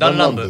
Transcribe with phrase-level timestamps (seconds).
[0.00, 0.42] ダンランブ。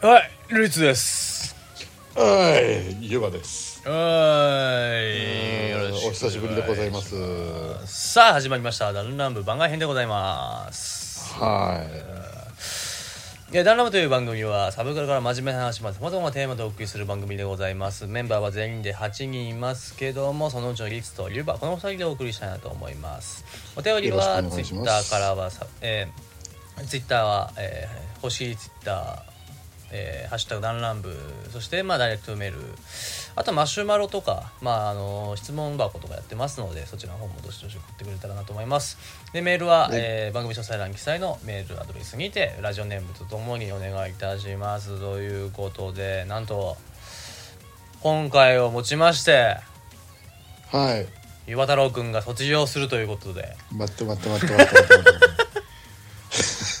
[0.00, 1.54] はい、ルイツです。
[2.14, 2.58] は
[3.02, 3.86] い、ユバです。
[3.86, 3.92] は
[4.96, 7.16] い、よろしくお,久しぶりでございます。
[7.84, 8.94] さあ、始まりました。
[8.94, 11.34] ダルナンブ番外編でございます。
[11.34, 12.39] はい。
[13.52, 18.06] やダンランブという番組はサブカルから真面目な話までさまざまなテーマでお送りする番組でございます。
[18.06, 23.44] メンバーは全員で8人いますけどもそのうちのリツとリュウバこの2人でお送りしたいなと思います。
[23.74, 29.22] お便りはツイッターからはさえーツイッターは、えー、星ツイッター
[29.90, 31.12] えーハッシュタグダンランブ
[31.50, 32.58] そして、まあ、ダイレクトメール
[33.36, 38.98] あとマシュマロとか、まあ、あの質問箱とかやってますのでそちらの方もどしどし送ってくれたらなと思います
[39.32, 46.76] でメールは、はいえー番組詳細欄記載のメールアドレスにてラジオネームとともにお願いいたしますということでなんと
[48.02, 49.56] 今回をもちまして
[50.72, 51.06] はい。
[51.50, 55.30] 岩太郎くんが卒業するということで待って待って待って待って待って待って。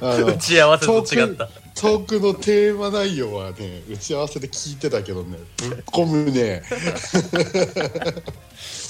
[0.00, 1.48] あ の打ち合わせと違った。
[1.74, 6.62] トークのテーマ内容はね打ち合わせで聞いてたけどねぶっ込むね。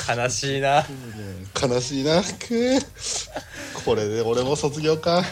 [0.09, 0.87] 悲しいな。
[1.61, 2.27] 悲しいなく。
[2.29, 2.87] ー
[3.85, 5.25] これで俺も卒業か。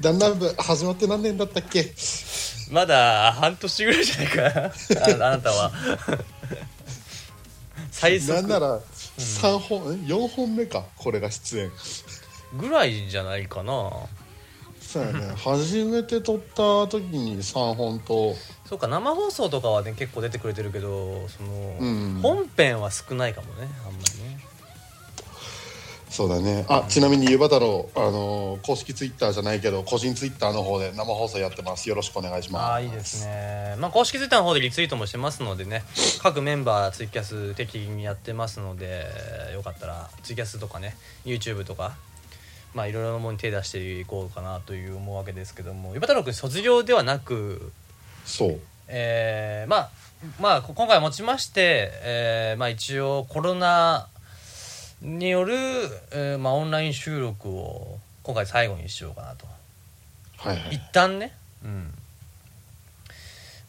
[0.00, 1.92] だんだん部始まって何年だったっけ？
[2.70, 4.50] まだ半年ぐらいじゃないかな。
[4.66, 4.72] あ
[5.28, 5.72] あなたは。
[7.90, 8.34] 最速。
[8.34, 8.80] なんなら
[9.18, 11.72] 3本、4本目かこれが出演。
[12.54, 13.90] ぐらいじゃないかな
[14.92, 15.32] そうやね。
[15.42, 18.36] 初めて撮った時に3本と。
[18.68, 22.20] そうか生放送とかはね結構出てくれてるけどその、うん。
[22.22, 24.38] 本編は少ないかもねあんまりね。
[26.10, 26.66] そうだね。
[26.68, 31.88] あちなみにゆば太郎あの公式ツイッターじゃないけど個人ツイッターの方で生放送やってます。
[31.88, 32.62] よろしくお願いします。
[32.62, 33.76] ああいいですね。
[33.78, 35.84] まあ公式ツイッターの方でリツイートもしてますのでね
[36.20, 39.06] 各メンバーツイキャス適宜にやってますので
[39.54, 41.96] よかったらツイキャスとかね YouTube とか
[42.74, 47.72] まあいろいろなものに手出していこうかなという思うわけですけどもゆば太郎君卒業ではなく
[48.24, 48.60] そう。
[48.88, 49.90] えーまあ
[50.40, 54.06] まあこ今回もちまして、えーまあ、一応コロナ
[55.00, 55.54] による、
[56.12, 59.46] えーまあ、オンライン収録を今回最後にしようかなと。
[60.38, 60.90] 一はいはい。
[60.92, 61.32] 旦ね。
[61.64, 61.92] うん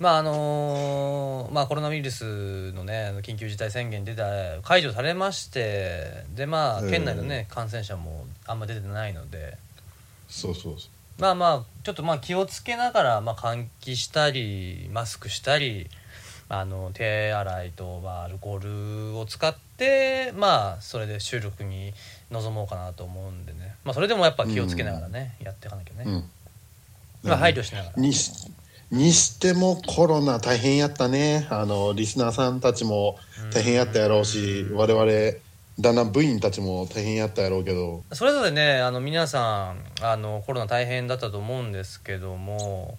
[0.04, 4.26] まああのーまあコロナウイルスのね緊急事態宣言出た
[4.62, 6.92] 解除されましてでまあうん。
[6.92, 9.58] 県内のね感染者もあんま出てないので。
[10.28, 11.22] そうそうそう。
[11.22, 15.88] まあまあちょっとまあ気をつけながら、まあ、換気したりマスクしたり
[16.50, 21.94] あの手洗いと、まあ、アルコールを使ってまあそれで収録に
[22.30, 26.30] 臨もうかなと思うんでね、まあ、それでもやっぱ気をつけながらね、やっていかなきゃね、うん。
[27.24, 27.94] まあ、配慮しながら
[28.94, 31.48] にしてもコロナ大変やったね。
[31.50, 33.18] あのリスナーさんたちも
[33.52, 35.06] 大変やったやろうし我々
[35.80, 38.04] だんだん部員たちも大変やったやろうけど。
[38.12, 42.98] それぞれねあの皆さんあのコロナ大変だったと思うんですけども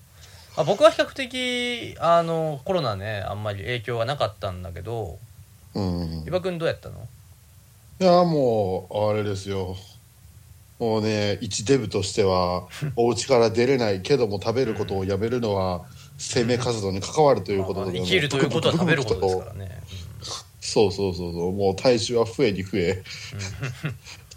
[0.56, 5.18] あ僕は比較的あのコロナねあんまり影響がなかったんだけど
[5.74, 6.22] うん。
[6.22, 7.06] 伊庭君どうやったの？
[8.00, 9.76] いやもうあれですよ
[10.78, 15.84] もうね一デブとしては お家から出れないけども食べることをやめるのは
[16.18, 19.80] 生命活動に関わるということで、まあ生きるということは食べることですからね、
[20.60, 21.52] そうそうそうそう。
[21.52, 23.02] もう体重は増えに増え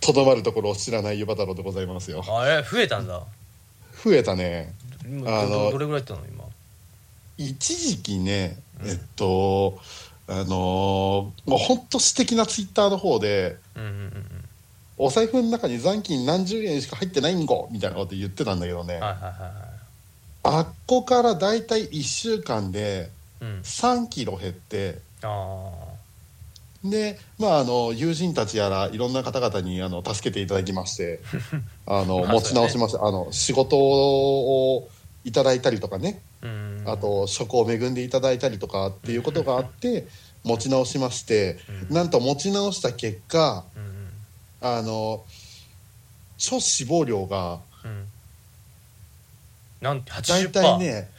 [0.02, 2.24] とどまるところを知らない湯太郎でございますよ。
[2.28, 3.24] あれ増えたんだ。
[4.04, 4.74] 増えたね。
[5.06, 6.44] あのどれぐらいいったの今？
[7.38, 9.80] 一時期ねえっと
[10.28, 14.37] あのーもうほんと素敵なツイッターの方でうんうんうん
[14.98, 19.52] お財布の中に残金何十円しか入ってないんごみたいなこと言ってたんだけどね、うんはいはいはいはい。
[20.44, 23.10] あっこからだいたい1週間で
[23.40, 23.60] うん。
[23.62, 25.00] 3キロ減って。
[25.22, 25.72] あ
[26.84, 31.20] で、まあ、あの友人たちやらいろんな方々にあの助けていただきまして
[31.86, 34.88] あのまあ持ち直しました、あの仕事を
[35.26, 36.22] いただいたりとかね。
[36.42, 36.84] あうん。
[36.88, 40.08] あと職を恵んでいただいたりとかっていうことがあって
[40.44, 41.60] 持ち直しまして
[41.90, 41.96] うん。
[41.96, 43.97] なんと持ち直した結果うんうん
[44.62, 45.24] あの
[46.38, 48.08] 超脂肪量がうん。
[49.82, 51.10] なんて大80%体ね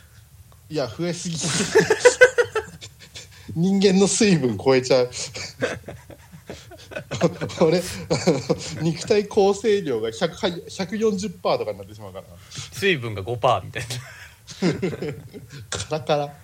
[0.69, 1.37] いや増えすぎ。
[3.55, 5.11] 人間の水分超えちゃう。
[7.61, 7.82] 俺あ
[8.81, 12.25] の 肉体構成量が100はい140%とかになってしまうから。
[12.73, 13.88] 水分が5%みたいな。
[15.70, 16.35] カラカラ。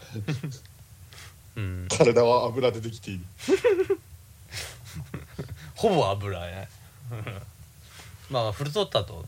[1.56, 1.88] うん。
[1.88, 3.25] 体は油でできている。
[5.76, 6.69] ほぼ油ね
[8.30, 9.24] まあ太ったと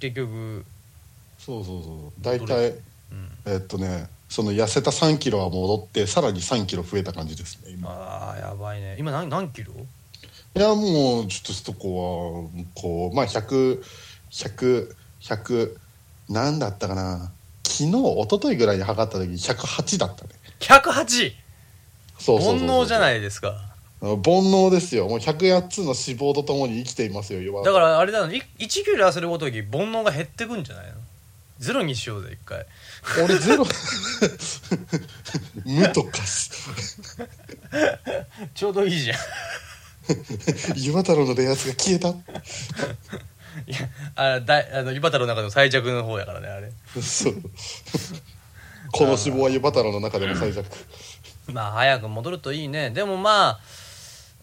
[0.00, 0.64] 結局
[1.38, 2.20] そうそうそう。
[2.20, 2.74] 大体
[3.10, 3.30] うん。
[3.46, 7.90] えっとねその痩せた3キロは戻ってさらに3キロ増えた感じですね今。
[7.90, 8.96] ああやばいね。
[8.98, 9.72] 今何何キロ？
[10.54, 15.76] いやもうちょっとそこはこうまあ100100100100
[16.28, 17.30] 何だったかな。
[17.64, 20.30] 昨日一昨日ぐらいに測った時108だったね。
[20.60, 21.32] 108!
[22.18, 22.66] そうそうそうそう。
[22.66, 23.67] 煩悩じゃないですか
[24.00, 25.08] 煩悩ですよ。
[25.08, 30.92] もう108つの脂肪とともに生きていますよだからあれだの1キロ痩せるごとに煩悩が減ってくんじゃないの？
[31.58, 32.64] ゼロにしようぜ一回。
[33.24, 33.66] 俺ゼロ。
[35.66, 36.50] 無とかし
[38.54, 39.16] ちょうどいいじゃん。
[40.78, 42.10] 岩太郎のレアスが消えた。
[42.10, 42.12] い
[43.72, 43.78] や
[44.14, 46.70] あだいあの湯畑の中の最弱の方やからねあれ。
[47.02, 47.34] そう。
[48.92, 50.64] この脂肪は湯太郎の中でも最弱。
[51.48, 52.90] まあ早く戻るといいね。
[52.90, 53.58] でもまあ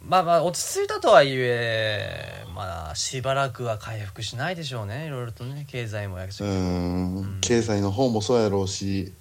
[0.08, 5.08] まあまあ落ち着いたとはいえまあしばらくは回復しないでしょうね。
[5.08, 7.38] いろいろとね経済もやしうーん。
[7.42, 9.12] 経済の方もそうやろうし。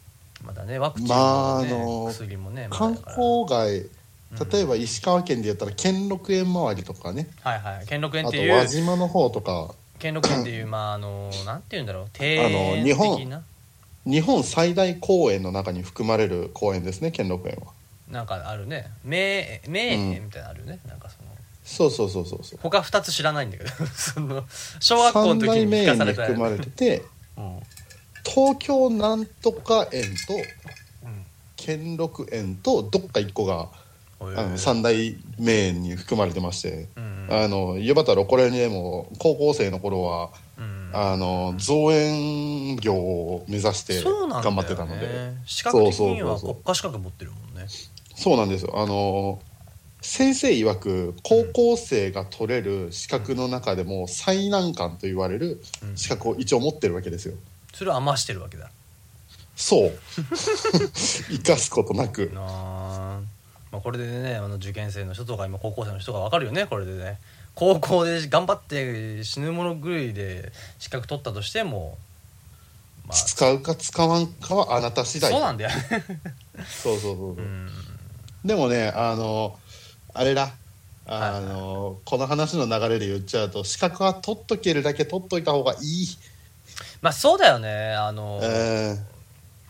[0.45, 3.89] まだねワクチンまあも、ねあの薬もねまだ観光街
[4.53, 7.29] 例えば石川県で言ったら兼六園周りとかね。
[7.41, 7.87] はいはい。
[7.87, 9.75] 兼六園あとっていう輪島の方とか。
[9.99, 12.07] 兼六園っていうまああのなんて言うんだろう。
[12.19, 13.43] 庭園的な。
[14.07, 17.73] 日本最大公園の中に含まれる公園ですね兼六園は
[18.11, 18.91] なんかあるね。
[19.03, 21.35] 名名園みたいなのあるよね、なんかその。
[21.65, 22.59] そうそうそうそうそう。
[22.63, 23.71] 他2つ知らないんだけど。
[23.97, 24.45] その
[24.81, 27.05] 小学校の時に聞かされたに含まれてて
[27.37, 27.61] うん。
[28.25, 31.25] 東京なんとか園とうん。
[31.57, 33.69] 兼六園とどっか一個が
[34.57, 40.91] 三大名園に含まれてまして、うんあの湯畑郎これにでも高校生の頃はうん。
[40.93, 45.33] あの造園業を目指してそうなんだよ、ね、頑張ってたので。
[45.45, 46.55] 資格的にはそうそうそうそう。
[46.55, 47.67] 国家資格持ってるもんね
[48.15, 48.73] そうなんですよ。
[48.77, 49.41] あの
[50.01, 55.97] 先生曰く高校生が取れる資格の中でも最難関と言われるうん。
[55.97, 57.35] 資格を一応持ってるわけですよ。
[57.73, 58.71] それを余してるわけだ。
[59.57, 59.93] そう。
[61.31, 62.31] 生かすことなく。
[62.35, 63.23] ま
[63.73, 67.19] あ、これでねあの受験生の人とか今高校生の人が分かるよねこれでね。
[67.55, 71.97] 高校で頑張って死ぬもの狂いで資格取ったとしても
[73.07, 73.17] まあ。
[73.17, 75.31] 使うか使わんかはあなた次第。
[75.33, 75.71] そうなんだよ。
[75.71, 76.05] ね
[76.69, 77.29] そうそうそうそう。
[77.39, 77.94] うん
[78.45, 79.59] でもねあの
[80.13, 80.53] あれだ。
[81.07, 86.07] あの、この話の流れで言っちゃうと資格は取っとけるだけ取っといた方がいい、
[87.03, 88.97] まあそうだよねあの、え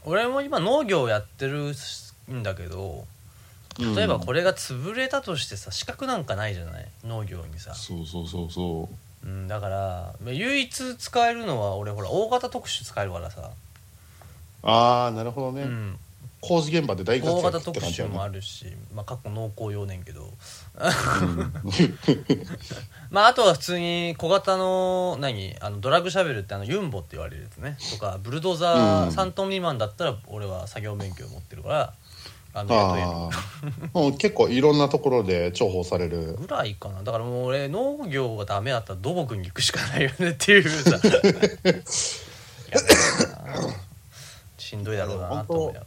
[0.04, 1.74] 俺も今農業やってる
[2.32, 4.20] んだけどー例えばうん。
[4.20, 6.86] これが潰れたとしてさ資格なんかないじゃない？
[7.04, 8.88] 農業にさ、そうそうそうそ
[9.24, 9.26] う。
[9.26, 15.98] ん、だからまあ唯一使えるのは俺ほら大型特殊使えるからさ、うああなるほどね、うん、
[16.46, 20.30] 工事現場で大活大型躍って特感じやね殊もあるし、まあ、過去農耕用ねんけど。
[23.10, 27.78] まああとは普通に小型の何あのドラッグシャベルってあのユンボって言われるやつね。
[27.92, 29.08] とかブルドーザーうん。
[29.14, 31.94] 3トン未満だったら俺は作業免許を持ってるから
[32.52, 33.06] あの雇える。
[33.06, 36.34] ああもう結構いろんなところで重宝される。
[36.34, 37.02] ぐらいかな。
[37.02, 40.90] だからもう俺農業がダメだったら土木に行くしかないよねっていうさ。
[42.70, 43.74] やだな。
[44.58, 45.86] しんどいだろうなと思いなが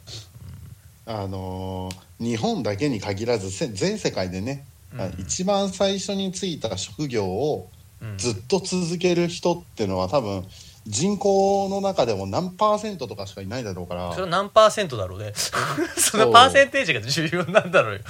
[1.08, 4.64] あのー日本だけに限らずせ全世界でね、
[4.98, 5.20] あうん。
[5.20, 7.68] 一番最初に就いた職業を
[8.02, 8.18] うん。
[8.18, 10.44] ずっと続ける人っていうのは多分
[10.86, 14.10] 人口の中でも何パーセントとかしかいないだろうから。
[14.12, 15.32] それは何パーセントだろうね。
[15.96, 18.00] そのパーセンテージが重要なんだろうよ。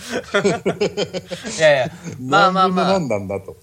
[1.58, 2.92] いやいやまあまあまあ。
[2.98, 3.56] 何なんだと。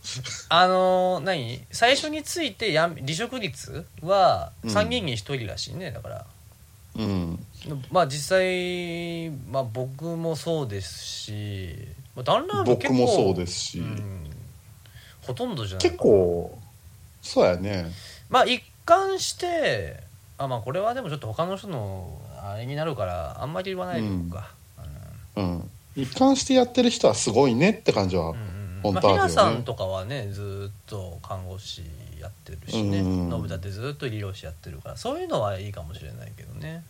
[0.50, 1.62] あのー何？
[1.72, 4.70] 最初についてやん離職率はうん。
[4.72, 6.26] 3人に1人らしいねだから。
[6.98, 7.46] うん
[7.92, 11.76] まあ実際、まあ、僕もそうですし、
[12.16, 14.26] まあ、ダンラーブ僕もそうですし、うん
[15.26, 16.56] ほとんどじゃない結構
[17.22, 17.92] そうやね。
[18.30, 20.00] まあ一貫して
[20.38, 24.52] あまあこれはでもちょっと他の人のあれになるからあんまり言わないでおくか、
[25.36, 25.70] うん。
[25.96, 28.82] 一貫してやってる人はすごいねって感じは、うんうんうん。
[28.84, 29.30] 本当あるよね。
[29.32, 31.82] さんとかはねずっと看護師
[32.22, 33.00] やってるしね。
[33.00, 36.84] うん信田ってずっと理容師やってるからそういうのはいいかもしれないけどね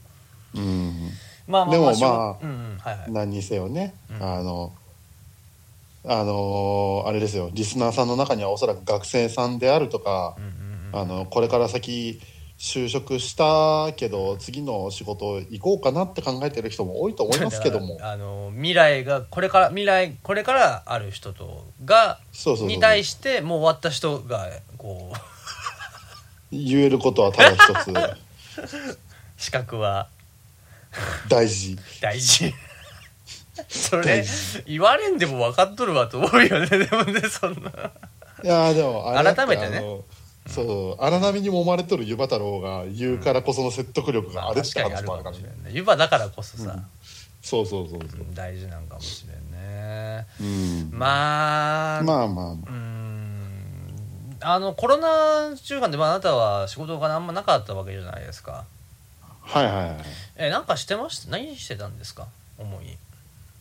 [0.55, 1.11] うん、
[1.47, 3.11] まあまあでもまあうんうんはいはい。
[3.11, 4.23] 何にせよね、うん。
[4.23, 4.73] あの
[6.07, 10.55] あのあれですよリスナーさんの中にはおそらく学生さんであるとかう、んうんうん
[10.93, 12.21] あのこれから先
[12.57, 17.97] 就職したけど次の仕事行こうかなって考えてる人も多いと思いますけども。
[18.01, 22.19] あの未来がこれから未来これからある人とが
[22.61, 25.17] に対してもう終わった人がこう。
[26.51, 27.93] 言えることはただ一つ。
[29.37, 30.07] 資格は
[31.29, 31.77] 大事。
[32.01, 32.53] 大事。
[33.69, 34.25] それ大
[34.65, 37.69] 言われんでも分かっとるわと思うよねでもねそんな。
[38.43, 39.81] いやーでも改めてね。
[40.47, 45.41] そう荒波に揉まれとる湯葉太郎が言うからこその説得力があるって確かにある話もあるからね。
[45.41, 45.79] かもしれないね。
[45.79, 46.77] 湯葉だからこそさ、
[47.41, 48.19] そうそうそうそう。
[48.19, 50.27] うん大事なんかもしれんね。
[50.39, 50.89] うん。
[50.91, 54.37] まあまあまあまうーん。
[54.41, 58.65] あのコロナ中間で、まあ、あなたは仕事があんまなかったわけじゃないですか。
[58.65, 58.74] あ
[59.45, 59.95] はいはいはい。
[60.37, 61.31] えなんかしてました？
[61.31, 62.27] 何してたんですか？
[62.57, 62.97] 主に。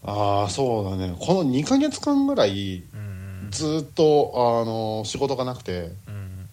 [0.05, 1.15] ああそうだね。
[1.19, 5.93] この2ヶ月間ぐらいうんずーっとあの仕事がなくて。
[6.09, 6.49] うん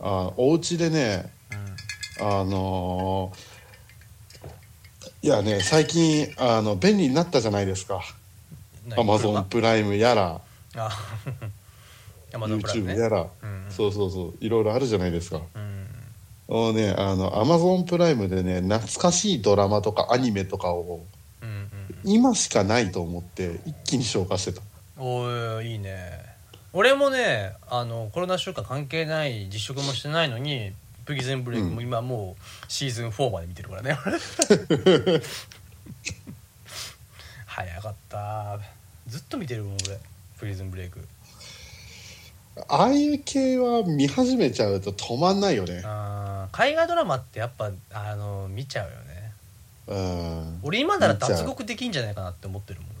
[0.00, 1.30] あお家でね
[2.20, 2.26] うん。
[2.40, 3.32] あの
[5.22, 8.02] いやね最近あの便利になったじゃないですか。
[8.86, 9.00] 何？
[9.00, 10.40] アマゾンプライムやら
[12.32, 13.66] YouTube ねやら、 うん。
[13.70, 14.34] そうそうそう。
[14.40, 15.40] いろいろあるじゃないですか。
[15.54, 15.63] うん
[16.54, 21.04] もうねあのアマゾンプライムでね懐かしいドラマとかアニメとかを
[21.42, 21.68] うんうん
[22.04, 24.62] 今しかないと思って一気に消化してた。
[24.96, 26.12] おーいいね。
[26.72, 30.70] 俺もねあのコロナ週間関係ない実食もしてないのに
[31.04, 33.98] プリズンブレイクも今もうシーズン4まで見てるからね。
[37.46, 38.60] 早かった。
[39.08, 39.98] ずっと見てるもん俺
[40.38, 41.04] プリズンブレイク。
[42.68, 45.82] ああいう系は見始めちゃうと止まんないよね。
[45.84, 49.32] あー海外ドラマってやっぱあの見ちゃうよね。
[49.86, 50.60] うん。
[50.62, 52.94] 俺今なら脱獄できんじゃないかなって思ってるもん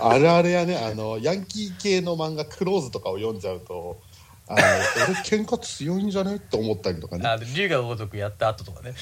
[0.00, 4.00] あれあれやねあのヤンキー系の漫画クローズとかを読んじゃうと
[4.46, 6.36] あの俺喧嘩強いんじゃね？
[6.36, 7.26] って思ったりとかね。
[7.28, 8.94] あ龍が如くやった後とかね。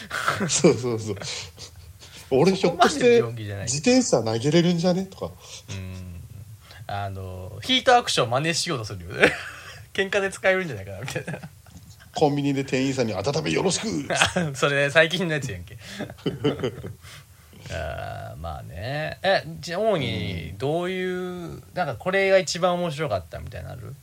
[0.49, 1.17] そうそうそう。
[2.31, 5.05] 俺ひょっとして自転車投げれるんじゃね？
[5.07, 5.33] とか。
[5.71, 6.21] うん。
[6.88, 9.33] あのヒートアクション真似しようとするよね。
[9.93, 11.38] 喧嘩で使えるんじゃないかなみたいな
[12.17, 13.87] コンビニで店員さんに「温めよろしく!
[14.57, 15.77] 」それ最近のやつやんけ。
[17.71, 19.19] あーまあね。
[19.23, 23.95] えじゃあ主にどういうなんかこれが一番面白かったみたいなのある？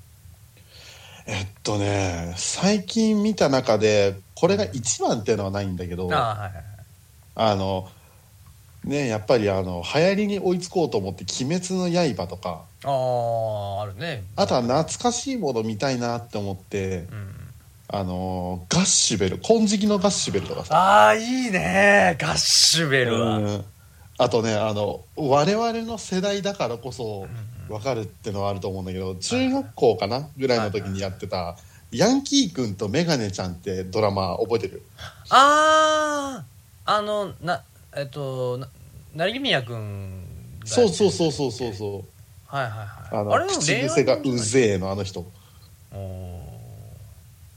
[1.26, 6.64] えっとね最近見た中でこれが一番っていうのはないんだけどあーはいはいはい。
[7.36, 7.90] あの
[8.84, 12.64] ねやっぱりあの流行りに追いつこうと思って「鬼滅の刃」とか。
[12.84, 14.24] あーあるね。
[14.36, 17.40] あとは懐かしいもの見たいなって思ってうん
[17.96, 20.76] あのガッシュベル金色のガッシュベルとかさ。
[20.76, 22.18] ああいいね。
[22.20, 23.66] ガッシュベルは、うん。
[24.18, 27.28] あとねあの我々の世代だからこそ
[27.68, 31.56] 分かるってのはあると思うんだけど中学校かなぐらいの時にやってた
[31.92, 34.82] 「ヤンキー君とメガネちゃん」ってドラマ覚えてる？
[35.30, 36.44] あ
[36.86, 37.62] ああのな
[37.96, 38.68] えっとな
[39.14, 40.24] 成宮君
[40.62, 42.56] がそうそうそうそうそうそう。
[42.56, 43.38] はいはいはい。
[43.38, 45.26] あの口癖がうぜえのあの人。
[45.92, 46.33] おー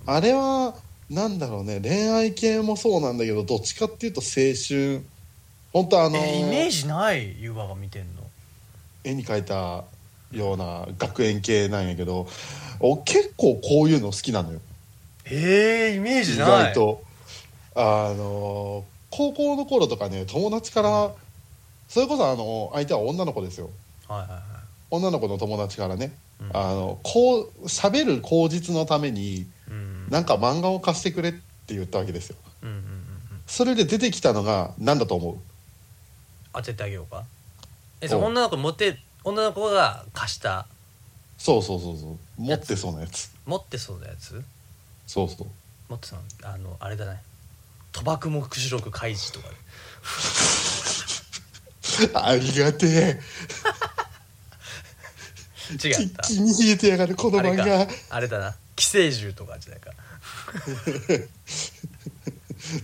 [0.06, 0.74] あれは
[1.10, 5.04] なんだろうね恋愛系もそうなんだけどどっちかっていうと青春。
[5.72, 8.22] 本当あのえイメージないユーバが見てんの
[9.04, 9.84] 絵に描いた
[10.32, 12.26] ような学園系なんやけど
[12.80, 14.60] お結構こういうの好きなのよ。
[15.26, 16.72] えー、イメー意ジない。
[16.72, 17.02] 外と。
[17.74, 21.12] あの高校の頃とかね友達から
[21.88, 23.70] それこそあの相手は女の子ですよ。
[24.08, 24.40] はいはいはい。
[24.90, 26.56] 女の子の友達からね、うん。
[26.56, 29.52] あのこう喋る口実のためにうん
[30.08, 32.36] なんか漫画を貸してくれって言ったわけですよ。
[32.62, 33.42] うんうんうんうん。
[33.46, 35.36] それで出てきたのが何だと思う？
[36.52, 37.24] 当ててあげようか。
[38.00, 40.66] えそおの女の子持って女の子が貸した？
[41.38, 42.42] そうそうそうそう。
[42.42, 43.30] 持ってそうなやつ。
[43.44, 44.42] 持ってそうなやつ？
[45.06, 45.46] そうそう。
[45.88, 47.20] 持ってそうなあのあれだね。
[47.92, 49.48] 賭博目視録開示とか。
[52.06, 53.20] で ありがてえ。
[55.82, 56.22] 違った。
[56.22, 57.86] 気に入れてやがるこの漫画。
[57.86, 57.92] か。
[58.10, 59.90] あれだな寄生獣とかじゃないか。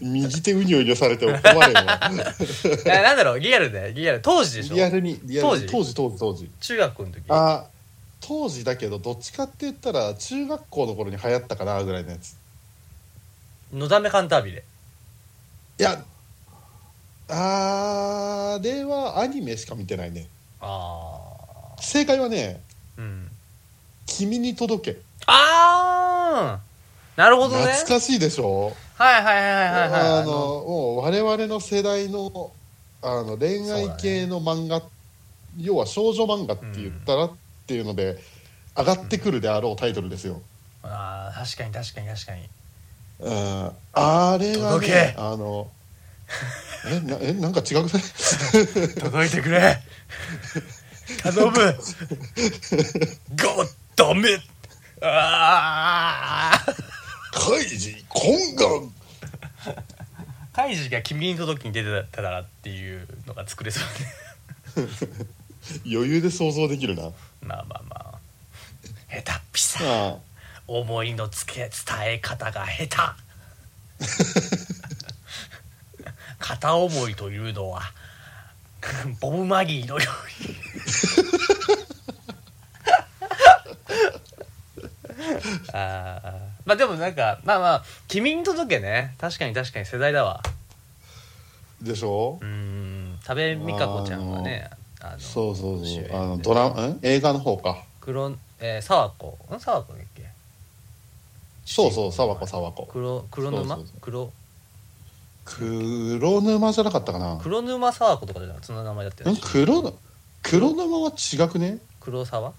[0.01, 1.79] 右手うにょうにょされても困るよ
[2.87, 3.41] えなんだろう？
[3.41, 4.23] リアルでリアル。
[4.23, 4.75] 当時でしょ？
[4.75, 5.67] リアルにリアルに。
[5.67, 6.51] 当当時当時当時。
[6.61, 7.23] 中学校の時？
[7.29, 7.67] あ
[8.21, 12.37] 当時だけどどっちかって言ったら中学校の頃に流行ったかなぐらいのやつ。
[13.73, 14.63] のだめカンタービレ
[15.79, 16.05] いや
[17.29, 20.29] あれはアニメしか見てないね。
[20.61, 21.19] あ
[21.81, 22.61] 正解はね
[22.99, 23.31] あうん
[24.07, 26.61] 「君に届けああ
[27.17, 27.65] なる」ほどね。
[27.73, 28.75] 懐かしいでしょ？
[28.97, 29.91] はいはいはいはいはい。
[29.91, 32.51] はいあのもう我々の世代の
[33.03, 34.83] あの恋愛系の漫画、
[35.59, 37.31] 要は少女漫画って言ったらっ
[37.67, 38.23] ていうので、
[38.77, 40.41] 上がってくるであろうタイトルですよ、
[40.85, 42.49] ああ確かに確かに確かに。
[43.21, 44.93] うん、あれが届け。
[44.93, 45.69] ねあの
[46.87, 48.95] えなえなんか違くない？
[48.95, 49.81] 届いてくれ。
[51.23, 51.53] 頼む。
[51.53, 51.61] ゴ
[53.65, 54.39] ッダメ
[55.05, 56.65] ああ
[57.33, 58.93] カイジ懇願
[60.53, 63.81] カイジが君に届きに出てたらっていうのが作れそ
[64.77, 64.89] うね。
[65.87, 67.05] 余裕で想像できるな。
[67.43, 68.19] まあまあまあ。
[69.09, 69.81] 下手っぴさ。
[69.83, 70.17] あ。
[70.69, 71.71] 思いのつけ伝
[72.07, 74.07] え方が下手。
[76.39, 77.83] 片思いというのは
[79.21, 80.57] ボブ・マギーのように
[85.73, 86.33] あー。
[86.65, 90.43] まあでもなんかまあまあ「君に届けね」確かに確かに世代だわ。
[91.81, 92.39] でしょ？
[92.41, 93.19] うーん。
[93.25, 94.69] 多部未華子ちゃんはね
[95.01, 96.09] あのそうそうそう。
[96.13, 96.99] あのドラん？
[97.03, 97.83] 映画の方か。
[98.01, 99.39] 黒えー、沢子。
[99.55, 99.59] ん？
[99.61, 100.23] 沢子だっけ？
[101.65, 102.87] そうそう沢子沢子。
[102.87, 103.57] 黒黒沼？
[103.57, 103.87] そうそうそう。
[104.01, 104.33] 黒？
[105.45, 107.39] 黒沼じゃなかったかな。
[107.43, 109.35] 黒沼沢子とかじゃなくてそんな名前だったよん？
[109.35, 109.95] ね黒の
[110.43, 111.79] 黒沼は違くね？
[112.01, 112.53] 黒沢？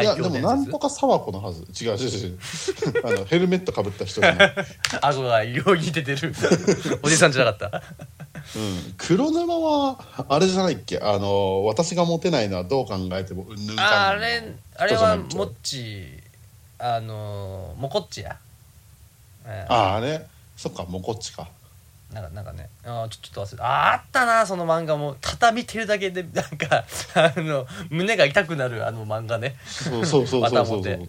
[0.00, 1.62] いやでもなんとか沢子のはず。
[1.84, 2.38] 違う違う違う。
[3.04, 4.54] あのヘルメットかぶった人じゃない、
[5.02, 6.34] 顎が異様に出てる。
[7.02, 7.82] おじさんじゃなかった？
[8.56, 10.98] うん、黒沼はあれじゃないっけ？
[10.98, 14.42] あの私がモテないのはどう考えてもうんぬんかああれ
[14.76, 16.06] あれはもっち
[16.78, 18.36] あのもこっちや、
[19.44, 20.26] えーああれ？
[20.56, 21.48] そっかもうこっちか
[22.12, 23.64] なんかなんかねあーちょちょっと忘れた。
[23.64, 25.16] あーあったなその漫画も。
[25.20, 29.56] 畳見てるだけでなんか あの胸が痛くなるあの漫画ね。
[29.64, 31.08] そうそうそうそうそう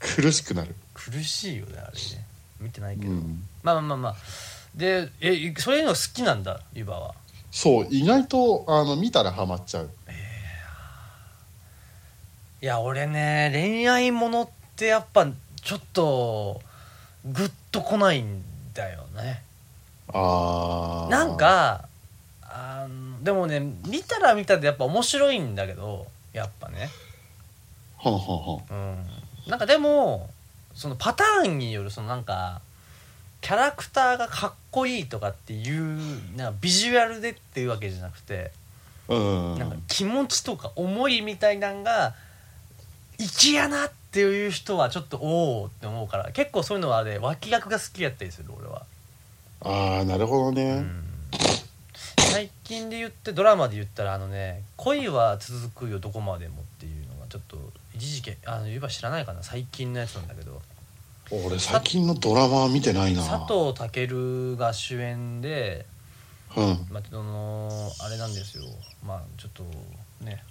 [0.00, 2.26] 苦しくなる、苦しいよねあれね。
[2.60, 4.16] 見てないけど、うん、まあまあまあまあ。
[4.74, 7.14] でえそういうの好きなんだ湯葉は。
[7.50, 9.90] そう意外とあの見たらハマっちゃう。
[12.60, 15.26] いや俺ね恋愛ものってやっぱ
[15.62, 16.60] ちょっと
[17.24, 19.42] グッとこないんだよね
[20.14, 21.88] なんか
[22.42, 26.88] あのでもね見たら見たでやっぱ面白いんだけどやっぱね。
[27.98, 29.50] はんはんはんうん。
[29.50, 30.30] なんかでも
[30.74, 32.60] そのパターンによるそのなんか
[33.40, 38.52] キャラクターがかっこいいとかっていうなんかビジュアルでっていうわけじゃなくて、
[39.08, 42.14] うんなんか気持ちとか思いみたいなんが
[43.18, 48.86] 粋やなっていう人はちょっとおおって思うから結構そういうのはね脇役が好きやったりする俺は、
[49.64, 51.04] ああなるほどね、うん
[52.34, 57.56] 最近で言ってドラマで言ったらあのね「恋は続くよどこまでも」っていうのがちょっと
[57.94, 60.60] 一時期あの言えば知らないかな最近のやつなんだけど。
[61.30, 63.22] 俺最近のドラマは見てないな。
[63.22, 65.86] 佐藤健が主演で、
[66.54, 66.86] うん。
[66.90, 68.64] まあ、そのあれなんですよ。
[69.02, 69.64] まあちょっと
[70.24, 70.42] ね。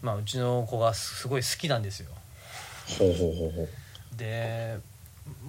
[0.00, 2.10] まあうちの子がすごい好きなんですよ。
[2.98, 3.68] ほうほうほうほ
[4.16, 4.78] で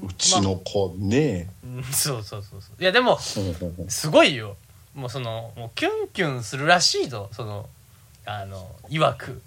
[0.01, 1.49] ううちの子ね。
[1.63, 1.83] うん。
[1.83, 2.81] そうそうそうそう。
[2.81, 4.55] いやでもすごいよ。
[4.93, 7.67] もうそのもうキュンキュンするらしいとその
[8.25, 9.41] あの曰く。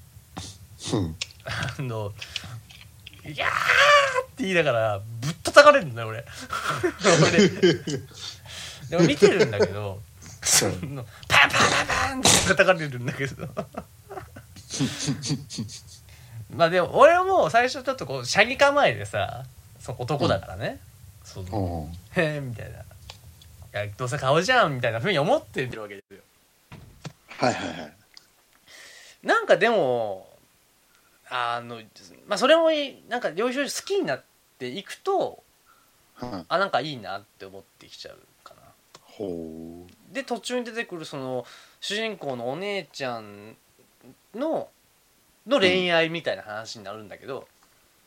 [0.95, 1.17] うん。
[1.79, 2.13] あの
[3.25, 3.51] 「いやー!」
[4.27, 6.25] って言いながらぶっ叩かれるんだよ俺。
[7.29, 7.49] 俺。
[8.91, 10.01] でも見てるんだけど
[10.43, 10.73] その
[11.29, 13.49] パンパンパンパンって叩かれるんだけど。
[16.55, 19.45] まあでも俺も最初ちょっとこう車に構えてさ
[19.87, 20.81] その男だからね、
[22.17, 22.81] へえみたいな
[23.85, 26.21] 「いやどうせ顔じゃん」みたいなふうに思ってるわけですよ。
[27.29, 27.93] はいはいはい。
[29.23, 30.29] なんかでも
[31.31, 31.81] あの
[32.27, 34.25] まあそれもいなんか領収書好きになっ
[34.59, 35.45] ていくと
[36.15, 38.61] はいあなんかいいなって思ってきちゃうかな。
[39.03, 41.47] ほで途中に出てくるその
[41.81, 43.57] 主人公のお姉ちゃん
[44.35, 44.69] の
[45.47, 47.47] の恋愛みたいな話になるんだけど、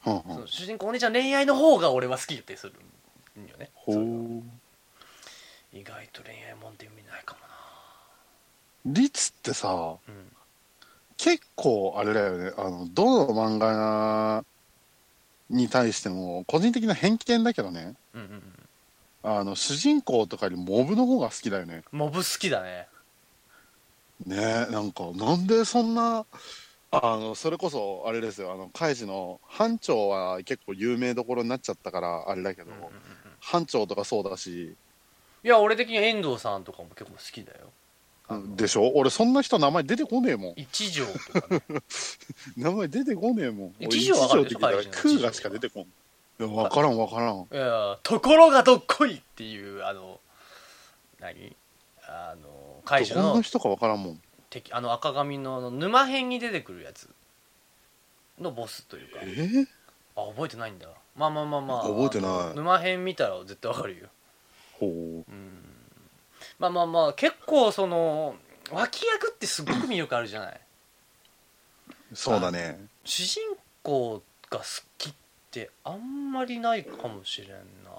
[0.03, 2.73] その主人公お姉ちゃんの恋愛の方が俺は好きだったりする
[3.41, 3.69] んよね。
[3.73, 4.43] ほそうう
[5.73, 7.39] 意外と恋愛もんって意味ないかも
[8.85, 10.31] 律ってさなうん。
[11.17, 12.51] 結構あれだよね。
[12.57, 14.45] あのどの漫画
[15.49, 17.95] に対しても個人的な偏見だけどね。
[18.13, 18.43] うんうんうん。
[19.21, 21.83] あの主人公とかよりモブの方が好きだよね。
[21.91, 22.87] モブ好きだね。
[24.25, 26.25] ねえなんかなんでそんな
[26.91, 28.51] あのそれこそあれですよ。
[28.51, 32.91] あのカイジの班長は結構有名どころになっちゃったからあれだけど、うんうんうん
[33.41, 34.75] 班長とかそうだし、
[35.45, 37.67] いや俺的には遠藤さんとかも結構好きだよ。
[38.57, 38.91] でしょ？
[38.95, 40.53] 俺そんな人名前出てこねえもん。
[40.57, 41.47] 一条とか。
[41.55, 41.61] ね
[42.57, 43.75] 名前出てこねえもん。
[43.79, 44.59] 俺一条わかるでしょ？
[44.59, 45.83] 一条って聞いたらカイジのクーガしか出てこん。
[45.83, 45.87] い
[46.39, 47.37] や分からん分からん。
[47.39, 50.19] いやところがどっこいっていうあの
[51.21, 51.55] 何？
[52.07, 57.09] あの怪ど獣のんな人か分からんもん敵あの赤髪のあの沼編に出てくるやつ。
[58.39, 59.19] のボスというか。
[59.21, 59.25] え？
[59.25, 59.67] ー、
[60.15, 60.87] あ覚えてないんだ。
[61.15, 61.83] まあまあまあまあ。
[61.83, 62.55] 覚えてない。
[62.55, 64.07] 沼編見たら絶対わかるよ。
[64.79, 64.89] ほう。
[64.89, 65.25] うん。
[66.57, 68.35] まあまあまあ結構その
[68.71, 70.59] 脇役ってすごく魅力あるじゃない？
[72.13, 72.79] そうだね。
[73.03, 73.41] 主人
[73.83, 74.65] 公が好
[74.97, 75.13] きっ
[75.51, 77.49] てあんまりないかもしれん
[77.83, 77.91] な。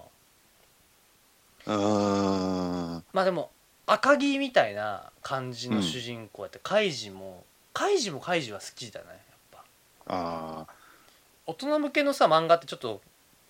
[1.67, 2.97] うー。
[2.99, 3.51] んまあでも
[3.93, 9.19] 赤木みたいな感じの主人公やって、カイジもカイジもカイジは好きだねやっ
[9.51, 9.65] ぱ。
[10.07, 10.67] あ
[11.47, 13.01] 大人向けのさ漫画ってちょっと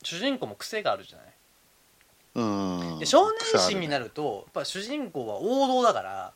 [0.02, 1.26] 主人公も癖があるじゃない？
[1.26, 2.98] あうん。
[3.00, 6.32] で少年誌にるなるとやっぱ主人公は王道だから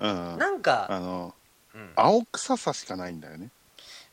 [0.00, 0.38] うん。
[0.38, 1.34] なんか、あの
[1.74, 3.50] うん、青臭さしかないんだよね。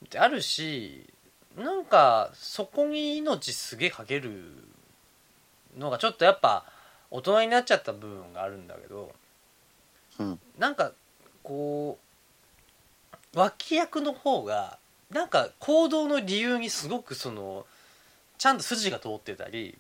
[0.06, 1.10] ってあるし
[1.58, 4.54] なんかそこに命すげえかける
[5.78, 6.66] のがちょっとやっぱ
[7.12, 9.14] 大人になっちゃった部分があるんだけど
[10.20, 10.40] うん。
[10.58, 10.92] なんか
[11.44, 11.98] こ
[13.34, 14.78] う脇役の方が
[15.12, 17.66] なんか行動の理由にすごくその
[18.38, 19.78] ちゃんと筋が通ってたり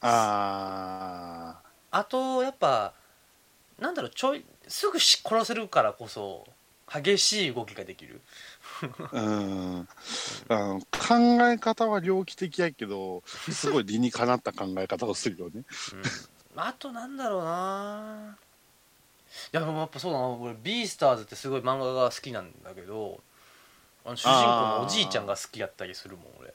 [0.00, 1.56] あ
[1.90, 2.92] あとやっぱ
[3.78, 6.46] なんだろうちょいすぐし殺せるからこそ
[6.92, 8.20] 激しい動きができる。
[8.20, 8.51] あ
[9.12, 9.88] うん。
[10.48, 15.62] あの考え方は猟奇的やけどすごい理にかなった考え方をするよね。
[16.54, 16.60] うん。
[16.60, 18.36] あとなんだろうな。
[19.52, 20.28] いやでもやっぱそうだな。
[20.28, 23.20] 俺ビースターズってすごい漫画が好きなんだけど
[24.04, 24.30] あの主人公
[24.80, 26.52] のおじいちゃんが好きやったりするもん俺、へ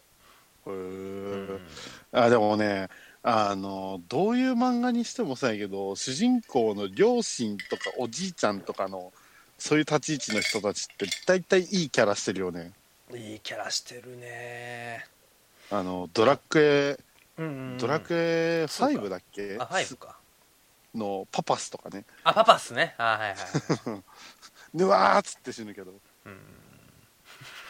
[0.65, 1.55] うー。
[1.55, 1.61] ん
[2.11, 2.89] あでもね
[3.23, 9.11] あのどういう漫画にしてもそうやけど主人公の両親とかおじいちゃんとかの
[9.57, 12.71] そういう立ち位置の人たちって大体いいキャラしてるよね。
[13.13, 15.05] いいキャラしてるね。
[15.71, 16.99] あのドラクエ、
[17.37, 17.77] うんうんうん。
[17.77, 19.57] ドラクエそうか5だっけ？
[19.59, 20.17] あ5か。
[20.95, 22.05] のパパスとかね。
[22.23, 22.95] あパパっすね。
[22.97, 23.29] あはいはい
[23.91, 24.03] はい、
[24.77, 25.91] でわーっつって死ぬけど。
[26.25, 26.39] うん、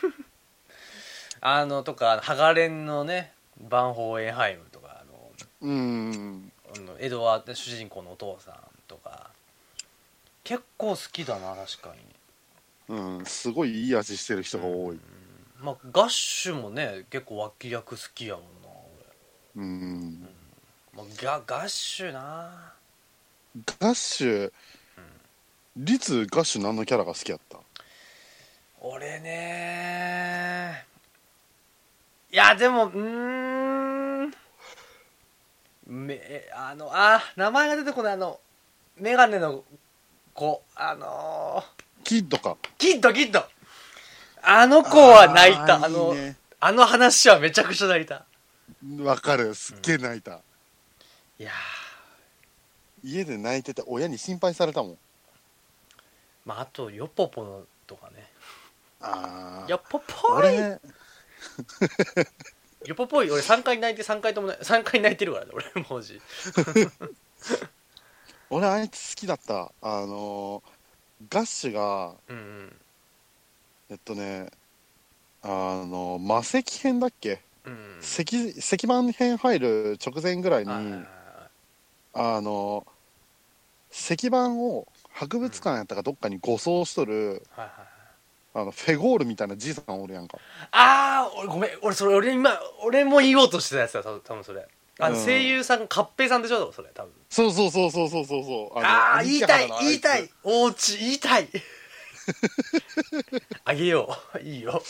[1.41, 6.51] あのとかハガレンのねバンホーエンハイムとかあのうん。
[6.75, 8.55] あのエドワード主人公のお父さん
[10.47, 11.93] 結構好きだな確か
[12.89, 12.95] に。
[12.95, 14.99] うんすごいいい味してる人が多い。
[15.59, 18.47] まあガッシュもね結構脇役好きやもんな
[19.57, 20.29] うん。
[20.95, 22.71] 俺、まあ、ガガッシュな。
[23.81, 24.53] ガッシュ？
[25.75, 27.57] リツガッシュ何のキャラが好きやった？
[28.79, 30.85] 俺ね
[32.31, 34.33] いやでもうーん。
[35.87, 38.39] めあのあ名前が出てこないあの
[38.97, 39.63] メガネの
[40.37, 41.63] 子あの
[42.03, 42.51] キッドか。
[42.51, 43.43] ー、キッドキッド。
[44.43, 45.75] あの子は泣いた。
[45.77, 46.37] あーのいいね。
[46.59, 48.23] あの話はめちゃくちゃ泣いた。
[48.99, 49.55] わかる。
[49.55, 50.39] すっげえ泣いた、
[51.39, 51.51] いや
[53.03, 54.97] 家で泣いてて親に心配されたもん。
[56.45, 58.29] まああとヨポポのとかね。
[59.01, 60.37] ああ ヨポポイ。
[60.37, 60.79] 俺
[62.85, 63.31] ヨポポイ。
[63.31, 66.21] 俺3回泣いて3回ともない3回泣いてるからね俺文字
[68.49, 69.71] 俺あいつ好きだった。
[69.81, 70.69] あのー
[71.29, 72.75] ガッシュがうんうん。
[73.89, 74.49] えっとね
[75.41, 75.47] あ
[75.85, 77.41] の魔石編だっけ？
[77.65, 80.71] うん石石板編入る直前ぐらいに、
[82.13, 82.85] あの
[83.91, 90.37] 石板を博物館やったかどっかに護送しとる、あのフェゴールみたいなじいさんおるやんか。
[90.71, 91.71] ああ俺ごめん。
[91.81, 94.67] 俺それ俺今俺も言おうとしてたやつだ多分それ
[94.99, 95.25] あのうん。
[95.25, 96.71] 声優さん合併さんでしょ？
[96.71, 97.11] それ多分。
[97.29, 98.79] そうそうそうそうそうそうそう。
[98.79, 100.29] ああー言いたいの言いたい。
[100.43, 101.47] おうち言いたい。
[103.63, 104.39] あげよう。
[104.39, 104.81] いいよ。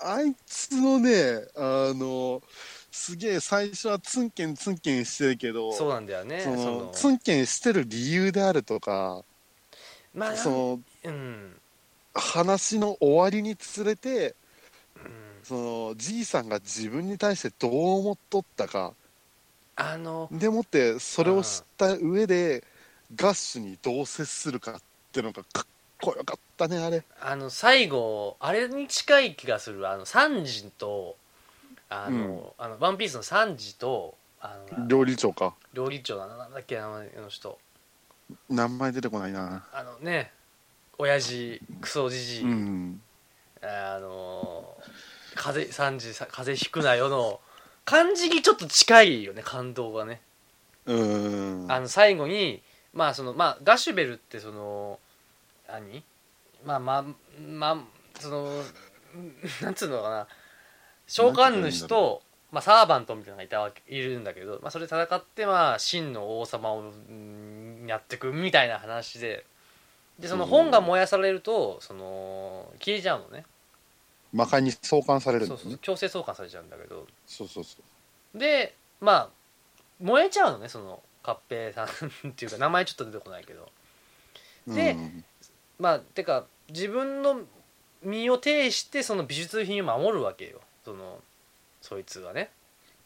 [0.00, 2.42] あいつのねあの
[2.90, 6.40] すげえ最初はツンケンツンケンしてるけどそうなんだよね。
[6.40, 9.22] そそののツンケンしてる理由であるとか
[10.14, 11.56] まあそのうん。
[12.14, 14.34] 話の終わりにつれてうん
[15.42, 18.94] そのじいさんが自分に対してどう思っとったか。
[19.74, 22.62] あのでもってそれを知った上で
[23.16, 25.66] ガッシュにどう接するかってのがかっ
[26.00, 27.02] こよかったねあれ。
[27.20, 29.88] あの最後あれに近い気がする。
[29.88, 31.16] あのサンジと
[31.88, 35.54] あの,、あのワンピースのサンジとあの料理長か。
[35.72, 37.58] 料理長だななんだっけ名前の人。
[38.48, 39.64] 名前出てこないな。
[39.72, 40.32] あのね
[40.98, 42.40] 親父クソじじ。
[42.42, 43.02] い、うん。
[43.62, 44.76] あの
[45.34, 47.40] 風三時さ風邪ひくなよの
[47.84, 50.20] 感じにちょっと近いよね感動がね、
[50.86, 51.66] うん。
[51.68, 54.98] あの最後にまあそのまあガシュベルってその
[55.68, 56.02] 何？
[56.64, 57.04] まあまあ
[57.40, 58.62] まあそのん
[59.62, 60.26] なんつうのかな。
[61.06, 69.44] 召喚主と、まあ、サーバントみたいなのがいたわけいるんだけど、まあ、それ戦ってまあ真の王様をうんやってくみたいな話で。
[70.18, 73.44] でその本が燃やされるとその消えちゃうのね
[74.32, 77.06] 魔界に送還されるんそうそうですね強制送還されちゃうんだけど。
[77.26, 77.76] そうそうそ
[78.34, 78.38] う。
[78.38, 79.28] でまあ
[80.00, 81.86] 燃えちゃうのねその合併さん
[82.30, 83.68] っていうか名前ちょっと出てこないけど。
[84.66, 85.24] でうん
[85.78, 87.40] まあてか自分の
[88.02, 90.60] 身を挺してその美術品を守るわけよ。
[90.84, 91.20] その
[91.80, 92.50] そいつがね。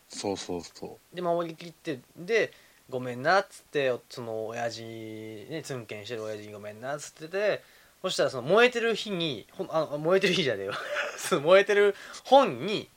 [0.09, 2.53] そうそうそで守りきってで
[2.89, 7.63] ごめんなっつってその親父ねツンケンしてる親父にごめんなっつってて
[8.09, 10.75] そしたらその燃えてる火にほんあ燃えてる火じゃねえよ
[11.19, 12.89] その燃えてる本に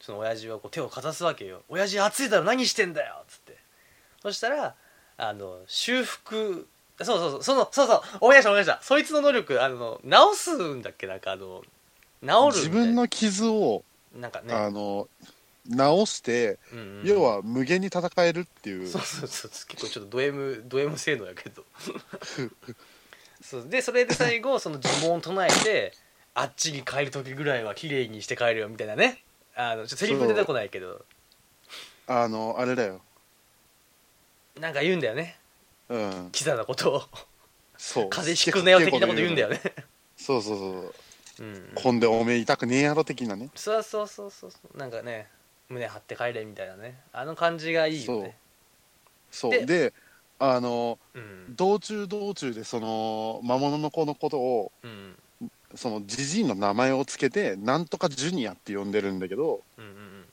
[0.00, 3.58] その親父はこう手をかざすわけよ「親父暑いだろ何してんだよ」っつって。
[4.22, 4.74] そしたら
[5.16, 6.66] あの修復
[7.00, 8.80] そうそうそうそのそうそう思い出した思い出した。
[8.82, 11.06] そいつの能力あの直すんだっけ？
[11.06, 11.62] なんかあの
[12.22, 13.84] 治る自分の傷を、
[14.14, 14.54] なんかね。
[14.54, 15.08] あの
[15.68, 17.02] 直して、うんうん。
[17.04, 18.88] 要は無限に戦えるっていう。
[18.88, 19.50] そうそうそう。
[19.50, 21.64] 結構ちょっとド M ド M 性能やけど
[23.40, 23.68] そう。
[23.68, 25.92] でそれで最後 その呪文を唱えて
[26.34, 29.22] あっちに帰る時ぐらいは綺麗にして帰るよみたいなね。
[29.54, 31.04] あのちょっとセリフ出てこないけど。
[32.06, 33.02] あのあれだよ。
[34.58, 35.38] なんか言うんだよね。
[35.88, 36.30] うん。
[36.32, 37.02] キザなことを。
[37.76, 38.10] そう。
[38.10, 39.60] 風邪ひくなよ的なこと言うんだよね。
[40.16, 40.64] そうそうそ
[41.42, 41.46] うう。
[41.46, 41.72] ん。
[41.74, 43.50] こんでおめえ痛くねえやろ的なね。
[43.54, 44.50] そうそうそうそう。
[44.50, 45.28] そうなんかね
[45.68, 47.00] 胸張って帰れみたいなね。
[47.12, 48.28] あの感じがいいよね。
[48.28, 48.34] で
[49.30, 49.66] そう。
[49.66, 49.92] で
[50.38, 51.56] あのうん。
[51.56, 55.14] 道中道中でその魔物の子のことをうん。
[55.74, 60.24] そのジジイの名前をつけてなんとかジュニアって呼んでるんだけどうんうん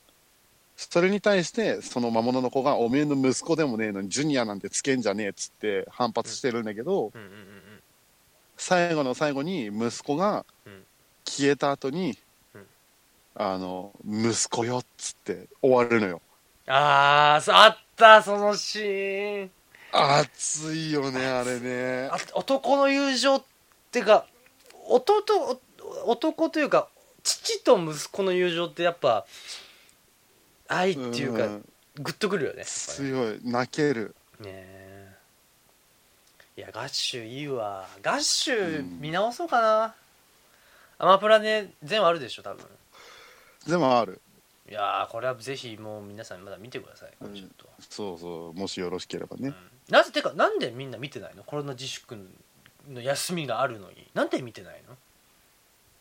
[0.78, 7.82] それに対してその魔物の子がおめえの息子でもねえのにジュニアなんてつけんじゃねえっつって反発してるんだけど、うんうんうんうん。
[8.58, 10.84] 最後の最後に息子がうん。
[11.26, 12.18] 消えた後に、
[12.54, 12.66] うん。
[13.36, 16.22] あの息子よっつって終わるのよ。
[16.68, 19.52] あーそうあったそのシーン
[19.96, 22.10] 熱いよねあれね。
[22.12, 23.44] あ男の友情っ
[23.92, 24.26] てか
[24.88, 25.24] 弟
[26.06, 26.90] お男というか
[27.24, 29.26] 父と息子の友情ってやっぱ
[30.68, 31.64] 愛っていうか、ん
[31.96, 33.40] グッとくるよね強い。
[33.44, 34.16] 泣ける。
[34.40, 35.16] ねえ。
[36.58, 37.88] いやガッシュいいわ。
[38.02, 39.96] ガッシュうん見直そうかな、
[40.98, 42.66] アマプラで全話あるでしょ多分。
[43.68, 44.20] でもある。
[44.70, 47.14] いやーこれはぜひもう皆さんまだ見てください。
[47.20, 48.60] これちょっと、そうそう。
[48.60, 49.56] もしよろしければね、うん
[49.90, 51.44] なぜてかなんでみんな見てないの？
[51.44, 52.18] コロナ自粛
[52.90, 54.08] の休みがあるのに。
[54.14, 54.96] なんで見てないの？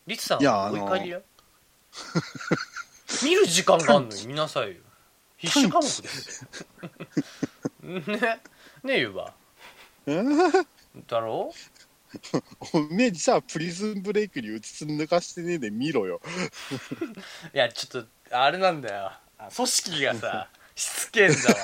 [0.06, 1.20] リツさんお怒りや？
[3.22, 4.76] 見る時間があるのに 見なさいよ。
[5.36, 6.48] 必修科目ですよ。
[7.82, 8.40] ね？
[8.82, 9.34] ねえゆうば
[11.06, 11.52] だろ？
[12.72, 16.20] おめえじゃあプリズンブレイクにうつつ抜かしてねえで見ろよ。
[17.52, 19.12] いやちょっとあれなんだよ。
[19.38, 21.56] あ組織がさしつけんだわ。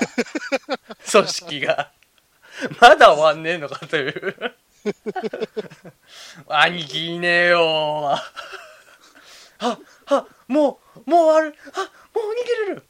[1.11, 1.93] 組織が
[2.81, 4.55] まだ終わんねえのかという。
[6.49, 8.11] 兄貴いねえよ。
[8.13, 8.33] あ
[10.07, 11.55] あもうもう終わる。
[11.75, 12.87] あもう逃げれる。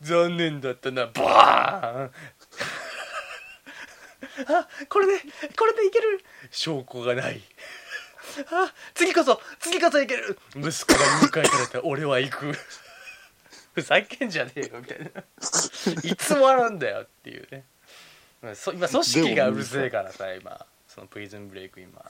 [0.00, 1.06] 残念だったな。
[1.06, 2.12] バーン。
[4.48, 5.20] あこれで
[5.56, 6.24] これでいける。
[6.50, 7.42] 証拠がない。
[8.50, 10.38] あ次こそ次こそいける。
[10.54, 12.52] 息子が迎えられた俺は行く。
[13.74, 15.06] ふざけんじゃねえよみたいな。
[16.02, 17.64] いつも笑うんだよっていうね。
[18.54, 20.64] そ今組織がうるせえからさ今。
[20.88, 22.00] そのプリズンブレイク今。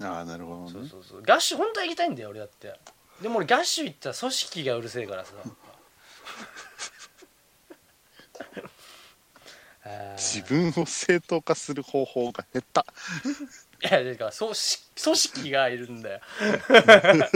[0.00, 0.70] ああなるほどね。
[0.72, 1.22] そうそうそう。
[1.22, 2.74] ガッシュ本当は行きたいんだよ俺だって。
[3.20, 5.32] でも俺ガッシュ行ったら組織がうるせえからさ。
[10.16, 12.84] 自分を正当化する方法が減った
[13.80, 16.20] いやだから組織組織がいるんだよ。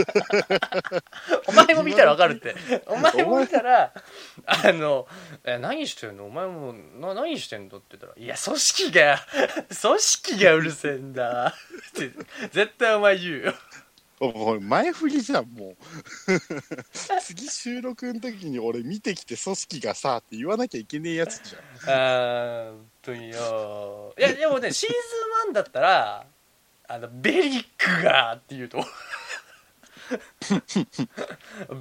[1.47, 2.53] お前も見たらわかるって。
[2.85, 3.93] お前も見たら
[4.45, 5.07] あの
[5.45, 6.25] え「何してんの？
[6.25, 9.25] お前もな何してんの?」って言ったら「いや組織が
[9.81, 11.51] 組織がうるせえんだ」っ
[11.93, 12.11] て
[12.51, 13.53] 絶対お前言うよ。
[14.19, 15.75] おい前振りじゃんもう。
[17.19, 21.61] 次収録の時に俺見てきて組織がさって言わなきゃいけねえやつじゃん。
[21.93, 24.13] あー本当によ。
[24.17, 24.95] いやでもねシーズ
[25.49, 26.25] ン1だったら
[26.87, 28.83] あのベリックがって言うと。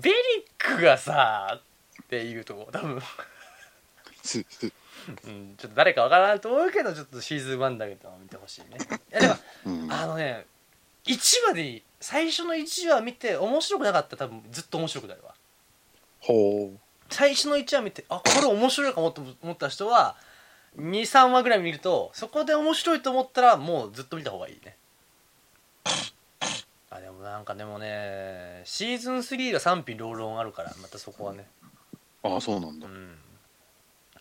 [0.00, 1.60] ベリックがさ
[2.02, 3.00] って言うと多分、
[4.22, 8.78] すうん、ちょっと誰かわからないと思うけどちょっとシーズン1だけど見てほしいね。
[9.10, 9.34] いやでも
[9.66, 9.92] うん。
[9.92, 10.46] あのね
[11.04, 15.34] 1話でいい最初の1話見て面白くなかったら多分ずっと面白くなるわ。
[16.20, 16.70] ほ
[17.10, 20.16] 最初の1話見てあこれ面白いかもと思った人は
[20.78, 24.76] 23話ぐらい見るとそこで面白いと思ったらもうずっと見た方がいいね
[26.90, 31.46] あでもなんかでもねシーズン3が賛否両論あるからまたそこはね。
[32.22, 32.86] うああそうなんだ。
[32.86, 33.16] うん。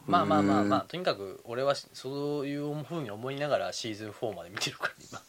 [0.07, 5.21] まあまあまあまあとにかく俺はそういうふうに思いながらシーズン4まで見てるから今。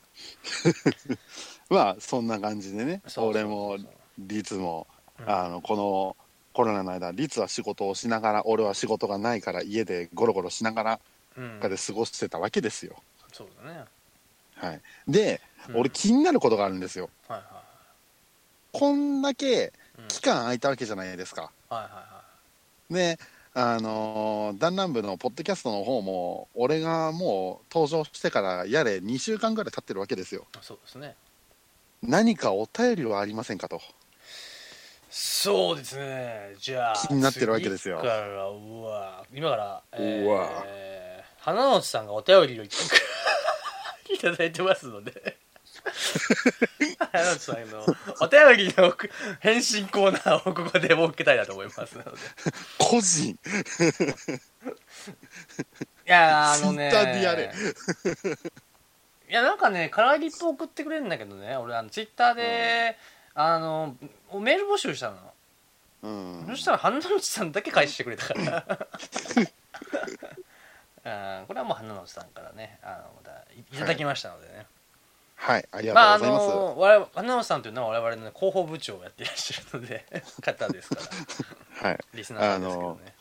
[1.68, 3.02] まあそんな感じでね。
[3.16, 3.76] 俺も
[4.18, 4.86] リツも、
[5.18, 5.30] うん。
[5.30, 6.16] あのこの
[6.52, 11.00] コロナの間リツは仕事をしながら俺は仕事がないから家でゴロゴロしながら
[11.36, 11.60] うん。
[11.60, 13.84] で過ごしてたわけですよ、そうだね。
[14.62, 15.76] はい、で、うん。
[15.80, 17.10] 俺気になることがあるんですよ。
[17.28, 17.62] はいは
[18.72, 19.72] こんだけ
[20.08, 21.50] 期間空いたわけじゃないですか。
[21.68, 22.22] はいはいは
[22.90, 23.18] ね
[23.54, 30.46] あのーダンラン部のポッドキャストの方も俺がもう登場してからやれ2週間ぐらい経ってるわけですよ。
[30.62, 31.14] そうですね。
[32.02, 33.80] 何かお便りはありませんかと。
[35.10, 36.54] そうですね。
[36.58, 37.98] じゃあ気になってるわけですよ。
[37.98, 40.48] 次からうわ今から、えうわ。
[40.64, 42.68] ー、花之内さんがお便りをい
[44.18, 45.36] ただいてますので
[47.12, 47.84] 花之内さんの
[48.20, 48.94] お便りの
[49.40, 52.10] 返信コーナーをここで設けたいなと思いますので
[52.78, 53.38] 個人
[56.06, 57.52] いやあのね Twitter でやれ。
[59.28, 61.56] いやなんかねカラーリップ送ってくれるんだけどね。
[61.56, 62.98] 俺あのツイッターで、
[63.34, 63.96] あの
[64.40, 65.16] メール募集したの。
[66.02, 66.46] うん。
[66.50, 68.62] そしたら花之内さんだけ返してくれたから。
[71.46, 73.60] これはもう花之内さんからねあのまたい。
[73.72, 74.66] いただきましたのでね、
[75.42, 80.06] はいありがまああとうございます、の我々花之内さんというのは我々の、ね、広報部長をやっていらっしゃるので
[80.40, 81.00] 方ですか
[81.82, 81.82] ら。
[81.90, 81.98] はい。
[82.14, 83.14] リスナーさんですけどね。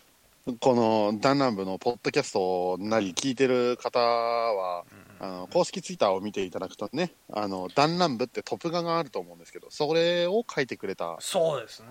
[0.60, 4.84] このダンラン部のポッドキャストなり聞いてる方は、
[5.20, 11.88] あの公式ツイッターを見ていただくとね、あのダンラン部ってトップ画があると思うんですけど、それを書いてくれたそうですね。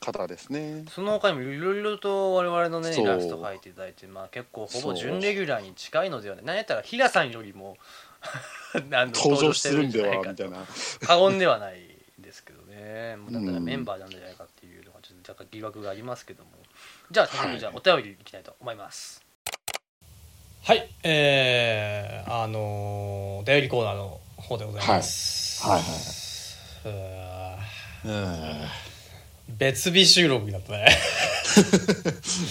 [0.00, 0.84] 方ですね。
[0.90, 7.76] その他にもいろいろと我々のねイラスト描いていただいて、まあ、結構ほぼ準レギュラーに近いのではない何やったら平さんよりも
[9.14, 10.64] 登場するんではみたいな。
[11.06, 11.80] 過言ではない
[12.18, 13.16] ですけどね。
[13.20, 13.64] もうだからうん。
[13.64, 16.50] メンバーなんじゃないかっていうのがちょっと若干疑惑がありますけども。
[17.10, 19.22] じゃあ早速じゃあお便りいきたいと思います。
[20.62, 20.90] はい。
[21.02, 25.62] えー、あのお便りコーナーの方でございます。
[25.62, 25.82] はい。
[28.04, 28.95] うん
[29.48, 30.88] 別日収録になったね。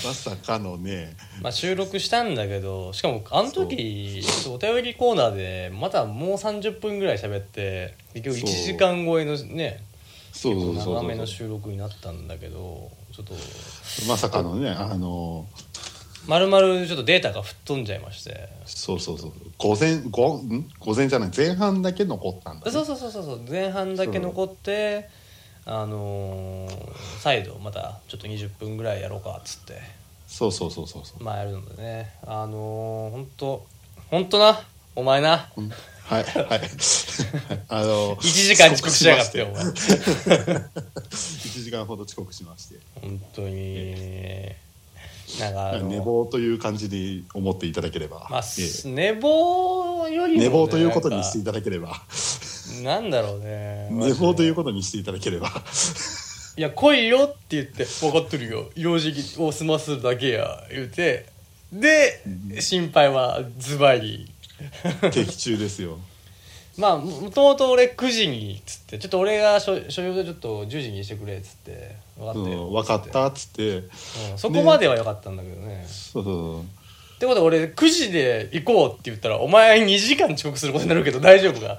[0.05, 8.49] まさかのね、まあ収録したんだけどしかもあの時お便りコーナーでまたもう30分ぐらい喋って結局1そう。
[8.63, 9.83] 時間超えのね
[10.31, 13.37] そうそう長めのそ収録になったんだけどちょっとう。
[14.07, 15.47] まさかのね、あの、
[16.27, 18.49] まるまるちょっとデータが吹っ飛んじゃいまして。
[18.65, 20.69] そうそうそう、午前、午ん？
[20.79, 22.71] 午前じゃない、前半だけ残ったんだ、ね。
[22.71, 23.45] そうそうそうそうそう。
[23.49, 25.07] 前半だけ残って
[25.65, 29.81] あのー再度またちょっと20分ぐらいやろうかっつって。
[30.27, 31.23] そうそうそうそうそう。
[31.23, 32.13] まあやるのでね。
[32.25, 33.65] あのー、ほんと
[34.11, 34.61] ほんとな？
[34.95, 35.49] お前な？
[35.57, 35.69] うん。
[35.69, 36.61] はいはい。
[37.67, 39.63] あの1時間遅刻しやがってお前。
[39.63, 40.69] 1
[41.63, 42.75] 時間ほど遅刻しまして。
[43.01, 44.51] 本当に。
[45.39, 48.89] なんか寝坊という感じで思っていただければ、まあ、ええ。
[48.89, 52.03] 寝坊よりも、ね、寝坊ということにしていただければ
[52.83, 53.89] なんだろうね。
[53.91, 55.49] 寝坊というこことにしていただければ。
[56.57, 58.69] いや来いよって言って分かってるよ。
[58.75, 61.25] 用事を済ますだけや言うて。
[61.71, 62.21] で
[62.59, 64.31] 心配はズバリ。
[65.11, 65.99] 的中ですよ。
[66.77, 73.69] まあもともと俺9時にっつってちょっと俺が所所用でちょっと10時にしてくれっつって分かったよ、うん分かったっつって。
[73.69, 73.89] うん
[74.37, 75.85] そこまでは良かったんだけどね。
[75.87, 76.84] そうそう
[77.15, 81.77] ってことは俺9時で行こうって言ったらお前2時間遅刻することになるけど大丈夫か？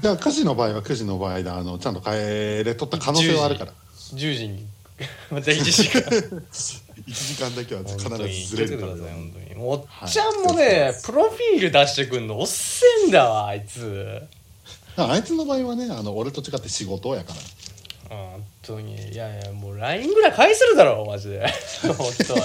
[0.00, 3.72] じゃあ9時の場合は9時の場合であのちゃんと帰れとった可能性はあるから。
[4.12, 4.66] 10時に。
[5.30, 6.02] また1時間。
[7.06, 7.98] 1時間だけは必
[8.44, 8.92] ずずれるから。
[8.92, 8.98] 本
[9.34, 9.66] 当に。
[9.66, 14.22] おっちゃんもね、プロフィール出してくんのおっせんだわあいつ。
[14.96, 17.32] あいつの場合はねあの俺と違って仕事やか
[18.10, 18.16] ら。
[18.16, 18.94] 本当に。
[19.12, 21.46] いやいやもう LINE ぐらい返せるだろマジで。
[21.82, 21.96] 本
[22.26, 22.40] 当は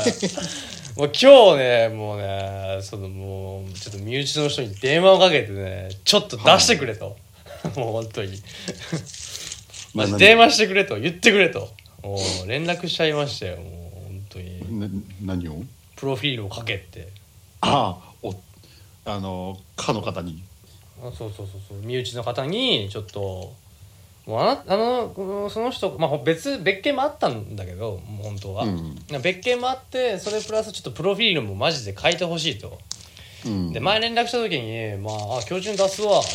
[0.97, 7.15] もう今日ねもうねそのもうちょっと身内の人に電話をかけてねちょっと出してくれと、
[7.75, 8.41] もう本当に。
[9.93, 11.69] マジな電話してくれと言ってくれと。
[12.03, 13.63] もう連絡しちゃいましたよもう
[14.05, 14.79] 本当に。
[14.79, 14.87] な
[15.21, 15.63] 何を？
[15.95, 17.09] プロフィールをかけって。
[17.61, 18.33] ああお
[19.05, 20.43] あのかの方に。
[21.01, 21.77] あそうそうそうそう。
[21.79, 23.53] 身内の方にちょっと
[24.29, 28.95] もうあなあのその人、まあ、ほ別別件もあったんだけどもう本当は、うん。
[29.23, 32.77] 別件もあってそれプラスちょっとプロフィールもマジで変えてほしいと。
[33.47, 33.73] うん。
[33.73, 36.29] で前連絡した時に「まあ、あ今日中に出すわ」って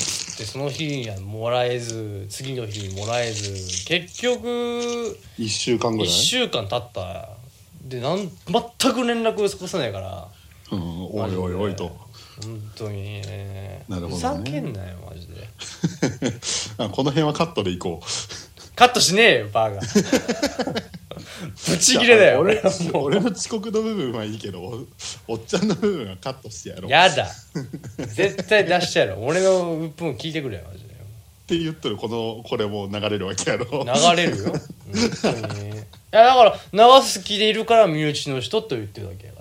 [0.45, 3.53] その日にはもらえず次の日にもらえず。
[3.87, 7.29] 結局1週間ぐ1らい、週間経った。
[7.85, 10.27] でなん全く連絡を起こさないから。
[10.73, 12.04] うん、おいおいおいと
[12.43, 13.85] 本当にね。
[13.89, 14.17] なるほどね。
[14.17, 15.49] ふざけんなよマジで。
[16.79, 18.75] あこの辺はカットでいこう。
[18.77, 19.81] カットしねえよバーが。
[21.69, 22.41] ブチギレだよ。
[22.41, 23.05] 俺俺もう。
[23.05, 24.87] 俺の遅刻の部分はいいけどお
[25.29, 26.87] おっちゃんの部分はカットしてやろう。
[26.87, 27.31] っやだ。
[27.99, 30.95] 絶対出してやろ俺の鬱憤聞いてくれよマジで。
[31.47, 33.85] て言ってるこのこれも流れるわけやろ。
[33.85, 34.45] 流れるよ。
[35.23, 35.71] 本当に。
[35.71, 35.77] い
[36.11, 39.34] やだから流す気でいるから身内の人と言ってるだけ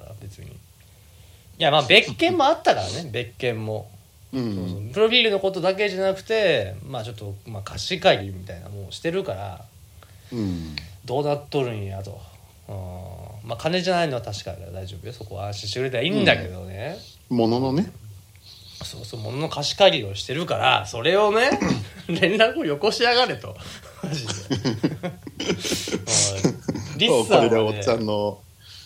[1.58, 3.90] やまあ別件もあったからね 別件も、
[4.34, 4.90] うそうそうん。
[4.92, 9.66] プロフィールのことだけじゃなくてまあちょっと、まあ、貸し借りみたいなもんしてるから
[10.32, 10.76] うん。
[11.06, 12.20] どうなっとるんやと。
[12.68, 12.72] う
[13.46, 13.50] ん。
[13.50, 15.14] まあ金じゃないのは確かだから大丈夫よ。
[15.14, 16.98] そこは安心してくれたらいいんだけどね、
[17.30, 17.92] もののね。
[18.84, 21.52] そうそう物の貸し借りをしてるからそれをね
[22.10, 23.56] 連絡をよこしやがれと。
[24.04, 24.34] マジで。
[26.04, 26.98] おい。
[26.98, 28.40] リそうッサンは、これでおっちゃんねの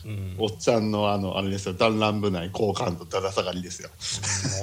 [0.08, 3.90] うん、おっちゃんのあのあれですよ弾丸部内好感度だだ下がりですよ。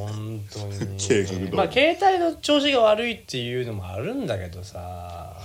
[0.00, 5.36] 本当に 計画まあ携帯の調子が悪いっていうのもあるんだけどさ。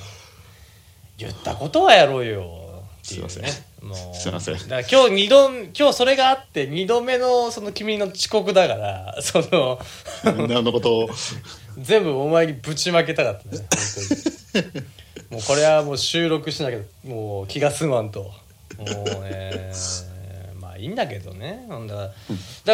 [1.17, 3.29] 言ったことはやろうよっていうね。
[3.29, 4.15] すいませもう。
[4.15, 4.53] すいません。
[4.55, 9.79] だから今日二度今日それがあって二度目のその君の遅刻だからその
[10.23, 11.09] 何のことを。
[11.77, 13.65] 全部お前にぶちまけたかったね
[15.29, 18.31] もうこれはもう収録しなきゃもう気が済まんと
[18.79, 18.85] も
[19.19, 19.71] うね
[20.59, 21.65] まあいいんだけどね。
[21.67, 22.13] ほんだからだ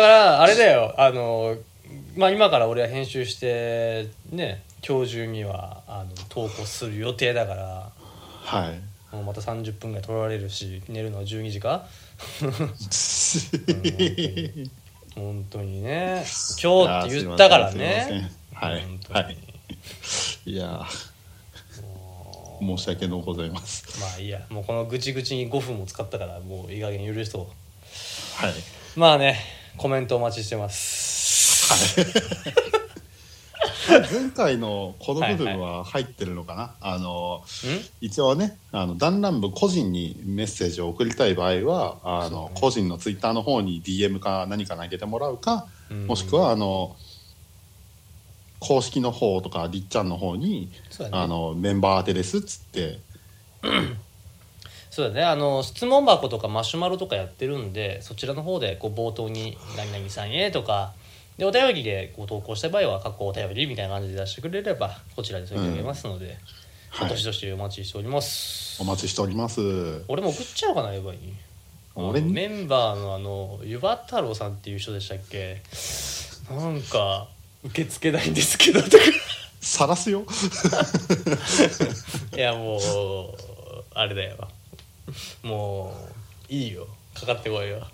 [0.01, 0.93] からあれだよ。
[0.97, 1.55] あの
[2.15, 7.91] まあ今から俺は編集してね今日中にはあの投稿する予定だから。
[8.43, 8.81] はい。
[9.15, 11.85] もうまた30分ぐらい取られるし寝るのは12時か？
[15.15, 16.23] 本当にね。
[16.61, 18.29] 今日って言ったからね。
[18.53, 18.83] はい。
[19.09, 19.37] はい。
[20.45, 20.85] いや
[22.59, 23.99] 申し訳のございます。
[23.99, 24.41] まあいいや。
[24.49, 27.49] もうこのぐちぐちに5分も使ったからもういい加減許しと
[28.37, 28.53] はい。
[28.95, 29.39] まあね
[29.77, 32.05] コメントお待ちしてます。
[34.11, 38.05] 前回のこの部分は入ってるのかな、あのん？
[38.05, 46.07] 一応ねあの弾丸部個人にメッセージを送りたい場合はあの、個人のツイッターの方に DM か何か投げてもらうか、うん。
[46.07, 46.95] もしくはあの
[48.59, 51.09] 公式の方とかりっちゃんの方に、ね。
[51.11, 52.99] あのメンバー宛てですっつって。
[54.89, 55.23] そうだね。
[55.23, 60.93] あの質問箱とかマシュマロとかやってるんでそちらの方でこう冒頭に「何々さんへ」とか
[61.37, 66.37] でお便りでこう投稿した場合は「過去お便り」みたいな感じで出してくれればこちらで取り上げますので、
[66.89, 67.09] はい。
[67.09, 69.59] どしどしお待ちしております、お待ちしております。
[70.07, 71.33] 俺も送っちゃおうかなエヴァに
[71.95, 72.31] 俺に？
[72.31, 75.61] メンバーのあの湯葉太郎さんっていう人でしたっけ？
[76.49, 77.27] なんか
[77.65, 79.03] 受け付けないんですけどとか。
[79.61, 80.23] 晒すよ。
[82.35, 82.81] いやもう
[83.95, 84.47] あれだよ。
[85.41, 85.95] も
[86.49, 86.87] ういいよ。
[87.15, 87.81] かかってこいよ。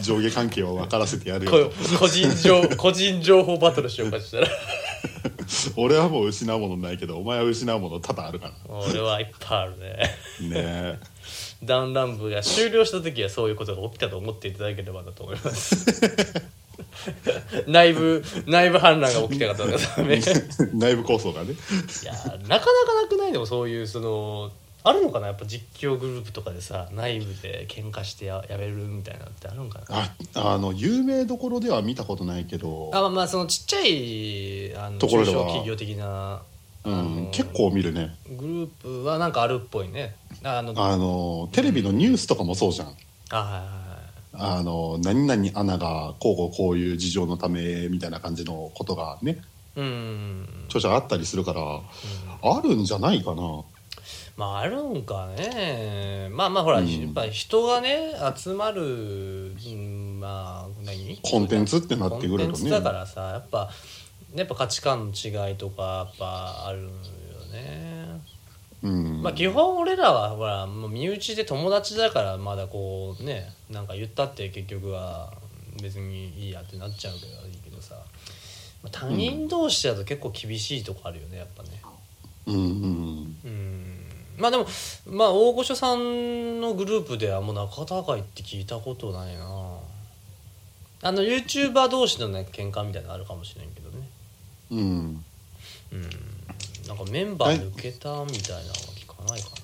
[0.00, 4.48] 上下関係を分からせてやるこよ個人情個人情報バトルしようかしたら。
[5.76, 10.16] 俺はもう失うものないけどお前は失うもの多々あるか俺はいっぱいあるね。
[10.40, 10.98] らね
[11.62, 15.84] ダンラン部が終了した時はそういうことが起きたと思っていただければなと思います
[17.66, 20.22] 内部内部反乱が起きたかったらダメい
[20.74, 21.54] 内部構想がね。
[22.04, 22.58] やなかなか
[23.02, 23.32] なくない？
[23.32, 24.50] でもそういうその
[24.82, 25.28] あるのかな？
[25.28, 30.12] やっぱ実況グループとかでさ内部で喧嘩してややめるみたいなのってあるんかな？
[30.42, 32.90] ああの有名どころでは見たことないけど。
[32.92, 35.38] あまあまあそのちっちゃいあのところでは。
[35.38, 36.42] 中小企業的な
[36.86, 38.14] うあのん、結構見るね。
[38.28, 38.66] グルー
[39.02, 40.16] プはなんかあるっぽいね。
[40.42, 42.94] あのあのテレビのニュースとかもそうじゃん。
[43.30, 43.83] あはいはいはい
[44.36, 49.38] あの何々アナがこうこうこういう事情のためみたいな感じのことがね
[49.76, 50.48] うん。
[50.68, 51.60] ちょちょあったりするから、
[52.42, 53.62] あるんじゃないかな。
[54.36, 56.28] まああるんかね。
[56.30, 56.88] まあまあほら、うん。
[56.88, 58.84] やっぱ人がね集まる、う
[59.68, 61.18] んまあ何？
[61.22, 62.46] コンテンツってなってくるとね。
[62.46, 63.70] コンテンツだからさやっぱ
[64.34, 66.88] やっぱ価値観の違いとかやっぱあるよ
[67.52, 68.20] ね
[68.84, 69.22] うん。
[69.22, 75.32] まあ基本俺らはほらもう身内で友達だからまだこうねなんか言ったって結局は
[75.82, 77.96] 別にいいやってなっちゃうけどいいけどさ。
[78.82, 81.70] まあ他人同士だと結構厳しいとこあるよねやっぱね。
[82.46, 84.06] うんうんうん。
[84.36, 84.66] まあでも
[85.06, 89.78] まあ大御所さんのグループではもう仲高いって聞いたことないな。
[91.02, 94.08] あの YouTuber 同士のね喧嘩みたいなのあるかもしれんけどね。
[94.70, 94.78] うん。
[94.78, 94.82] う
[95.96, 96.33] ん
[96.88, 99.56] なんかメンバー抜けたみたいなのは聞かないかな。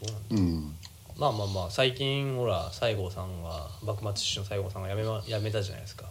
[0.00, 0.38] どうなんだう。
[0.40, 0.74] ん。
[1.18, 6.06] まあまあまあ最近ほら西郷さんが幕末志士の西郷さんが辞め,、ま、辞めたじゃないですか。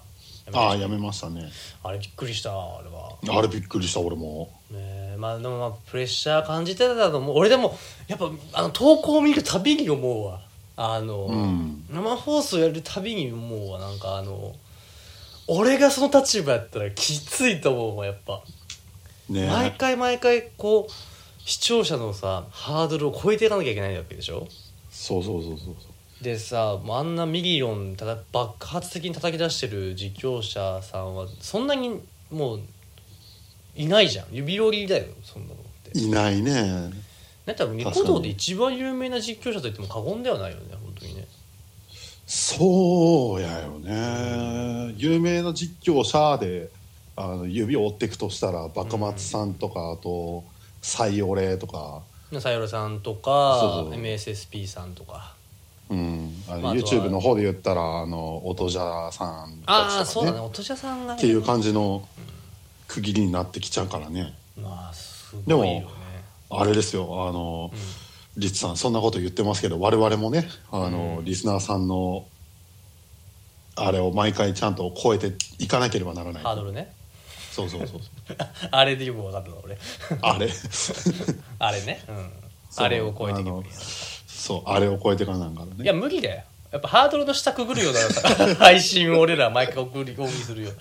[0.51, 1.49] ああやめましたね。
[1.84, 3.38] あれびっくりしたあれは。
[3.38, 4.49] あれびっくりした俺も。
[4.72, 7.38] ねえまあでもまあプレッシャー感じてたと思う。
[7.38, 7.78] 俺でも
[8.08, 10.41] やっぱあの投稿を見るたびに思うわ。
[10.76, 11.86] あの、うん。
[11.89, 13.80] 生放送やるたびに思うわ。
[13.80, 14.54] なんかあの
[15.47, 18.41] 俺がその立場やったらきついと思うわやっぱ、
[19.30, 19.47] ね。
[19.47, 20.91] 毎回毎回こう
[21.45, 24.47] 視聴者のさハードルを超えていかなきゃいけないわけでしょ？
[24.91, 25.76] そうそうそうそう
[26.24, 31.99] でさあんなミリオンただ爆発的に叩き出してる実況者さんはそんなに
[32.32, 32.61] もう
[33.76, 34.28] いないじゃん。
[34.32, 35.57] 指折りだよそんなのっ
[35.91, 35.99] て。
[35.99, 36.91] いないね。
[37.45, 41.28] なんかニコ動で一番有名な実況者と言っても過言ではないよね本当にね。
[42.26, 44.93] そうやよね。
[44.97, 46.69] 有名な実況者で
[47.16, 50.43] あの指を追っていくとしたら幕末さんとかあと
[50.82, 52.01] 「サイオレ」とか。
[52.39, 54.01] さよろさんとかそうそう。
[54.01, 55.36] MSSP さんとか。
[55.89, 60.39] うん、あの YouTube の方で言ったらあの音じゃさんああたちとかそうだね。
[60.39, 61.20] おとじゃさんがね。
[61.20, 62.07] っていう感じの
[62.88, 64.34] 区切りになってきちゃうからね。
[64.59, 65.88] まあすでもごいよね。
[66.49, 67.28] あれですよ。
[67.28, 67.72] あの、
[68.38, 71.26] リツさんそんなこと言ってますけど我々もねあの、うん。
[71.26, 72.26] リスナーさんの
[73.76, 76.43] あれを毎回ちゃんと超えていかなければならない。
[76.43, 76.91] ハードルね
[77.54, 78.01] そうそうそう
[78.72, 79.78] あれでよく分かったの俺。
[80.22, 80.49] あれ？
[81.60, 82.04] あれね。
[82.08, 82.32] うん。
[82.70, 82.86] そう。
[82.86, 83.64] あれを超えていけばいい
[84.28, 85.74] そうあれを超えていかなんからね。
[85.84, 86.43] いや無理だよ。
[86.72, 87.93] やっぱハードルの下くぐるよう
[88.47, 90.72] な 配信を俺ら毎回送り送りするよ。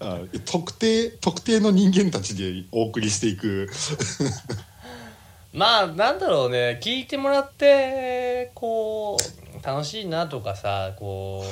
[0.00, 3.68] あ特定特定の人間たちでお送りしていく。
[5.52, 6.80] まあなんだろうね。
[6.82, 9.16] 聞いてもらってこ
[9.62, 11.44] う楽しいなとかさこ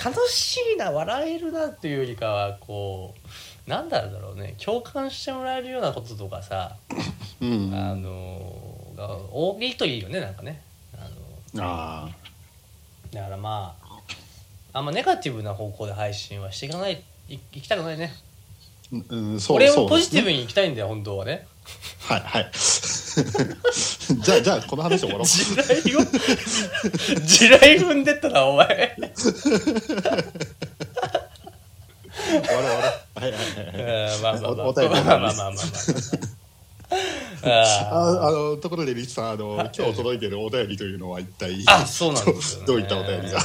[0.00, 3.23] う楽しいな笑えるなっていうよりかはこう
[3.66, 6.76] なんだろうね共感してもらえるようなこととかさ、
[7.40, 7.72] うん。
[7.74, 10.62] あのが大きいといいよねなんかね。
[10.94, 11.08] あ
[11.56, 12.08] のあ
[13.12, 18.12] だからまああんまネガティブな方向で配信はしていかないいいきたくないね。
[18.92, 21.46] ーうんそう俺もポジティブに行きたいんだよ本当はね。
[22.00, 22.50] はいはい。
[24.20, 25.26] じゃあじゃあこの話終わろう。
[25.26, 26.00] 地雷を
[27.24, 28.96] 地雷踏んでったなお前
[32.24, 36.34] 終わろう終わろうはいはいはいはいうんまあまあまあお便りまあまあまあまあまあ
[37.46, 43.38] あああのところでリツさんあの今日届いてるお便りというのは一体あそうなんです、ね、どういったお便りが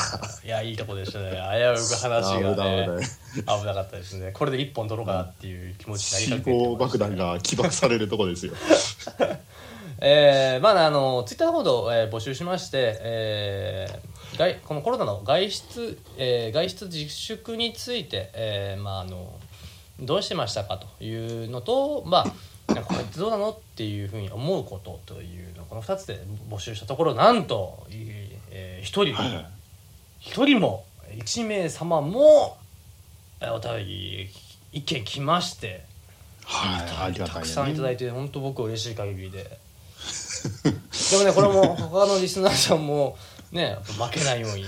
[0.46, 3.06] いやいいとこでしたね危うく話が危ないね
[3.36, 8.54] 危なかったですねこれで一本取ろうかなっていう気持ちになりかけて爆弾が起爆されるとこですよ
[10.02, 19.34] えーまだあのツイッターの方で、えー募集しまして、えー外このコロナの外出、えー外出自粛について、えーまあ、あの
[20.00, 29.46] どうしてましたかというのと、まあ、なんかこれってどうなのっていうふうに思うことというのこの2つで募集したところなんと、えー、1人、はいはい。
[30.22, 30.86] 一人も
[31.18, 32.58] 1名様も
[33.42, 34.30] えーお便り
[34.72, 35.84] 一件来まして
[36.46, 39.60] はいたくさんいただいてて本当僕は嬉しい限りで。
[41.12, 43.18] でもねこれも他のリスナーさんも
[43.52, 44.66] ね負けないように。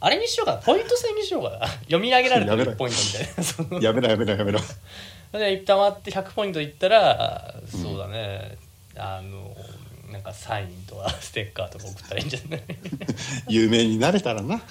[0.00, 0.58] あれにしようかな。
[0.58, 1.66] ポイント制にしようかな。
[1.90, 3.42] 読み上げられてやめろるポイントみたいな。
[3.42, 3.80] その。
[3.80, 4.60] やめろやめろやめろ。
[5.32, 8.56] で一旦割って100ポイントいったらそうだね、
[8.96, 9.54] あの
[10.10, 12.62] なんかサインとか ステッカーとか送ったらいいんじゃない？
[13.48, 14.56] 有名になれたらな。
[14.56, 14.62] な。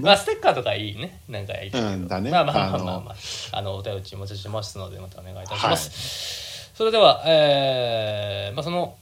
[0.00, 1.20] まあステッカーとかいいね。
[1.28, 2.30] なんかやりたいけど、うんだね。
[2.32, 3.10] まあまあまあまあ、ま
[3.52, 8.96] あ、あのお便りお待ちしてますのでまたお願いいたします、それではえーまあその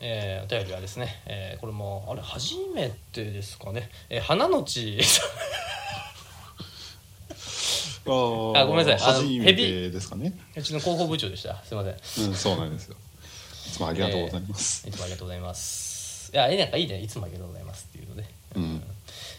[0.00, 4.98] えーお便りはですね、えーこれもあれ初めてですかね、えー花のち。
[8.06, 8.12] あ
[8.60, 9.14] あごめんなさい。
[9.14, 10.32] 初めてですかね。
[10.56, 11.62] うちの広報部長でした。
[11.64, 12.26] すいません。
[12.28, 12.96] うんそうなんですよ。
[13.66, 16.30] いつもありがとうございます、いつもありがとうございます。
[16.32, 17.00] いやえなんかいいね。
[17.00, 18.24] いつもありがとうございますっていうので、
[18.56, 18.74] うん。
[18.74, 18.82] はい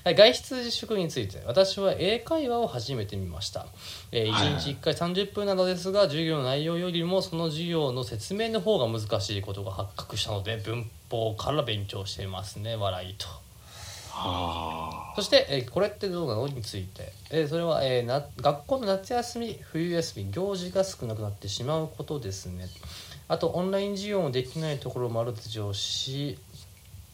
[0.03, 3.67] 外出自粛について私は英会話を始めてみました、
[4.11, 4.47] えーはい。
[4.55, 12.75] 1日1回30分などですが授業の内容よりもその授業の説明の方が難しいことが発覚したので文法から勉強していますね。
[12.75, 13.27] 笑いと。
[14.13, 16.47] はそして、えーこれってどうなの？
[16.47, 22.67] について、えーそれは、えーな学校の夏休み冬休み行事が少なくなってしまうことですね。
[23.27, 26.37] あとオンライン授業もできないところもあるでしょうし、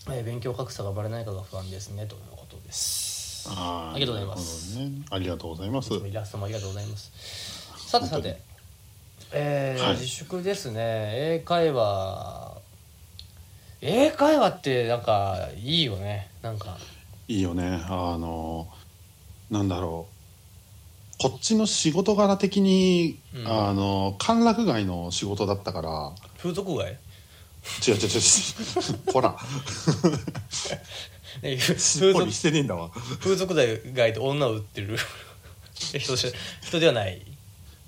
[0.09, 2.15] えー勉強格差が生まれないかが不安ですねと
[2.67, 3.47] です。
[3.49, 4.77] あありがとうございます。
[4.77, 4.91] ね。
[5.09, 5.93] ありがとうございます。
[5.93, 7.11] イラストもありがとうございます。
[7.89, 8.39] さてさて
[9.31, 9.93] えーはい。
[9.93, 11.11] 自粛ですね。
[11.35, 12.57] 英会話。
[13.81, 16.29] 英会話ってなんかいいよね。
[16.41, 16.77] なんか。
[17.27, 17.81] いいよね。
[17.85, 18.67] あの
[19.49, 20.13] なんだろう。
[21.19, 23.47] こっちの仕事柄的に、うん。
[23.47, 26.11] あの歓楽街の仕事だったから。
[26.37, 26.97] 風俗街？
[27.87, 28.07] 違う違う違
[29.09, 29.11] う。
[29.11, 29.35] ほら
[31.41, 32.89] 風俗してねえんだわ。
[33.19, 34.97] 風俗街で女を売ってる。
[35.73, 37.21] 人人ではない。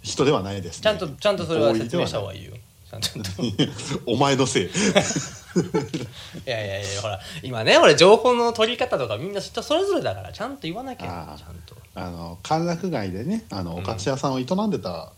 [0.02, 2.54] 人ではないです、ね、ちゃんとちゃんとそれは説明した方がいいよ。
[4.08, 4.70] お前のせい。
[6.45, 11.76] やいやいやほら今ね俺情報の取り方とかみんな人それぞれだからちゃんと言わなきゃちゃんと。
[11.95, 13.80] あの歓楽街でねあのうん。
[13.80, 15.12] お菓子屋さんを営んでた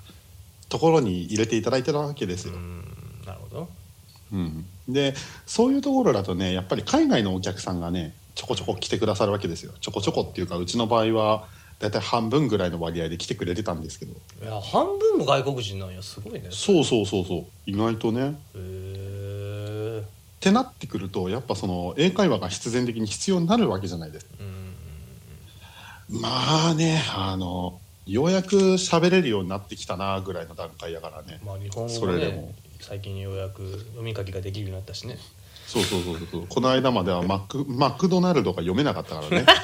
[0.70, 2.84] ところに入れていただいてるわけですよ、うん
[3.26, 3.70] なるほど。
[4.34, 4.66] うん。
[4.90, 5.14] で
[5.46, 9.74] そういうところだとねやっぱり海外のお客さんがねちょこちょこ来てくださるわけですよ。
[9.82, 11.48] ちょこちょこっていうかうちの場合は
[11.80, 14.14] だいたい半分ぐらいの割合で来てくれてたんですけど。
[14.44, 16.02] いや半分も外国人なんや。
[16.02, 16.48] すごいね。
[16.52, 17.46] そうそうそうそう。
[17.66, 18.22] 意外とね。
[18.22, 20.04] へえっ
[20.40, 24.26] てなってくるとやっぱその英会話が必然的に必要になるわけじゃないです。
[24.26, 31.40] かうんまあねあのようやく喋れるようになってきたなぐらいの段階やからね。
[31.46, 32.42] まあ日本語それでも。
[32.42, 35.18] ね最近ようやく読み書きができるようになったしね
[35.72, 36.48] そうそうそうそう。
[36.50, 39.46] この間まではマクマクドナルドが読めなかったからね。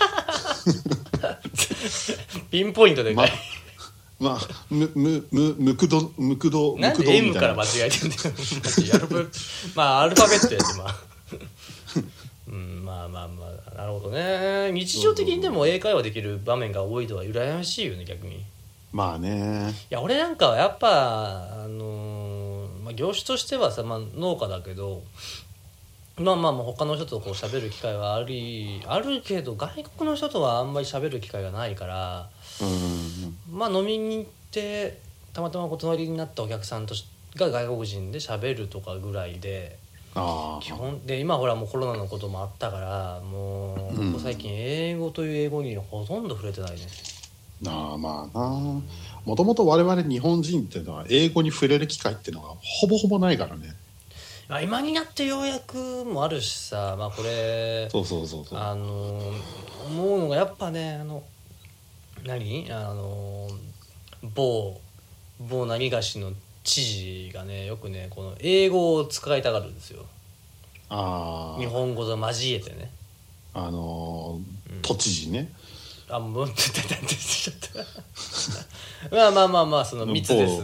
[2.49, 3.31] ピンポイントでかい、
[4.19, 8.21] まあむむむむくどむくどなんでむくど M みたいなから間違えてんだよ。
[8.63, 9.27] マジアルファ
[9.75, 10.95] まあアルファベットやってまあ。
[12.47, 14.71] うんまあまあまあなるほどね。
[14.71, 18.35] 日常的にでも英会話できる場面が多いとは羨ましいよね逆に。
[18.35, 18.39] い
[18.93, 19.75] まあね。
[19.89, 22.47] や俺なんかはやっぱあのー
[22.87, 25.03] まあ、業種としてはさ、まあ、農家だけど
[26.19, 32.29] まあまあまあ他の人とこう喋る機会はありあるけど外国の人とはあんまり喋る機会がないから
[32.61, 34.99] うんまあ飲みに行って
[35.33, 37.05] たまたまお隣になったお客さんとし
[37.35, 39.77] が外国人で喋るとかぐらいで
[40.15, 44.11] あ基本で今ほらもうコロナのこともあったからもううん。
[44.13, 46.77] ここ最近英語という英語にほとんど触れてないね。
[47.63, 48.81] あなあまあな。
[49.25, 53.75] もともと我々日本人っていうのは英語に触れる機会っていうのがほぼほぼないからね
[54.47, 58.59] まあ今になってようやくもあるしさまあこれそうそうそうそう。
[58.59, 59.19] あの
[59.87, 61.23] 思うのがやっぱねあの
[62.25, 62.67] 何？
[62.71, 63.49] あの
[64.35, 64.79] 某
[65.39, 66.31] 某何がしの
[66.63, 70.05] 知事がねよくねこの英語を使いたがるんですよ。
[70.89, 72.91] ああ日本語と交えてね。
[73.53, 74.81] あのーうん。
[74.81, 75.51] 都知事ね。
[76.09, 80.61] あもう 出てた出てちゃった まあまあまあまあその密です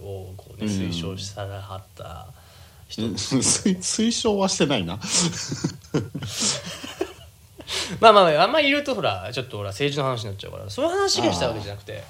[0.00, 0.68] をこうねうん。
[0.68, 2.28] 推奨したらはった
[2.88, 4.98] 人、 推推奨はしてないな。
[8.00, 12.04] まあまあまああんまり言うとほらちょっとほら政治の話になっちゃうからそういう話がしたわけじゃなくて。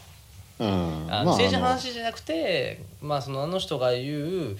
[0.59, 1.07] うん。
[1.11, 4.57] あの政治のあ話じゃなくてまあそのあの人が言う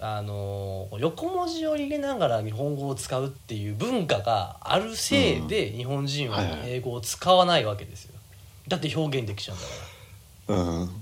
[0.00, 8.14] あの横文字を入れながら日本語を使うっていう文化があるせいで日本人は英語を使わないわけですよ。
[8.68, 9.72] だって表現できちゃうんだか
[10.48, 10.56] ら。
[10.56, 10.99] うん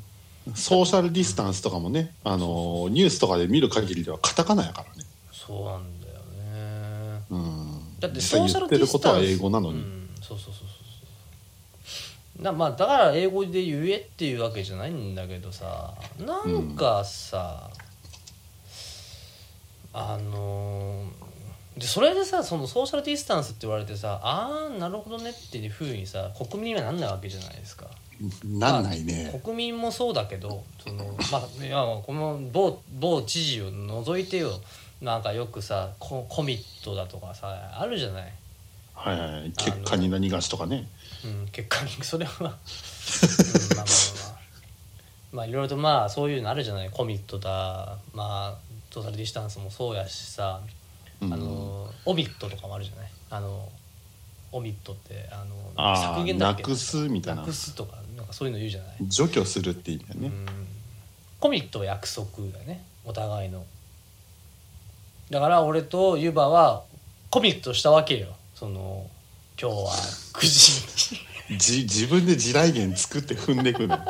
[0.55, 5.09] ソーシャルディスタンスとかもねあのニュースとかで見る限りではカタカナやからね。
[5.33, 7.23] そうなんだよね。
[7.31, 8.01] うん。
[8.01, 10.67] だってソーシャル言ってるディスタンスことは英語なのに、うん、そうそうそうそう
[11.85, 12.43] そう。
[12.43, 17.71] だまあだから英語で言えっていうわけじゃないんだけどさなんかさ、
[19.93, 21.29] あのー
[21.79, 27.87] でそれでさそのソーシャルディスタンスって言われてさああなるほどねっていうふうにさ国民にはなんないわけじゃないですか。
[28.45, 34.51] なんないね、国民もそうだけどその、まあ、いやこの某某知事を除いてよ。
[35.01, 38.33] なんかよくさココミットだとかさあるじゃない。
[38.95, 40.89] はいはい結果に何がしとかね。
[41.25, 42.57] うん、結果にそれは、 うん、まあまあ
[43.77, 44.39] まあまあ。
[45.31, 46.91] まあいろいろとまあそういうのあるじゃない。
[46.91, 47.97] コミットだ。
[48.13, 48.59] まあ
[48.91, 50.61] ソーシャルディスタンスもそうやしさ、
[51.21, 51.33] うん。
[51.33, 53.11] あのオミットとかもあるじゃない。
[53.31, 53.69] あの
[54.51, 55.45] オミットってあ
[55.77, 56.63] の削減だっけ？
[56.63, 57.43] なくすみたいな。
[57.43, 57.99] なくすとか
[58.29, 60.47] かそういうの言うじゃない、除去するって意味だね、うん、
[61.41, 62.85] コミットは約束だよね。
[63.05, 63.65] お互いの。
[65.31, 66.85] だから俺とユバは
[67.31, 68.29] コミットしたわけよ。
[68.55, 69.07] その
[69.61, 69.91] 今日は
[70.35, 71.59] 9時に。
[71.59, 73.99] じ自分で地雷原作って踏んでくるの。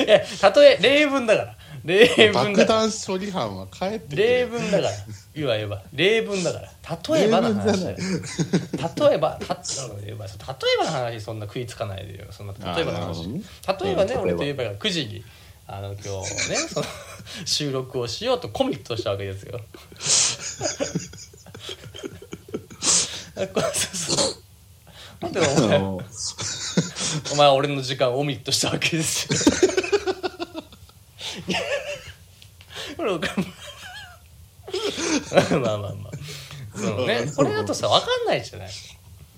[0.00, 2.80] え例え例文だから例文爆だから。
[2.80, 4.22] 弾処理班は帰ってくる。
[4.22, 4.90] 例文だから。
[5.34, 7.16] 言わば例文だから。
[7.16, 7.96] 例えばの話だよ。
[7.96, 12.26] 例えばた例えば例えばの話そんな食いつかないでよ。
[12.30, 13.42] そんな例えばの話、あーなるほどね。
[13.80, 15.24] 例えばね、うん俺と言えば9時に
[15.66, 16.86] あの今日ねその
[17.44, 19.60] 収録をしようとコミットしたわけですよ。
[23.36, 24.34] あ こそうそう。
[25.20, 26.00] なんでおあ前の
[27.32, 29.87] お前は俺の時間をオミットしたわけですよ
[32.96, 33.28] これおか
[35.62, 36.12] まあまあまあ。
[36.76, 37.26] そのね。
[37.36, 38.68] これだとさ分かんないじゃない。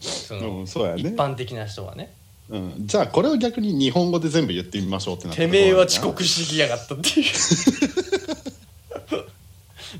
[0.00, 1.02] その、うんそうやね。
[1.02, 2.12] 一般的な人はね。
[2.48, 7.26] うん、じゃあこれを逆に日本語で全部言ってみましょうってなったてらめえは遅刻してきやがったっていう。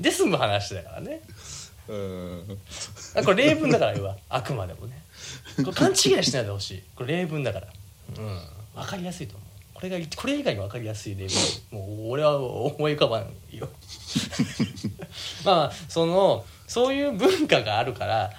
[0.02, 1.20] で済む話だからね。
[1.88, 2.58] うん。
[3.14, 5.00] あこれ例文だから要はあくまでもね。
[5.56, 6.82] これ勘違いしないでほしい。
[6.96, 7.68] これ例文だから。
[8.18, 8.40] うん。
[8.74, 9.49] 分かりやすいと思う
[9.80, 11.26] これがこれ以外に分かりやすい例
[11.70, 13.66] 文もう俺は思い浮かばんよ。
[15.42, 18.30] まあまあそのそういう文化があるから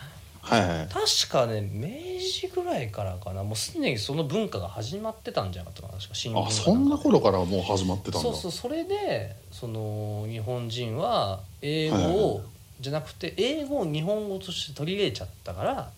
[0.42, 0.88] はいはい。
[0.88, 1.90] 確かね明
[2.20, 3.44] 治ぐらいからかな。
[3.44, 8.20] もうすでにその文化が始まってたんじゃなかったかな確か新聞かあそんな頃からもう始まってたんだ。
[8.22, 12.16] そうそうそれでその日本人は英語はいはい。
[12.18, 12.42] を
[12.80, 15.92] じゃなくて英語を日本語として取り入れちゃったから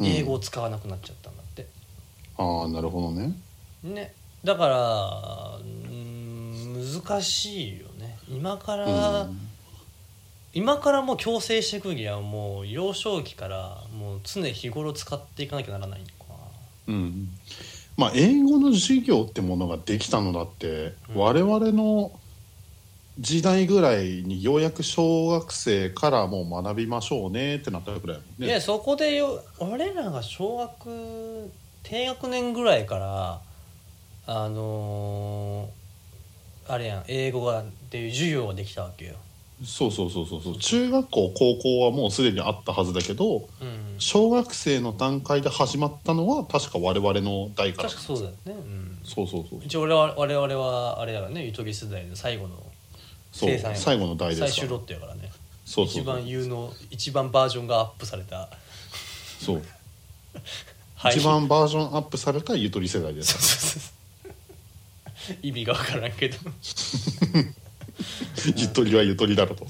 [0.00, 0.06] うん。
[0.06, 1.66] 英語を使わなくなっちゃったんだって、
[2.38, 3.32] ああなるほどね。
[3.84, 4.14] ね
[4.44, 8.18] だからうーん難しいよね。
[8.28, 9.38] 今から、うん。
[10.52, 16.12] 今からもう強制していくにはもう幼少期からもう常日頃使っていかなきゃならないのか
[16.88, 16.94] な。
[16.94, 17.28] うん。
[17.96, 21.20] まあ英語の授業ってものができたのだって、うん。
[21.20, 22.12] 我々の
[23.18, 28.46] 時代ぐらいにようやく小学生からもう学びましょうねってなったぐらいね。
[28.46, 31.50] いやそこでよ俺らが小学
[31.82, 33.40] 低学年ぐらいから
[34.26, 35.80] あのー
[36.72, 39.16] あれやん英語がっていう授業ができたわけよ、
[39.64, 40.58] そうそうそうそうそう。
[40.58, 47.88] 中学校高校はもうすでにあったはずだけどうん、小学生の段階で始まったのは確か我々の代から。
[47.88, 52.56] 確かそうだよね、うん、そうそうそう一応俺は我々はあれだからねゆとり世代の最後の
[53.32, 54.52] そう生産や最後の代ですから。
[54.52, 55.30] 最終ロットやからね。
[55.66, 58.48] そうそう一番有能一番バージョンがアップされた。
[59.40, 59.62] そう。
[60.94, 63.99] はい一番バージョンアップされたゆとり世代ですそうそうそう
[65.42, 66.36] 意味が分からんけど。
[68.56, 69.66] ゆとりはゆとりだろと。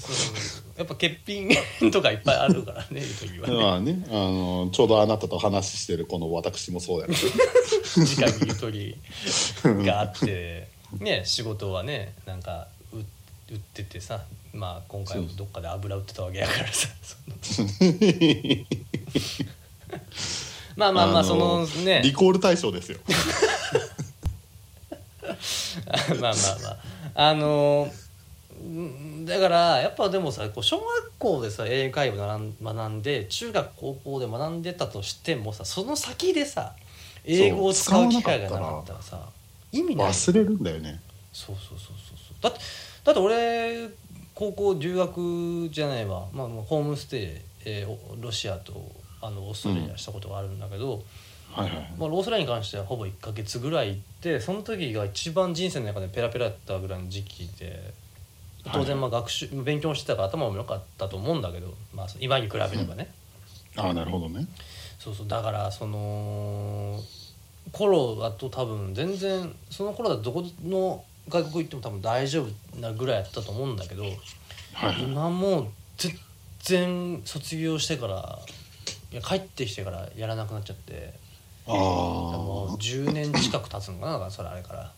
[0.77, 1.49] やっぱ欠品
[1.91, 3.53] とかいっぱいあるからねゆとりはね。
[3.53, 7.17] まあねあのちょうどあなたと話してるこの私もそうやから
[8.05, 8.97] 時間にゆとり
[9.85, 13.01] があってね仕事はねなんかう売
[13.55, 16.87] っててさまあ今回もどっかで油売ってたわけやからさ
[20.75, 22.01] まあまあまあのそのね。
[22.03, 22.99] リコール対象ですよ
[26.19, 27.29] まあまあまあ。
[27.29, 27.91] あの
[28.63, 36.75] んだからやっぱでもさこう小学校でさ英会話学んで中学高校で学んでたとしてもさその先でさ
[37.25, 39.29] 英語を使う機会がなかったらさ
[39.71, 40.07] 意味ない。
[40.09, 40.99] 忘れるんだよね。
[41.33, 42.43] そうそうそうそうそう。
[42.43, 42.59] だって
[43.03, 43.89] だって俺
[44.35, 48.91] 高校留学じゃないわ、まあ、まあホームステイ、えーおロシアと
[49.21, 51.03] あのオーストラリアしたことがあるんだけど、
[51.51, 51.93] はいはい。
[51.97, 57.93] まあ、オーストラリアに関してはほぼ1ヶ月ぐらい行ってその時が一番人生の中でペラペラだったぐらいの時期で
[58.71, 63.11] 当然まあ学習、勉強してたから頭も良かったと思うんだけど、まあ、今に比べればね、
[63.75, 64.47] ああなるほどね。
[64.99, 66.99] そうそうだからその
[67.71, 74.13] 頃だと多分全然その頃だとどこの外国行っても多分大丈夫なぐらいやったと思うんだけどはい
[74.73, 75.03] はい。
[75.03, 76.13] 今もう全
[76.59, 78.39] 然卒業してから
[79.11, 81.13] いや帰ってきてからやらなくなっちゃって。
[81.13, 81.20] あ
[81.67, 84.91] もうあ10年近く経つのかなそれあれから。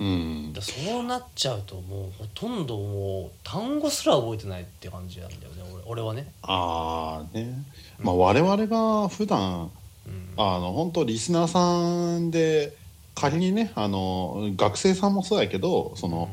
[0.00, 0.52] うん。
[0.52, 7.64] でそうなっちゃうともうほとんどもう単語すら覚えてないって感じなんだよね俺俺はね、ああね。
[8.00, 9.70] まあ我々が普段
[10.06, 12.76] うん、あの本当リスナーさんで
[13.14, 16.30] 仮にねあの学生さんもそうやけどその、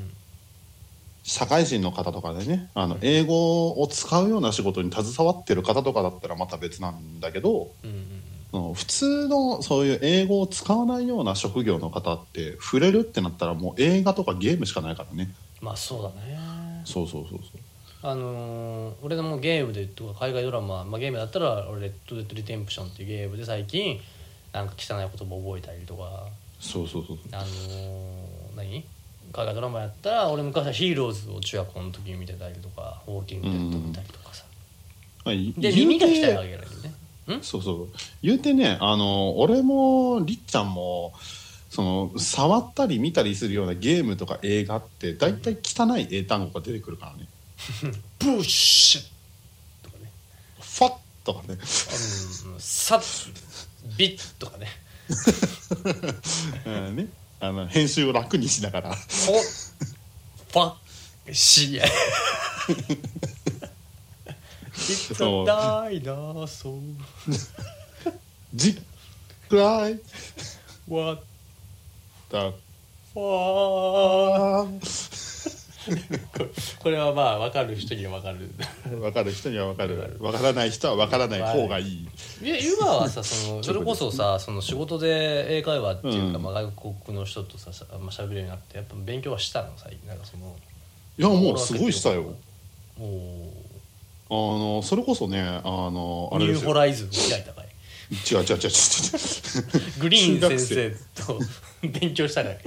[1.24, 8.21] 社会人の方とかでねあの英語を使うような仕事に携わってる方とかだったらまた別なんだけどうんうん
[8.52, 15.34] 普通のそういう英語を使わないような職業の方って触れるってなったらもう映画とかゲームしかないからね。
[15.62, 16.38] まあそうだね。
[16.84, 17.40] そうそうそう
[18.04, 24.00] あのー俺でもゲームでとか海外ドラマ、まあ、ゲームだったら俺「レッド・デッド・リデンプション」っていうゲームで最近
[24.52, 26.28] なんか汚い言葉覚えたりとか。
[26.60, 27.28] そうそうそうそう。
[27.32, 28.84] あのー何？
[29.32, 34.44] 海外ドラマやったら俺昔は「ヒーローズ」を中学校の時に見てたりとか「ウォーキング・デッド」見たりとかさ、
[35.24, 36.94] まあいで耳が鍛えるわけだけどね
[37.42, 37.88] そうそう。
[38.22, 41.14] 言うてねあの俺もりっちゃんも
[41.70, 47.28] その触ったり見たりするようなゲームとか映画って大体汚い英単語が出てくるからね。
[48.20, 49.02] プッシュ
[49.84, 50.12] とかね。
[50.60, 50.94] ファッ
[51.24, 51.54] とかね。
[51.54, 51.58] うん
[52.60, 53.32] サッ
[53.98, 54.68] ビッとかね。
[56.66, 57.08] う んね。
[57.40, 58.96] あの編集を楽にしながら。
[58.96, 59.34] フォ
[60.52, 60.74] ファ
[61.32, 61.84] シエ
[64.82, 65.46] It's そう。
[65.48, 66.80] a dinosaur
[68.54, 68.76] じっ
[69.50, 70.00] くらい。
[70.88, 71.24] What
[72.32, 72.52] だ
[73.14, 74.68] for
[76.80, 78.50] これはまあ分かる人には分かる。
[79.00, 80.18] 分かる人には分かる。
[80.20, 82.08] 分からない人は分からない方がいい。
[82.42, 82.48] い。
[82.48, 86.44] や今はさその それこそさその仕事で英会話っていうか、うん。
[86.44, 89.72] まあ、外国の人とさしゃまあ、喋るようになってやっぱ勉強はしたの？
[89.78, 90.08] 最近。
[90.08, 90.56] なんかその
[91.18, 92.36] いやもうすごいしたよ。
[92.98, 93.52] も
[94.32, 96.70] あのそれこそねあのうニューあれですよ。
[96.70, 97.66] ホライズンを開いたかい。
[98.14, 98.70] 違う違う違う違う。
[98.70, 98.70] 違
[99.98, 101.40] うグリーン先生と
[102.00, 102.58] 勉強したかい。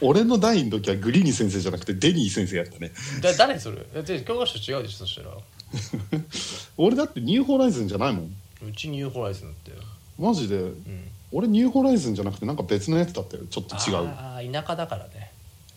[0.00, 2.92] 俺の代の時はグリーニー先生じゃなくてデニー先生やったね。
[3.20, 3.76] だ誰それ？
[3.94, 5.36] だって教科書違うでしょそしたら。
[6.78, 8.34] 俺だってニューホライズンじゃないもん。
[8.66, 9.72] うちニューホライズンだって
[10.18, 10.56] マジで？
[10.56, 11.10] うん。
[11.30, 13.42] 俺ニューホライズンじゃなくてなんか別のやつだったよ。
[13.50, 13.96] ちょっと違う。
[14.08, 15.30] ああ田舎だからね。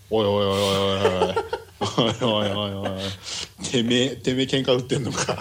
[0.10, 1.36] おいおいおいおいおいおい
[1.98, 3.02] おいおいおいおい。
[3.70, 5.38] てめえてめえ喧嘩売ってんのか。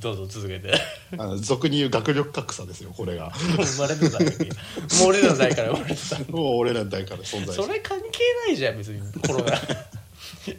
[0.00, 0.72] どうぞ続けて。
[1.12, 3.30] あの俗に言う学力格差ですよこれが。
[3.30, 6.18] 生まれた代もう俺らの代から生まれてた。
[6.32, 9.00] もう俺らの代から存在してそれ関係ないじゃん別に。
[9.26, 9.52] コロナ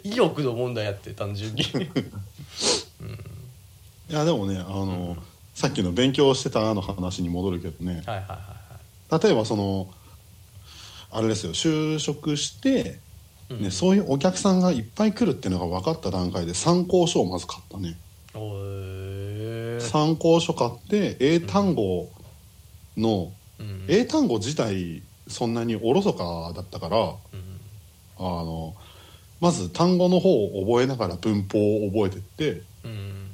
[0.04, 1.64] 意欲の問題やって単純に。
[1.64, 1.66] い
[4.14, 5.18] やでもねあの、
[5.56, 8.04] さっきの勉強してたの話に戻るけどね。
[8.06, 9.24] はいはいはいはい。
[9.24, 9.92] 例えばその
[11.14, 13.00] あれですよ就職して、
[13.50, 13.62] うん。
[13.62, 17.98] ね、そういうお客さんがいっぱい来るっていうのが分かった段階で参考書をまず買ったね。
[19.80, 22.10] 参考書買って英単語
[22.98, 23.86] の、うん。
[23.88, 27.16] 英単語自体そんなにおろそかだったからうん。
[28.18, 28.74] あの
[29.40, 33.30] まず単語の方を覚えながら文法を覚えてってうん。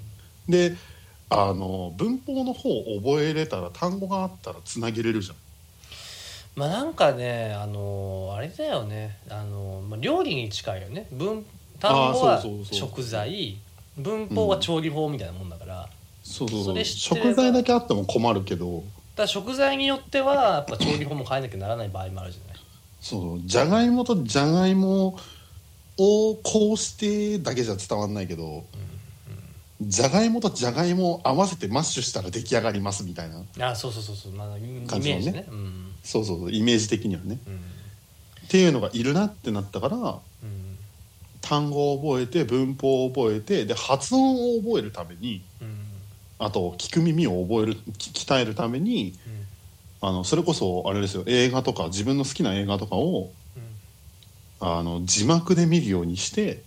[0.49, 0.75] で
[1.29, 5.37] あの文法の方を覚えれたら単語があったらつなげれるじゃん
[6.55, 9.17] まあなんかねあのあれだよね。
[9.29, 11.07] あの、まあ、料理に近いよね。
[11.11, 11.45] 文
[11.79, 13.57] 単語は食材。
[13.97, 15.89] 文法は調理法みたいなもんだから,、だか
[16.23, 16.63] そうそう。
[16.63, 18.83] そう食材だけあっても困るけど。
[19.19, 22.59] ら食材によってはやっぱ調理法も変えなきゃならない場合もあるじゃない。
[23.01, 25.17] そうじゃがいもとじゃがいも
[25.97, 28.65] をこうしてだけじゃ伝わんないけど、
[29.81, 35.45] じゃがいもとじゃがいもを合わせてマッシュしたら出来上がりますみたいなあそうそうそうそう、まあ、イメージね。
[35.49, 37.39] うんそうそうそうイメージ的にはね。
[37.47, 37.55] うん。
[37.55, 37.57] っ
[38.49, 40.21] ていうのがいるなってなったからうん。
[41.41, 45.89] 単語を覚えて文法を覚えてで発音を覚えるためにうん。
[46.39, 49.13] あと聞く耳を覚えるき鍛えるために
[50.01, 53.31] あのそれこそあれですよ映画とか自分の好きな映画とかを
[54.61, 56.63] あの字幕で見るようにして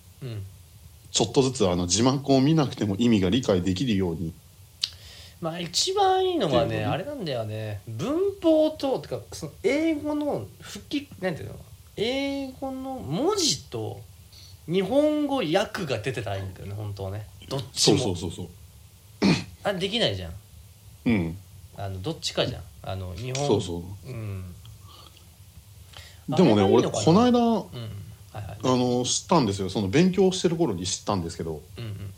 [1.11, 4.35] ちょっとずつあの字幕を見なくても意味が理解できるように
[5.43, 7.81] まあ一番いいのはねあれなんだよね。
[7.89, 11.57] 文法とてかその英語の吹きなんていうの
[11.97, 14.01] 英語の文字と
[14.69, 17.27] 日本語訳が出てたらいいんだよね本当はね。
[17.49, 18.49] どっちそうもそうそうそう。
[19.65, 20.33] あできないじゃん。
[21.07, 21.37] うん。
[21.77, 22.63] あのどっちかじゃん。
[22.85, 23.45] あの日本。
[23.45, 24.09] そうそう。
[24.09, 24.45] うん。
[26.29, 27.05] でもね俺あれがいいのかな。
[27.05, 27.43] この間うん。
[27.43, 28.59] はいはい。
[28.63, 29.69] あの知ったんですよ。
[29.69, 32.15] その勉強してる頃に知ったんですけどうんうん。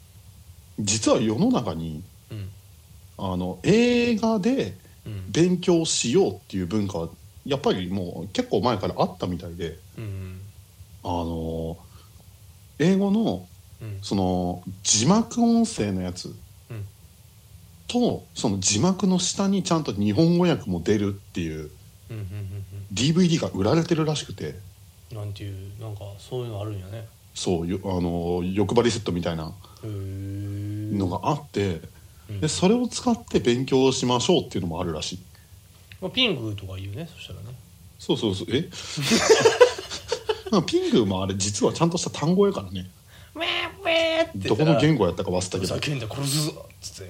[0.81, 2.51] 実は世の中にうん
[3.19, 5.25] あの映画でうん。
[5.31, 7.09] 勉強しようっていう文化は
[7.45, 10.41] やっぱりもう結構前からあったみたいでうん
[11.03, 11.77] あの
[12.79, 13.47] 英語の
[13.83, 13.99] うん。
[14.03, 16.35] その字幕音声のやつ
[16.71, 16.85] うん。
[17.87, 21.71] とその字幕の下にちゃんと日本語訳も出るっていう
[22.93, 24.49] DVD が売られてるらしくて。
[24.49, 24.55] うん
[25.15, 27.07] なんていうなんかそういうのあるんやね。
[27.35, 29.53] そうよあの欲張りセットみたいな
[29.85, 31.89] のがあってうん
[32.29, 35.19] でそれを使って勉強しましょうっていうのもあるらしい。
[36.01, 37.47] まあ、ピングとか言うねそしたらね。
[37.99, 38.47] そうそうそう。
[38.51, 38.69] え？
[40.51, 42.91] まあピングもあれ実はちゃんとした単語やからね。
[43.35, 43.47] ウェー
[43.81, 45.75] ウェーってどこの言語やったか忘れたけど。
[45.75, 47.07] 叫んで殺すぞっつっ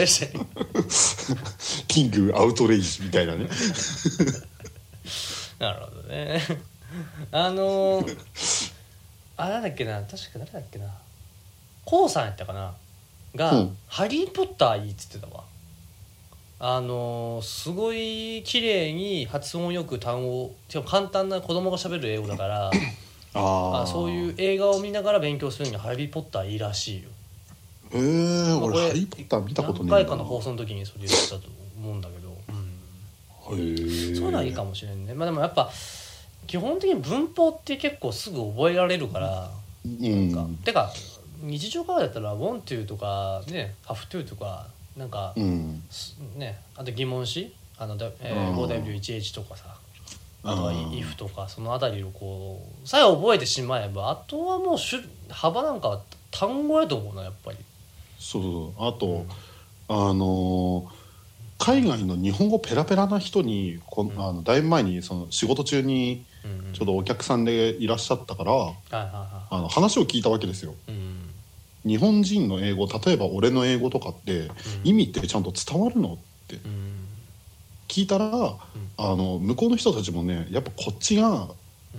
[0.00, 0.26] てし
[1.88, 3.48] キングアウトレイジみたいなね。
[5.58, 6.40] なるほどね。
[7.32, 8.16] あのー、
[9.36, 10.86] あなんだっけな確か誰だっけな。
[11.84, 12.74] こうさんやったかな
[13.34, 13.76] が、うん。
[13.86, 15.44] ハリー・ポッターいいっつってたわ。
[16.60, 22.70] あのーすごい綺麗に発音よく単語しかも簡単な子供が喋る英語だから
[23.34, 27.08] ああそういう映画を見ながら勉強するにはハリー・ポッターいいらしいよ。
[27.92, 30.00] へえまあこれ俺ハリー・ポッター見たこと何な。
[30.00, 31.42] い回かの放送の時にそれ言ってたと
[31.78, 32.28] 思うんだけど、
[33.48, 33.58] うん。
[33.58, 35.14] へえそういうのはいいかもしれんね。
[35.14, 35.70] まあでもやっぱ
[36.48, 39.50] 基本的に文法って結構すぐ覚えられるから、
[39.84, 40.32] うん。
[40.32, 40.64] なんか。
[40.64, 40.92] てか
[41.40, 44.66] 日常会話だったら「want to」とかね「have to」とか
[44.96, 45.82] なんか、うん。
[45.90, 47.54] すねあと疑問詞？
[47.78, 49.76] あの、だえうんー、5W11 とかさ
[50.42, 57.58] あとはうん if とかそのあたりをこうさえ覚えてしまえばあとはもう種幅なんかは単語やと思うなやっぱり。
[58.18, 59.26] そうそうあと、
[59.88, 60.98] あのー
[61.60, 64.20] 海外の日本語ペラペラな人にこんうん。
[64.24, 68.52] あのだいぶ前にその仕事中にうんちょうどお客さんでいらっしゃったから、
[68.92, 70.74] あの話を聞いたわけですよ。
[70.88, 71.17] いうん
[71.88, 74.50] 日本人の英語例えば俺の英語とかって
[74.84, 76.16] 意味ってちゃんと伝わるのっ
[76.46, 76.98] てうん。
[77.88, 78.26] 聞いたら、
[78.98, 81.48] あの向こうの人たちもねやっぱこっちが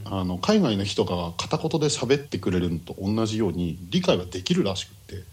[0.05, 5.23] あの海外の人が片言で喋ってくれるのと同じように理解はできるらしくって。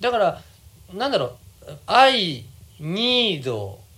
[0.00, 0.42] だから
[0.94, 1.36] なんだろ
[1.66, 2.44] う「I
[2.80, 3.50] need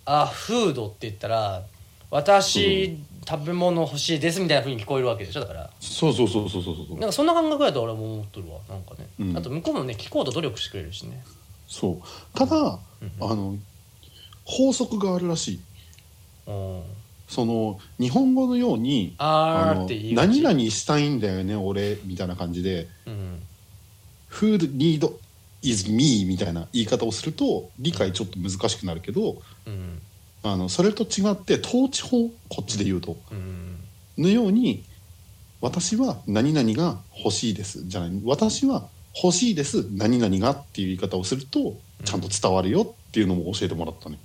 [0.06, 1.62] a food」って言ったら
[2.10, 2.98] 「私、
[3.28, 5.70] 食べ物欲しいです」みたいなふうに聞こえるわけでしょだから。
[5.80, 6.98] そうそうそうそうそうそう。
[6.98, 8.58] なんかそんな感覚だと俺も思っとるわ。
[8.68, 9.36] なんかね、うん。
[9.36, 11.22] あと向こうもね聞こうと努力してくれるしね。
[11.68, 12.38] そう。
[12.38, 13.56] ただ、うんあの
[14.44, 15.60] 法則があるらしい。
[16.46, 16.82] うん
[17.28, 20.40] その日本語のようにああーのって言いがち。
[20.42, 23.40] 何々したいんだよね俺みたいな感じでうん
[24.28, 25.08] 「Food need
[25.62, 30.02] is me」みたいな言い方をすると理解ちょっと難しくなるけどうん
[30.42, 33.16] あのそれと違って統治法こっちで言うと。
[33.30, 33.76] うん。
[34.18, 34.84] のように
[35.60, 38.88] 「私は何々が欲しいです」じゃない「私は
[39.22, 39.86] 欲しいです。
[39.92, 44.18] 何々が」っていう言い方をするとちゃんと伝わるよっていうのも教えてもらったね。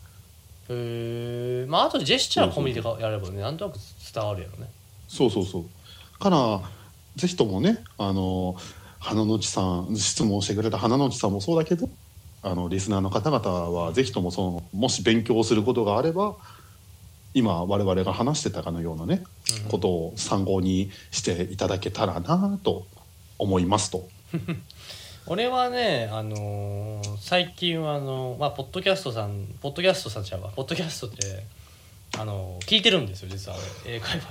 [0.69, 3.77] へえまああとジェスチャー込みでやればねなんとなく
[4.13, 4.69] 伝わるやろね。
[5.07, 6.19] そうそうそう。
[6.19, 6.61] から
[7.15, 8.55] ぜひともねあの
[8.99, 11.89] 花の内さん質問してくれた花の内さんもそうだけど
[12.45, 16.35] あのリスナーの方々はぜひともそのもし勉強することがあれば
[17.33, 19.23] 今我々が話してたかのようなね、
[19.63, 19.69] うん。
[19.69, 22.85] ことを参考にしていただけたらなと
[23.39, 24.07] 思いますと。
[25.27, 30.51] 俺はね、あのー最近はあの、まあ、ポッドキャストさんポッドキャストさんちゃうわ。
[30.55, 31.43] ポッドキャストって、
[32.17, 33.57] あのー聞いてるんですよ実は。
[33.85, 34.25] 俺英会話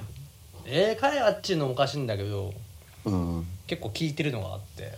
[0.67, 2.55] 英会話っちゅうのもおかしいんだけど
[3.05, 3.47] うん。
[3.67, 4.93] 結構聞いてるのがあって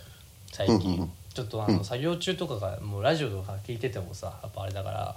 [0.53, 1.85] 最近、うんうんうんちょっとあのうん。
[1.85, 5.15] 作業中とかがもうラジオとか聞いててもさやっぱあれだから、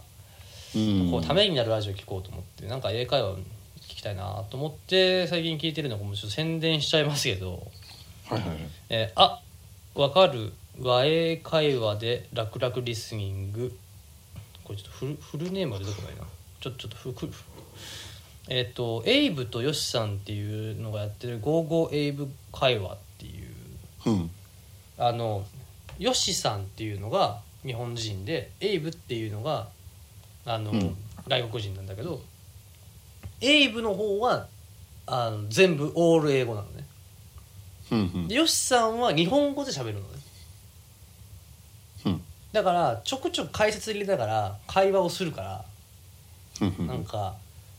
[0.75, 1.11] うん。
[1.11, 3.37] こうためになるラジオ聞こうと思ってなんか英会話
[3.81, 7.67] 聞きたいなと思って最近聞いてるのがもうちょっと宣伝しちゃいますけど
[8.29, 8.49] はいはい
[8.91, 9.41] えーあ
[9.95, 13.75] わかる和英会話で楽々リスニング。
[14.63, 16.23] これちょっとフルフルネームが出てこないな。
[16.61, 17.31] ちょちょっとふく
[18.49, 23.51] えっ、とエイブとヨシさんっていうのがやってる「ゴーゴーエイブ会話」っていう。
[24.07, 24.31] うん。
[24.97, 25.47] あの
[26.01, 29.69] ヨシさんっていうのが日本人でエイブっていうのが
[30.45, 30.97] あの、うん。
[31.29, 32.21] 外国人なんだけど
[33.43, 34.49] エイブの方は
[35.07, 36.87] あの全部オール英語なのね。
[37.93, 38.29] うんうん。
[38.29, 40.07] でヨシさんは日本語で喋るのね。
[42.07, 42.23] うん。
[42.53, 45.65] だからちょくちょく解説入れながら会話をするから
[46.63, 46.87] うんうん。
[46.87, 47.35] なんか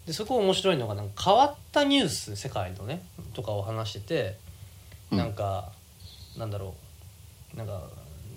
[0.06, 3.02] でそこ面白いのがなんか変わったニュース世界のね
[3.34, 4.38] とかを話してて
[5.12, 5.18] うん。
[5.18, 5.72] なんか、
[6.38, 6.76] なんだろ
[7.56, 7.58] う。
[7.58, 7.82] なんか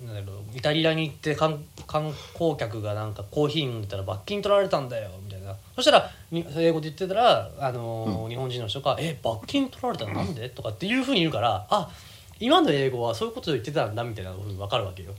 [0.07, 5.57] なんだろうイタリアに行って観観光客がなんかコーヒー飲んでたら罰金取られたんだよみたいな。
[5.75, 10.13] そしたらに英語で言ってたら、あのー日本人の人が「え罰金取られたの？
[10.15, 11.91] なんで?」とかっていうふうに言うからあ
[12.41, 15.13] 今の英語はそういうことを言ってたんだみたいなふうに分かるわけよ。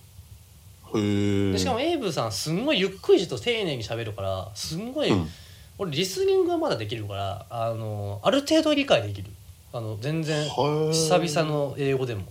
[0.96, 5.30] へえでしかもエイブさんすんごいゆっくりと丁寧に喋るからすんごい、うん。
[5.78, 9.30] 俺リスニングはまだできるからあのある程度理解できる。
[9.74, 12.24] あの全然は久々の英語でも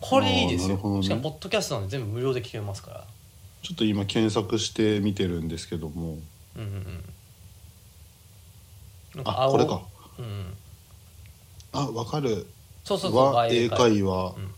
[0.00, 1.02] これいいですよ、ね。
[1.02, 3.04] しかもポッドキャストなんで全部無料で聞けますから。
[3.62, 6.18] ちょっと今検索して見てるんですけども。
[6.56, 7.04] うんうん
[9.24, 9.82] あこれか。
[10.18, 10.54] うんうん。
[11.72, 12.46] あわかる。
[12.84, 14.34] そうそうそう和英会話。
[14.36, 14.52] うん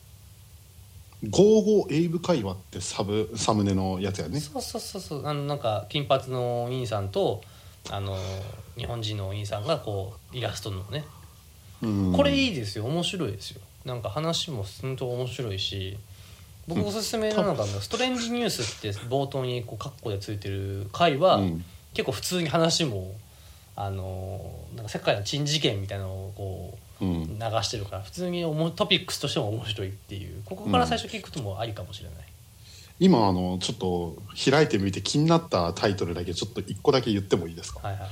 [1.30, 4.41] 「ゴーゴーエイブ会話」ってサブサムネのやつやね。
[4.41, 5.26] そうそうそうそう。
[5.26, 7.43] あのなんか金髪のお兄さんと
[7.91, 8.16] あの
[8.76, 11.05] 日本人のお兄さんがこうイラストのね。
[11.82, 12.12] うん。
[12.12, 12.84] これいいですよ。
[12.84, 15.97] 面白いですよなんか話も本当面白いし
[16.66, 21.64] 僕おすすめなのが「ストレンジニュース」って冒頭にこうカッコでついてる回は、うん。
[21.95, 23.12] 結構普通に話も
[23.74, 24.41] あの
[24.76, 27.39] なんか世界の珍事件みたいなのをこううん。
[27.39, 30.43] 流してるから普通におもトピックスとしても面白いっていう。
[30.45, 32.18] ここから最初聞くともありかもしれない、
[33.01, 34.16] 今あのちょっと
[34.51, 37.81] 開いてみて気になったタイトルだけちょっと一個だけ言ってもいいですか？
[37.83, 38.11] はいはいはい。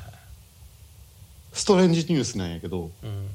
[1.52, 3.28] ストレンジニュースなんやけどうん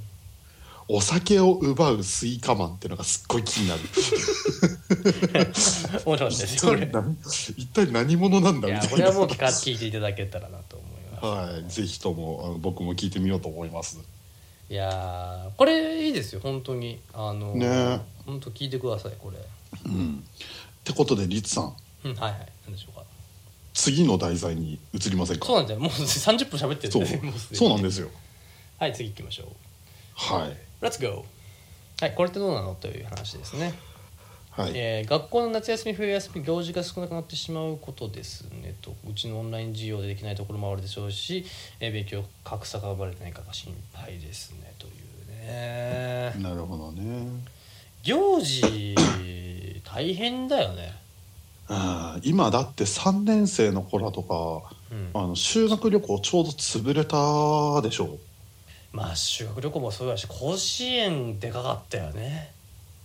[0.93, 3.81] お酒を奪うスイカマンっていうのがすっごい気になる。
[4.91, 6.75] 面白かったです一よ
[7.57, 8.89] 一体何者なんだいみたいな。
[8.89, 11.25] やこれはもう聞いていただけたらなと思います。
[11.25, 13.99] はいぜひともあの僕も聞いてみようと思います。
[14.69, 16.99] いやーこれいいですよ本当に。
[17.13, 18.01] あのね。
[18.25, 19.37] 本当聞いてくださいこれ。
[19.85, 20.23] うん。
[20.23, 21.75] ってことでリツさん。
[22.03, 22.47] うんはいはい。
[22.65, 23.03] 何でしょうか。
[23.73, 25.45] 次の題材に移りませんか？
[25.45, 25.79] そうなんだよ。
[25.79, 27.03] もう30分喋ってるそう。
[27.03, 27.57] んでもすでに。
[27.57, 28.09] そうなんですよ。
[28.77, 29.47] はい次行きましょう。
[30.15, 31.25] はい、Let's go.
[31.99, 32.73] はいこれってどうなの？
[32.75, 33.73] という話ですね、
[34.49, 34.71] はい。
[34.73, 38.73] えー学校の夏休み冬休み行事が少なくなってしまうことですね。
[38.81, 41.45] とうちのオンライン授業でできないところもあるでしょうし、
[41.79, 44.73] えー勉強格差が生まれてないかが心配ですね。
[44.79, 44.93] という
[45.29, 46.33] ね。
[46.39, 47.27] なるほどね。
[48.03, 48.95] 行事
[49.83, 50.93] 大変だよね。
[51.67, 55.11] あー今だって3年生の子らとかうん。
[55.13, 58.17] あの修学旅行ちょうど潰れたでしょ
[58.93, 62.51] まあ修学旅行もそうだし甲子園でかかったよね。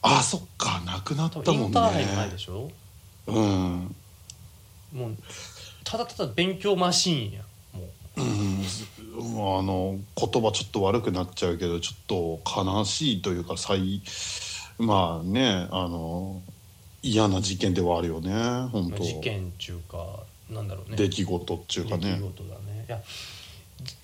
[0.02, 2.70] あそっかなくなっ多たもん分インターハイもないねでしょ？
[3.28, 3.94] うん。
[4.92, 5.16] もう
[5.84, 7.42] ただただ勉強マシーンや。
[7.72, 7.82] も
[8.16, 8.20] う。
[8.20, 9.58] うん。
[9.58, 14.02] あの言葉ちょっと悪くなっちゃうけどちょっと悲しいというか最
[14.78, 16.42] まあねあの
[17.02, 18.32] 嫌な事件ではあるよね
[18.72, 19.02] 本当。
[19.02, 20.20] 事件っていうか
[20.50, 20.96] なんだろうね。
[20.96, 22.12] 出来事っていうかね。
[22.12, 22.84] 出来事だね。
[22.88, 23.00] いや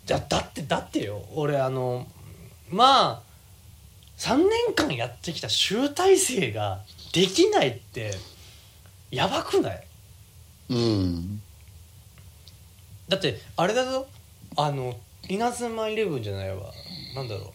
[0.06, 1.22] だだってだってよ。
[1.34, 2.06] 俺あの
[2.70, 3.22] まあ
[4.18, 6.80] 3年間やってきた集大成が
[7.12, 8.12] できないって
[9.10, 9.86] やばくない？
[10.70, 11.42] うん。
[13.08, 14.06] だってあれだぞ。
[14.56, 14.96] あの
[15.28, 16.72] 稲妻イレブンじゃないわ。
[17.14, 17.52] なんだろ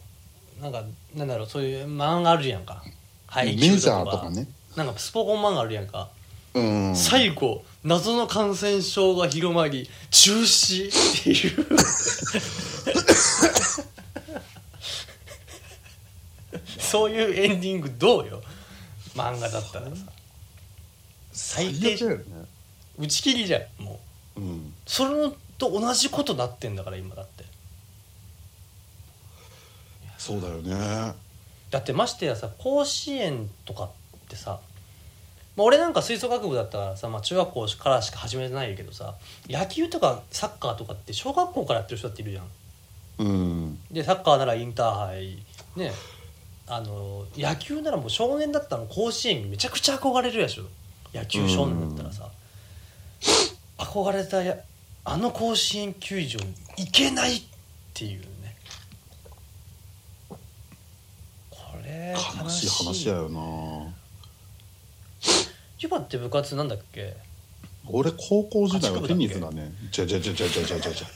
[0.59, 0.63] う。
[0.63, 0.83] なんか
[1.15, 1.47] なんだろう。
[1.47, 2.83] そういう漫画あるやんか。
[3.27, 4.47] 配メジャーとかね。
[4.75, 6.09] なんかスポコン漫画あるやんか、
[6.57, 6.95] うん。
[6.95, 10.89] 最後謎の感染症が広まり中止。
[10.89, 11.65] っていう
[16.79, 18.41] そういうエンディングどうよ？
[19.13, 19.95] 漫画だったらさ。
[21.31, 21.97] 最低。
[21.97, 22.25] 最悪だよね。
[22.97, 23.99] 打ち切りじゃんも
[24.37, 24.41] う。
[24.41, 24.73] うん。
[24.85, 27.45] それと同じことなってんだから今だって。
[30.17, 31.13] そうだよね。
[31.69, 33.89] だってましてやさ甲子園とかっ
[34.29, 34.61] てさ
[35.57, 39.15] まあ俺なんか吹奏楽部だったからさ、まあ、中学校からしか始めてないけどさ
[39.49, 42.45] 野球とかサッカーとかって小学校からやってる人だっているじゃん。
[43.19, 43.79] うん。
[43.91, 45.43] でサッカーならインターハイ
[45.75, 45.91] ね
[46.67, 50.63] あの野球ならもう少年だったら甲子園にめちゃくちゃ憧れるやしょ。
[51.13, 52.29] 野球少年だったらさ。
[53.79, 54.57] 憧れたや
[55.05, 57.41] あの甲子園球場に行けないっ
[57.93, 58.55] ていうね。
[61.49, 63.39] これ悲しい話だよな
[65.79, 67.15] ユバって部活なんだっけ？
[67.89, 69.71] 俺高校時代はテニスだね。
[69.91, 70.91] じゃじゃじゃじゃじゃじゃじゃ。
[70.93, 71.07] じゃ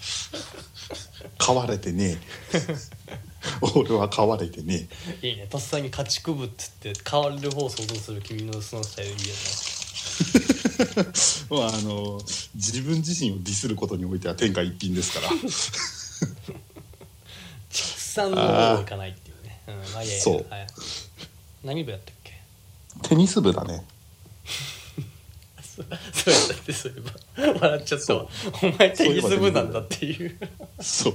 [1.37, 2.17] 買われてね
[2.53, 2.57] え。
[3.75, 4.87] 俺は買われてね
[5.21, 5.47] いいね。
[5.49, 9.33] とっさに家畜部っつって変わる方を想像する君のそのスタイルいいよね。
[10.79, 12.21] えまああの
[12.55, 15.29] 自分自身をディスることにおいては天下一品ですから。
[17.69, 19.61] 畜産の方を行かないっていうね。
[19.67, 19.75] うん。
[19.93, 20.23] まあいやいや。
[20.23, 20.45] そう。
[20.49, 20.67] はい、
[21.63, 22.41] 何部やったっけ？
[23.09, 23.83] テニス部だね
[26.13, 28.27] そそうやってそういえば笑っちゃったわ。
[28.63, 30.37] お前テニス部なんだっていう。
[30.79, 31.13] そう。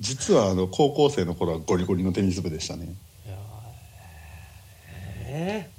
[0.00, 2.86] 実はあの高校生の頃はゴリゴリのテニス部でしたね。
[3.26, 3.36] いや
[5.26, 5.70] え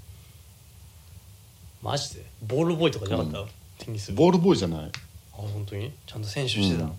[1.82, 2.26] ー、マジで？
[2.42, 3.48] ボールボーイとかじゃなかった、うん。
[3.80, 4.18] テニス部。
[4.18, 4.86] ボールボーイじゃない。
[4.86, 4.90] あ
[5.34, 5.92] 本当に？
[6.06, 6.96] ちゃんと選手してたの、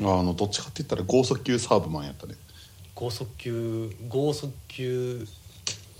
[0.00, 0.20] うん。
[0.20, 2.34] あのどっちかって言ったら剛速球サーブマンやったね。
[2.94, 5.26] 剛速球剛速球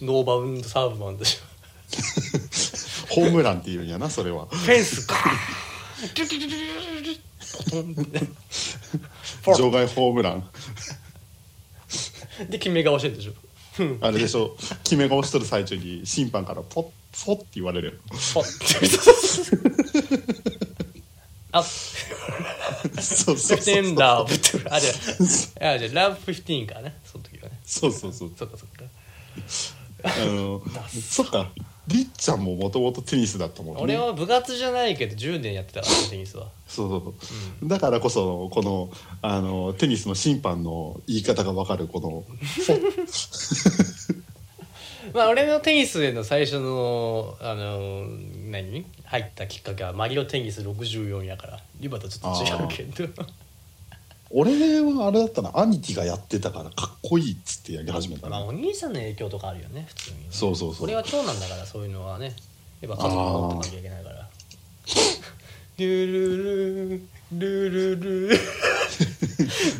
[0.01, 1.58] ノーバウンドサーブマンでしょ
[3.09, 4.47] ホームランっていうんやなそれは。
[4.47, 5.39] フェンスガーン。
[6.15, 7.19] ドゥドゥドゥドゥドゥ
[7.65, 8.19] ポトンって
[9.43, 10.49] フォ場外ホームラン。
[12.39, 13.33] ー で決め顔してるでしょ。
[13.81, 13.99] うん。
[14.01, 14.57] あれでしょ。
[14.85, 16.85] 決め顔しとる最中に審判からポッ
[17.25, 18.01] ポッって言われる
[18.35, 18.45] ポッ。
[21.53, 21.63] あ。
[21.63, 24.91] そうそうそう15ラブってあじゃ
[25.71, 27.59] ああじゃあラブ15かねその時はね。
[27.65, 28.33] そうそうそう。
[28.37, 28.85] そっかそっか。
[30.05, 31.51] あの そっか
[31.89, 33.83] りっちゃんももともとテニスだったもんね。
[33.83, 36.49] 俺は部活じゃないけど10年やってたから テニスは。
[36.67, 37.15] そうそうそ
[37.65, 38.91] う、だからこそこの
[39.23, 42.25] あのテニスの審判の言い方が分かるこの
[45.15, 48.07] まあ俺のテニスへの最初のあの
[48.51, 48.85] 何？
[49.05, 51.59] 入ったきっかけはマリオテニス64やから。
[51.81, 53.09] リバとちょっと違うけど
[54.31, 55.59] 俺はあれだったな。
[55.59, 60.85] 兄貴がやってたからかっこいいっつってやり始めたま、あ、お兄さんの影響とかあるよね普通にね、そうそうそう。
[60.85, 62.35] 俺は長男だからそういうのはね
[62.81, 64.29] やっぱ家族をってなきゃいけないから。
[65.79, 68.29] ルールルールルル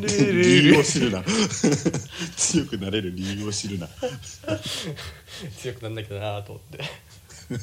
[0.01, 1.25] ルルルを知るな。
[2.37, 3.89] 強くなれる理由を知るな。
[5.59, 6.85] 強くなんなきゃなと思って。
[7.51, 7.57] ま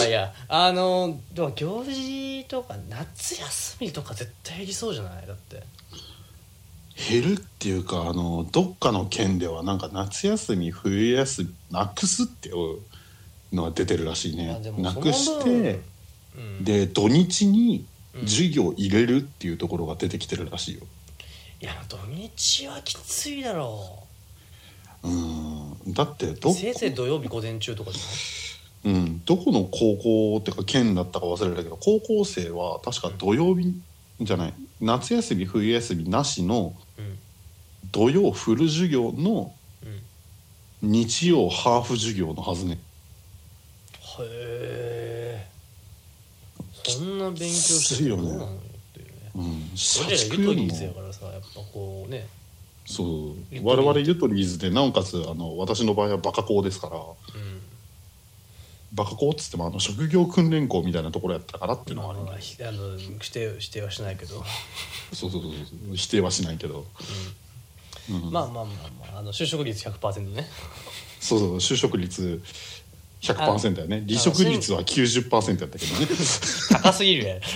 [0.00, 0.32] あいや。
[0.48, 5.26] あのでも行事とか夏休みとか絶対減りそうじゃない？
[5.26, 5.62] だって。
[7.10, 12.78] 減るっていうかあのどっかの県ではなんか夏休み冬休みなくすっていう
[13.52, 14.60] のが出てるらしいね。
[14.78, 15.82] なくして分
[16.36, 16.64] うん。
[16.64, 18.28] で土日にうん。
[18.28, 20.82] 授業入れるっていうところが出てきてるらしいよ。
[21.62, 24.11] いや土日はきついだろう
[25.08, 25.92] ん。
[25.92, 27.98] だってどせいぜい土曜日午前中とかじ
[28.84, 33.72] うん、どこの高校っていうか県だったか忘れたけど高校生は確か土曜日
[34.20, 34.54] じゃない？
[34.80, 36.74] 夏休み冬休みなしの
[37.92, 39.54] 土曜フル授業の
[40.82, 40.90] うん。
[40.90, 42.80] 日曜ハーフ授業のはずね。
[44.18, 45.46] へえ。
[46.82, 49.12] そんな勉強しててどうなのよっていうね。
[49.36, 49.76] うん。
[49.76, 52.26] 社俺ら畜よりゆとりーズやもからさやっぱこうね
[52.84, 53.36] そう。
[53.62, 56.96] 我々ゆとりーズでなおかつあの私の場合はバカ校ですから。
[56.96, 57.62] うん。
[58.92, 64.44] バカ校っつってもあの職業訓練校みたいなところやったからっていうのまあはああひあの否定否定はしないけど、
[65.12, 66.86] そうそうそうそう否定はしないけど、
[68.10, 68.30] うん。
[68.30, 70.46] まあまあまあまああの就職率100%ね。
[71.20, 72.42] そうそう就職率
[73.22, 76.06] 100%やね離職率は90%やったけどね。
[76.70, 77.40] 高すぎるや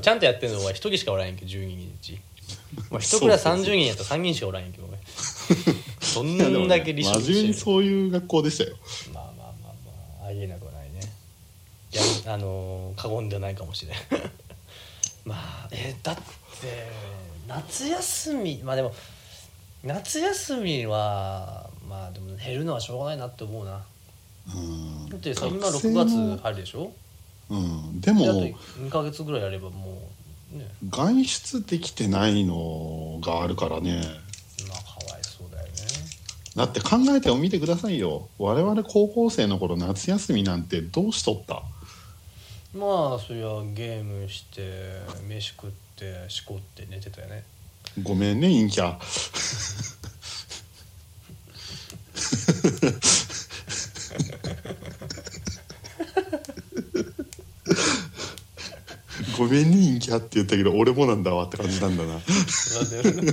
[0.00, 2.18] ちゃんとやってるのは1人しかおらんやんけ10人のうち、
[2.90, 4.98] まあ、1クラス30人やったら3人しかおらんやんけどね。
[6.00, 8.76] そんいやでもねだけ離職真面目にそういう学校でしたよ。
[9.14, 9.72] まあまあまあ
[10.20, 11.00] まあありえなくはないね。
[11.92, 12.02] いや
[12.34, 13.96] あのー過言ではないかもしれん。
[15.24, 16.22] まあえだって
[17.46, 18.94] 夏休みまあでも
[19.84, 23.82] 夏休みはまあでも減るのはしょうがないなって思うな。
[24.54, 25.08] うん。
[25.08, 26.92] だってさ今学生6の月あるでしょ？
[27.50, 29.96] うん、でも2ヶ月ぐらいやればもう
[30.52, 34.02] ね外出できてないのがあるからね。
[34.68, 35.12] まあかわ
[36.54, 38.28] だって考えてみてくださいよ。
[38.38, 41.62] 我々高校生の頃夏休みなんてどうしとった？
[42.78, 47.44] まあそりゃゲームして飯食ってしこって寝てたよね。
[48.02, 48.98] ごめんね陰キャ
[59.42, 62.10] ごめんね陰キャって言ったけど俺もなんだわって感じなんだな。
[62.12, 63.32] なんで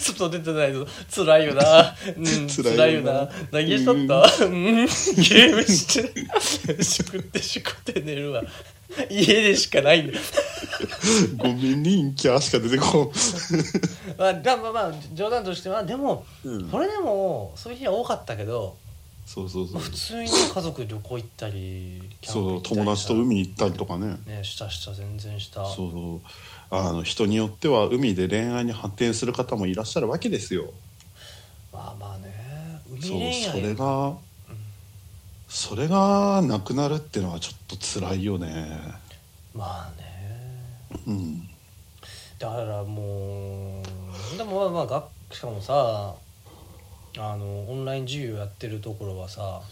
[0.00, 2.68] 外出てないと辛いよな、うん、辛いよな。
[2.76, 3.30] 辛いよな。
[3.52, 6.82] 何しとった、うん、ゲームして。
[6.82, 8.42] 食ってしこって寝るわ。
[9.10, 10.20] 家でしかないんだよ。
[11.36, 13.12] ごめんね陰キャしか出てこ
[14.18, 18.76] まあだまあまあ冗談としてはでも、ん、うん、それでもそういう日は多かったけど、
[19.26, 19.74] そうそうそう。
[19.74, 24.16] まあ、普通に家族旅行行ったりそう友達と海行ったりとかね。
[24.26, 25.66] ねしたした全然した。
[25.66, 26.20] そうそう。
[26.70, 30.72] あの人によっては海で恋愛に発展する方もいらっしゃるわけですよ。
[31.72, 32.80] まあまあね。
[32.88, 34.16] 海そう恋愛それが
[35.48, 38.78] それがなくなるっていうのはちょっと辛いよね。
[39.54, 40.96] まあね。
[41.06, 41.48] うん。
[42.38, 43.82] だからも
[44.34, 46.14] うでもまあまあがしかもさ
[47.18, 49.62] あのオンライン授業やってるところはさ、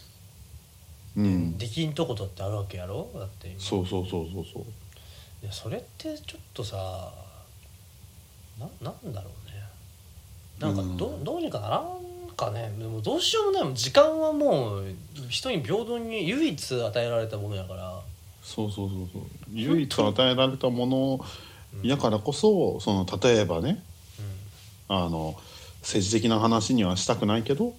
[1.15, 1.57] うん。
[1.57, 3.09] できんとことってあるわけやろ？
[3.13, 3.59] だって今。
[3.59, 4.63] そうそうそうそうそう。
[5.43, 7.11] いやそれってちょっとさ
[8.59, 9.63] ななんだろうね。
[10.59, 11.23] なんかど,、うん。
[11.23, 12.73] どうにかならんかね。
[12.79, 13.75] でもどうしようもないもん。
[13.75, 14.85] 時間はもう
[15.29, 17.99] 人に平等に唯一与えられたものやから。
[18.41, 19.21] そうそうそうそう。
[19.53, 21.25] 唯一与えられたもの
[21.83, 23.83] やからこそその例えばね
[24.87, 25.35] あの
[25.85, 27.75] 政治的な話にはしたくないけどうんうん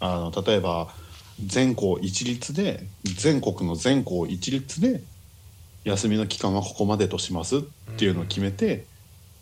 [0.00, 0.88] あの例えば
[1.44, 5.00] 全校一律で全国の全校一律で
[5.84, 7.60] 休みの期間はここまでとしますっ
[7.96, 8.86] ていうのを決めて、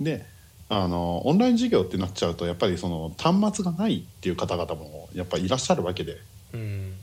[0.00, 0.26] で
[0.68, 6.18] あのオンライン授業ってなっちゃうとやっぱりその端末がないっていう方々もやっぱいらっしゃるわけで。
[6.52, 6.94] うん。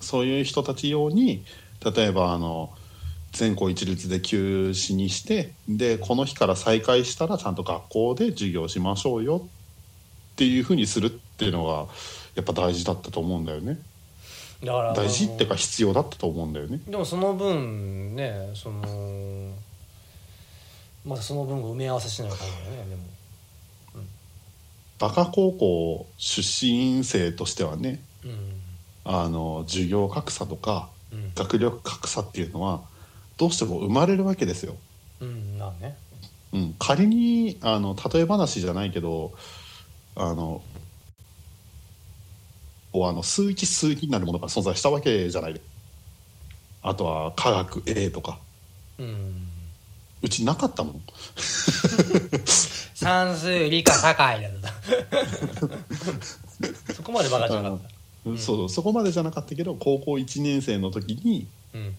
[0.00, 1.44] そういう人たち用に
[1.84, 2.70] 例えばあの
[3.32, 9.42] 全校一律で休止にしてでこの日から再開したらちゃんと学校で授業しましょうよ
[10.32, 11.86] っていうふうにするっていうのが
[12.34, 13.78] やっぱ大事だったと思うんだよね。
[14.62, 16.80] だから大事っていうか必要だったと思うんだよね。
[16.86, 19.52] でもその分ねその
[21.04, 23.02] またその分を埋め合わせしないとダメだよねでも。
[24.98, 28.60] バカ高校出身生としてはねうん。
[29.04, 31.32] あの授業格差とかうん。
[31.34, 32.82] 学力格差っていうのは
[33.42, 34.76] どうしても生まれるわけですよ。
[35.20, 35.96] うんまあね。
[36.52, 39.32] うん、仮にあの例え話じゃないけど
[40.14, 40.62] あの
[42.94, 45.60] あの数一数二になるものが存在したわけじゃない。
[46.82, 48.38] あとは科学 A とか。
[49.00, 49.48] うん
[50.22, 51.02] うちなかったもん。
[52.94, 54.52] 算数理科社会だっ
[56.86, 56.94] た。
[56.94, 57.80] そこまでバカじゃなかっ
[58.24, 58.30] た。
[58.30, 58.38] ん。
[58.38, 61.96] そうそこまでじゃなかったけど高校1年生の時にうん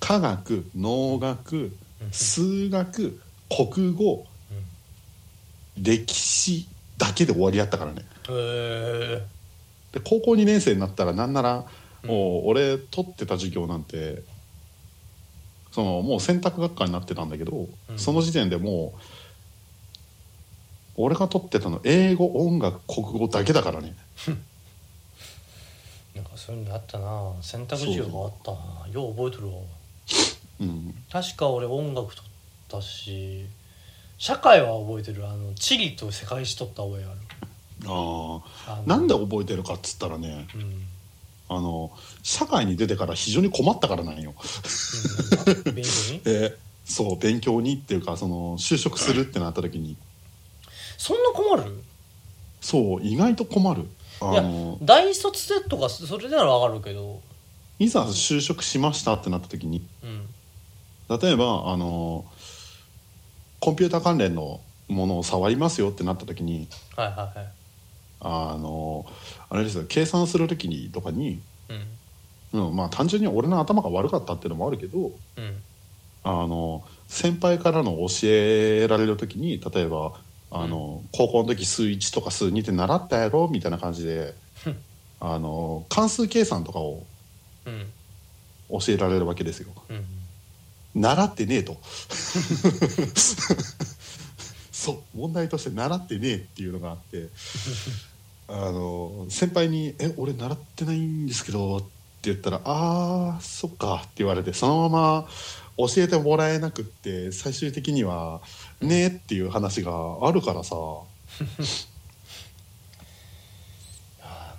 [0.00, 1.72] 科学農学
[2.10, 4.26] 数学国語
[5.80, 6.68] 歴史
[6.98, 8.04] だけで終わりやったからね。
[9.92, 11.64] で高校2年生になったらなんなら
[12.04, 14.22] もう俺取ってた授業なんて
[15.72, 17.98] そのもう選択学科になってたんだけど、うん。
[17.98, 19.00] その時点でもう
[20.96, 23.96] 俺が取ってたの英語音楽国語だけだからね。
[26.14, 27.32] なんかそういうのあったな。
[27.40, 28.88] 選択授業があったな。
[28.92, 29.54] よう覚えとるわ
[30.60, 30.94] うん。
[31.10, 32.30] 確か俺音楽取っ
[32.68, 33.46] たし
[34.18, 35.26] 社会は覚えてる。
[35.26, 37.20] あの地理と世界史取った覚えがある。
[37.86, 40.82] ああなんで覚えてるかっつったらねうん、うん、
[41.48, 41.90] あの
[42.22, 44.34] 社会に出てから非常に困ったからなんよ。
[45.46, 45.64] なん。
[45.64, 46.20] だ勉強に？
[46.24, 49.96] でそう勉強にっていうかその就職するってなった時に。
[50.98, 51.82] そんな困る？
[52.60, 53.86] そう意外と困る。
[54.20, 57.22] あいやの大卒でとかそれならわかるけど。
[57.78, 60.28] いざ就職しましたってなった時にうん
[61.18, 62.24] 例えばあの
[63.58, 67.48] コンピューター関連のものを触りますよってなった時にはいはいはい。
[68.22, 69.06] あの
[69.48, 71.40] あれですよ計算する時にとかに、
[72.52, 72.66] うん。
[72.68, 74.98] うん、まあ単純に俺の頭が悪かったっていうのもあるけど
[75.36, 75.62] うん。
[76.22, 80.12] あの先輩からの教えられる時に例えば
[80.52, 84.34] あの、高校の時数1とか数2って習ったやろみたいな感じで
[84.64, 84.76] うん。
[85.18, 87.02] あの関数計算とかを
[87.66, 87.90] うん。
[88.70, 89.72] 教えられるわけですよ。
[89.88, 90.19] うん
[90.94, 91.78] 習ってねえと。
[94.72, 97.28] そう問題として習ってねえっていうのがあって。
[98.52, 101.86] あの先輩に「え俺習ってないんですけど」って
[102.22, 105.28] 言ったら「あーそっか」って言われてそのまま
[105.76, 108.40] 教えてもらえなくって最終的には
[108.82, 109.92] 「ねえ」っていう話が
[110.22, 110.70] あるからさ。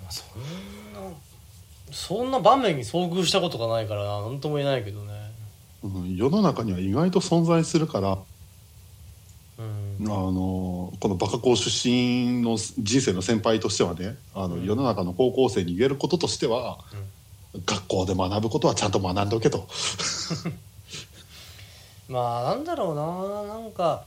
[0.08, 0.42] そん
[0.92, 1.16] な
[1.90, 5.12] そんな場面に遭遇したことがないから何とも言えないけどね。
[5.82, 8.18] うん、世の中には意外と存在するから
[9.58, 9.98] うん。
[10.04, 14.64] あのこのバカ校出身の人生の先輩としてはねあの、うん。
[14.64, 16.78] 世の中の高校生に言えることとしては、
[17.66, 19.68] 学校で学ぶことはちゃんと学んでおけと。
[22.08, 24.04] まあなんだろうななんか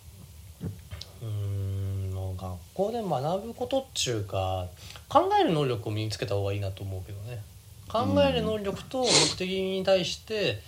[1.22, 4.68] うーん学校で学ぶことっちゅうか
[5.10, 7.42] 考える能力を身につけた方がいいなと思うけどね。
[7.88, 9.08] 考える能力と目
[9.38, 10.62] 的に対して、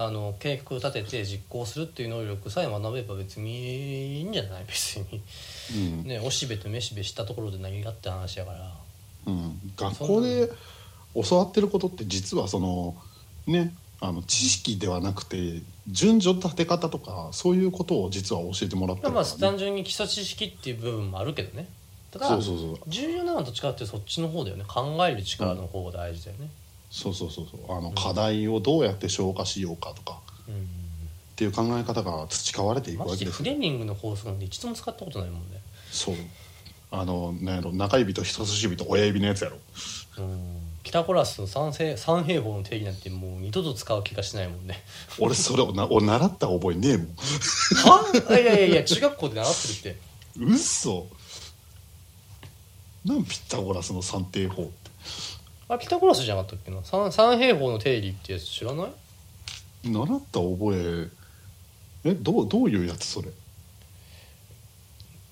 [0.00, 4.64] あの計画を立てて実行するっていう能力さえ学べば別にいいんじゃない？
[4.66, 5.20] 別に。
[5.74, 6.04] うん。
[6.04, 8.72] ねおしべとめしべしたところで何がって話やから。
[9.26, 10.50] うん、学校で
[11.14, 12.96] 教わってることって実はその
[13.46, 21.68] ねあの知識ではなくて順序立て方とかそういうことを実は教えてもらってるまあから、ね、単純に基礎知識っていう部分もあるけどね。
[22.10, 22.38] ただ
[22.86, 24.64] 重要なのはどっちかってそっちの方だよね。
[24.66, 26.48] 考える力の方が大事だよね、
[26.90, 27.76] そうそうそうそう。
[27.76, 30.20] あの課題をどうやって消化しようかとか。
[30.48, 30.54] うん。
[30.54, 30.58] っ
[31.36, 33.38] ていう考え方が培われていくマわけです。
[33.38, 35.60] フレミングの法則なんて一度も使ったことないもんね。
[35.90, 36.14] そう。
[36.90, 39.58] あのなんやろ中指と人差し指と親指のやつやろ。
[40.18, 40.68] うん。
[40.82, 44.82] ピタゴラスの三平三平方の定義なんてもう二度と使う気がしないもんね。
[45.18, 47.06] 俺それをな俺習った覚えねえもん。
[47.06, 50.00] はいやいやいや中学校で習ってるって。
[50.40, 51.06] 嘘。
[53.04, 54.87] なんピタゴラスの三平方って
[55.68, 56.82] あれピタゴラスじゃなかったっけな？
[56.82, 59.90] 三三平方の定理ってやつ知らない？
[59.90, 61.10] 習った覚
[62.04, 62.10] え。
[62.10, 63.28] えどうどういうやつそれ？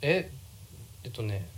[0.02, 0.30] え
[1.04, 1.48] えっとね。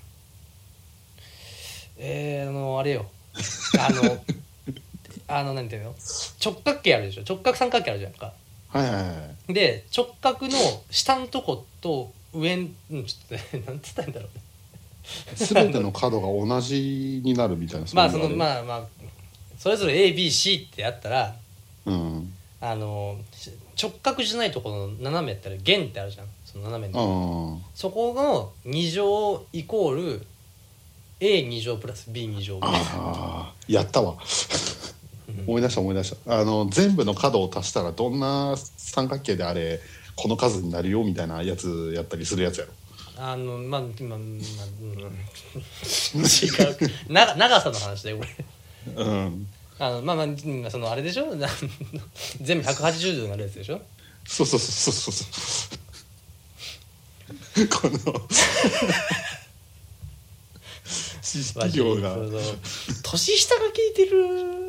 [1.97, 3.07] えー、あのあれよ。
[3.79, 4.25] あの
[5.27, 5.95] あのなんていうの？
[6.45, 7.25] 直角形あるでしょ？
[7.29, 8.33] 直角三角形あるじゃんか。
[8.69, 10.53] はいはいはいで直角の
[10.91, 14.43] 下のとこと上んうんちょっとね なんつったんだろうね
[15.35, 18.87] 全ての角が同じになるみたいな まあそのあまあまあ
[19.59, 21.37] それぞれ ABC ってやったら
[21.87, 22.33] うん。
[22.61, 26.27] あのし直角じゃないところの斜めやったら弦ってあるじゃん。
[26.45, 30.27] その斜めあのーそこの2乗イコール
[31.21, 34.17] A2 乗プラス B2 乗あーやったわ。
[35.29, 35.45] うん。
[35.47, 36.41] 思い出した思い出した。
[36.41, 39.81] あの全部の角を足したらどんな三角形であれ
[40.17, 42.73] この数になるよみたいなやつやったりするやつやろ
[43.21, 44.23] あのまあまあ、まあうん、
[46.23, 46.29] 違
[47.09, 47.13] う。
[47.13, 48.31] な長さの話だよこれ。
[48.95, 49.49] うん。
[49.81, 51.35] あのまあまあうんそのあれでしょ？
[51.35, 51.49] な
[52.41, 53.81] 全部180度になるやつでしょ？
[54.27, 55.69] そうそうそうそうそ
[57.65, 57.69] う。
[57.69, 57.99] この
[61.23, 62.17] 知識量が。
[63.03, 64.68] 年下が聞いてる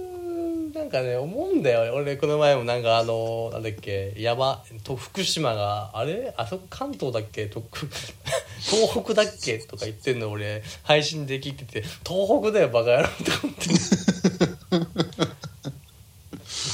[0.74, 6.34] なんかね思うんだよ俺この前もなんかあのなんだっけ山と福島があれ？
[6.38, 7.48] あそこ関東だっけ？
[7.48, 7.64] と
[8.60, 9.60] 東北だっけ？
[9.60, 10.62] とか言ってんの俺。
[10.84, 11.82] 配信で聞いてて。
[12.06, 13.70] 東北だよバカ野郎って思って。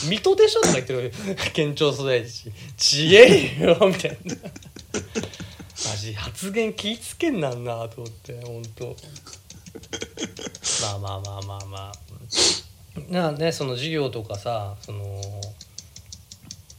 [0.10, 1.12] 水戸でしょとか言ってる
[1.54, 2.52] 県庁所在地。
[2.76, 4.36] ちげえよみたいな。
[4.36, 8.96] マジ発言気ぃつけんなんなと思って本当
[10.82, 11.92] まあまあまあまあまあ。
[13.10, 15.22] なねその授業とかさその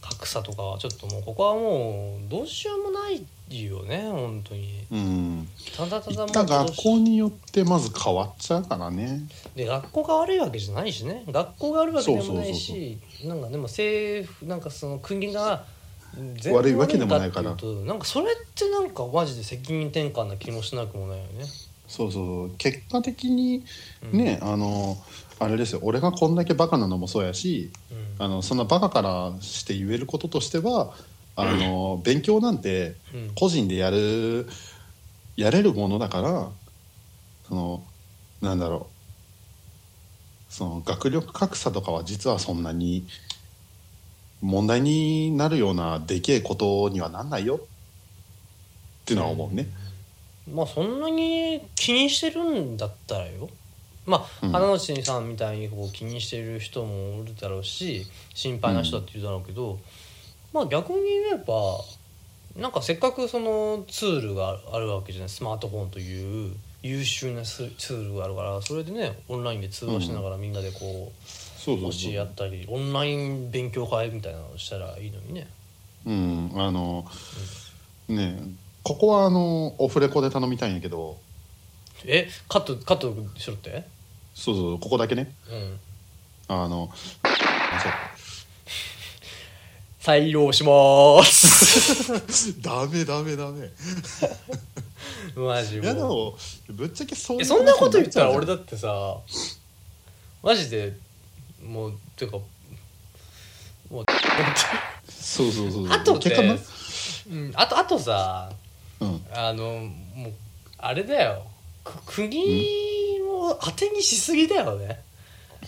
[0.00, 4.84] 格差とかはちょっともうここはもうどうしようもないよね本当に。
[4.90, 5.48] うん。
[5.76, 9.20] ただただもう学校によってまず変わっちゃうからね。
[9.54, 11.24] で学校が悪いわけじゃないしね。
[11.28, 15.64] 学校が悪いわけでもないそうしなんかでも政府なんかその国が
[16.14, 17.50] 全然悪いわけでもないから。
[17.50, 21.44] 悪んだっていうとなんかそれってなんかマジで責任転換な気もしなくもないよね。
[21.86, 23.62] そうそう結果的に
[24.12, 24.18] うん。
[24.18, 24.96] ね、あの
[25.38, 25.80] あれですよ。
[25.82, 27.70] 俺がこんだけバカなのもそうやし
[28.18, 28.24] うん。
[28.24, 30.94] あのそんなバカからして言えることとしては
[31.36, 33.30] あの 勉強なんてうん。
[33.34, 34.46] 個人でやる
[35.36, 36.48] やれるものだから
[37.48, 37.84] その
[38.40, 40.52] なんだろう。
[40.52, 43.06] その学力格差とかは実はそんなに
[44.40, 47.56] 問題になるようなでけえことにはなんないよ。
[47.56, 47.58] っ
[49.04, 49.68] ていうのは思うね。
[50.50, 53.50] まあそんなに気にしてるんだったらよ
[54.06, 54.52] まあうん。
[54.52, 59.78] 花之内さんみたいにこう気にしてる人もおるだろうし心配な人だっているだろうけど、
[60.52, 61.80] まあ逆に言えば
[62.60, 71.12] なんかせっかくそのツールがあるわけじゃないスマートフォンという優秀なツツールがあるからそれでねオンラインで通話しながらみんなでこ
[71.58, 75.48] そう教え合ったりオンライン勉強会みたいなのをしたらいいのにね。
[76.06, 76.52] うん。
[76.54, 77.04] あの
[78.08, 78.40] ね
[78.84, 81.18] ここはあのオフレコで頼みたいんやけど。
[82.04, 83.84] えカットカットしろって？
[84.36, 85.34] そうそうここだけね。
[85.50, 85.80] うん。
[86.48, 86.90] あの
[89.98, 92.60] 採用します。
[92.62, 93.70] ダメダメダメ。
[95.34, 96.36] マジいやでも
[96.68, 99.18] ぶっちゃけそうえそんなこと言ったら俺だだってさ
[100.42, 100.94] マジで
[101.64, 102.38] もうていうか
[103.90, 104.04] もう
[105.08, 105.92] そうそうそうそう。
[105.92, 106.56] あとって結果な
[107.28, 108.52] うん、あとあとさ
[109.00, 109.26] うん。
[109.32, 109.64] あの
[110.14, 110.32] もう
[110.78, 111.42] あれだよ。
[111.82, 112.85] く国
[113.46, 115.00] を当てにしすぎだよね、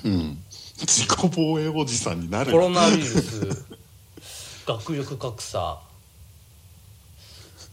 [0.05, 0.39] うん。
[0.81, 3.65] 自己防衛おじさんになるコロナウイルス。
[4.67, 5.81] 学力格差。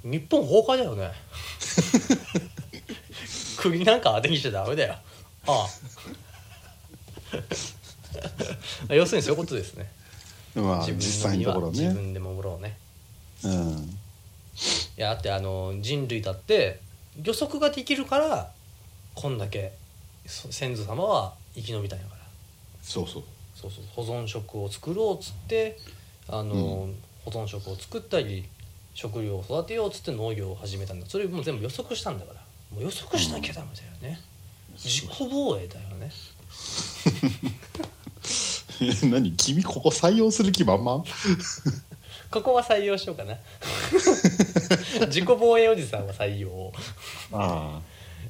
[0.03, 1.11] 日本崩壊だよね。
[3.57, 4.95] 国なんか当てにしちゃダメだよ。
[5.47, 5.67] あ
[8.89, 8.93] あ。
[8.93, 9.91] 要するにそういうことですね。
[10.55, 11.79] まあ実際のところね。
[11.79, 12.77] 自分で守ろうね。
[13.43, 13.97] うん。
[14.97, 16.79] いやだってあの人類だって
[17.21, 18.51] 予測ができるから
[19.13, 19.84] こんだけそ
[20.25, 22.21] 先祖様は生き延びたんやから。
[22.81, 23.23] そうそう。
[23.55, 23.83] そうそう。
[23.95, 25.77] 保存食を作ろうっつって
[26.27, 26.89] あの、
[27.23, 28.45] 保存食を作ったり
[28.93, 31.05] 食料を育てようっつって農業を始めたんだ。
[31.07, 32.41] それもう全部予測したんだから。
[32.73, 34.19] もう予測しなきゃダメだよね、
[34.73, 36.11] 自己防衛だよね。
[38.81, 41.05] え 何君ここ採用する気満々？
[42.31, 43.37] ここは採用しようかな。
[45.07, 46.73] 自己防衛おじさんは採用。
[47.31, 47.79] あ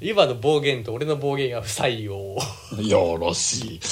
[0.02, 2.38] 今の暴言と俺の暴言が不採用。
[2.78, 3.80] あよろしい。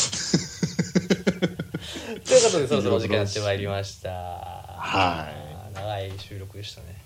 [2.25, 4.09] ということでそろそろお時間やってまいりました。
[4.09, 5.29] は
[5.73, 7.01] 長い収録でしたね。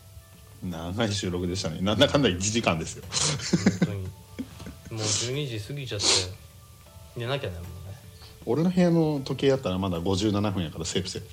[0.64, 1.80] 長い収録でしたね。
[1.82, 3.03] なんだかんだ1時間ですよ。
[3.80, 4.02] 本当に。
[4.02, 4.10] も
[4.91, 6.06] う12時過ぎちゃって
[7.15, 7.68] 寝なきゃねもうね。
[8.45, 11.24] 俺の部屋の時計やったらまだ57分やからセーフセー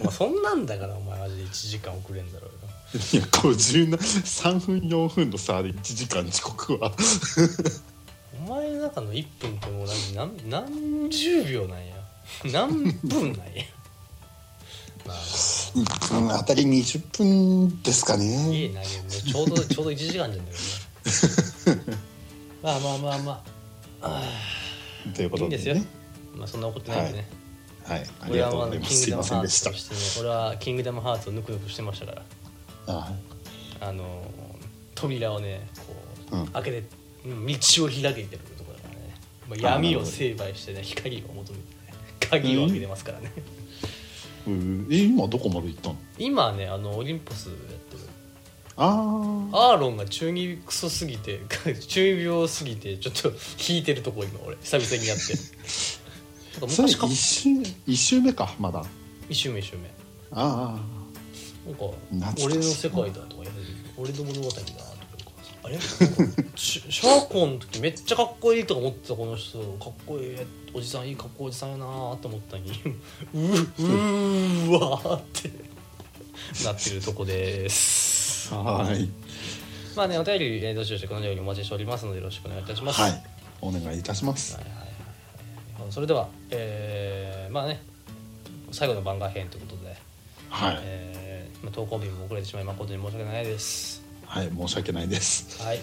[0.00, 2.58] お前そんなんだからお前マジで1時間遅れんだろうよ。
[2.60, 2.65] フ
[2.96, 6.92] いや53分4分の差で1時間遅刻は。
[8.46, 11.94] お前の中の1分ってもう何何何十秒なんや。
[12.52, 13.64] 何分なんや。
[15.06, 15.16] まあ。
[15.16, 20.54] 1分あたり20分ですかいねいなちょうどちょうど1時間じゃんだよね。
[22.62, 23.44] まあまあまあま
[24.00, 24.22] あ。
[25.14, 25.74] ということでいいんですよ。
[25.74, 25.84] ね
[26.34, 27.28] まあそんな怒ってないんでね、
[27.84, 28.00] はい。
[28.20, 32.22] あり俺はがとうございままだキングすすい俺はキングダムハーツをぬくぬくしてましたから
[32.86, 33.12] あ
[33.80, 34.30] あの
[34.94, 35.94] 扉をねこ
[36.32, 36.46] う、うん。
[36.48, 36.84] 開けて
[37.24, 37.54] うん道
[37.84, 39.14] を開けてるところだからね、
[39.48, 41.94] まあ、闇を成敗してね光を求めてね
[42.30, 43.32] 鍵を開けてますからね、
[44.46, 45.96] うんえ今どこまで行ったの？
[46.18, 48.02] 今ねあのオリンポスやってる。
[48.76, 48.86] あ
[49.52, 51.40] あアーロンが中二クソすぎて
[51.88, 53.32] 中二病すぎてちょっと
[53.68, 55.34] 引いてるとこ今俺久々にやって。
[56.60, 57.50] なんかそ周
[57.86, 58.84] 一周目かまだ。
[59.28, 59.90] 一周目一周目。
[60.30, 60.78] あ
[62.12, 63.42] なんか俺の世界だとか
[63.96, 64.96] 俺の物語だとか
[65.64, 65.78] あれ？
[66.56, 70.36] シシャーコンの時めっちゃかっこいいとか思ってたこの人かっこいい
[70.74, 72.70] おじさんいいかっこいいおじさんやなーって思ったのに
[73.34, 75.50] ううーわーって
[76.64, 78.48] なってるとこです。
[78.54, 79.10] あはーい。
[79.96, 83.00] まあねお便り、えーどしどしこのようにお待ちしておりますのでよろしくお願いいたします。
[83.00, 83.22] はい。
[83.60, 84.54] お願いいたします。
[84.54, 84.86] はいはいはい
[85.90, 87.82] それではえーまあね
[88.72, 89.96] 最後の番外編ということで、
[90.50, 90.78] はい。
[90.82, 91.15] えーまあ、
[91.70, 94.02] 投稿日も遅れてしまい誠に申し訳ないです。
[94.24, 95.62] はい申し訳ないです。
[95.62, 95.80] はい。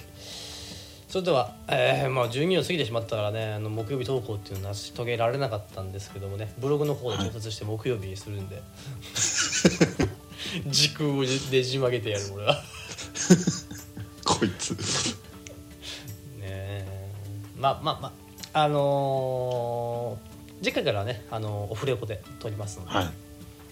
[1.08, 8.64] それでは、えーまあ、12を過ぎてしまったからねあの木曜日投稿っていうのは成し遂げられなかったんですけどもねブログの方で調節して木曜日にするんで、
[10.68, 12.56] 時空をねじ曲げてやる俺は。
[12.56, 12.62] ね
[14.26, 14.76] こいつ。
[16.42, 16.86] え。
[17.58, 18.14] まあまあま
[18.54, 20.34] ああのー
[20.64, 23.06] 次回からはね、あのオフレコで撮りますので、はい。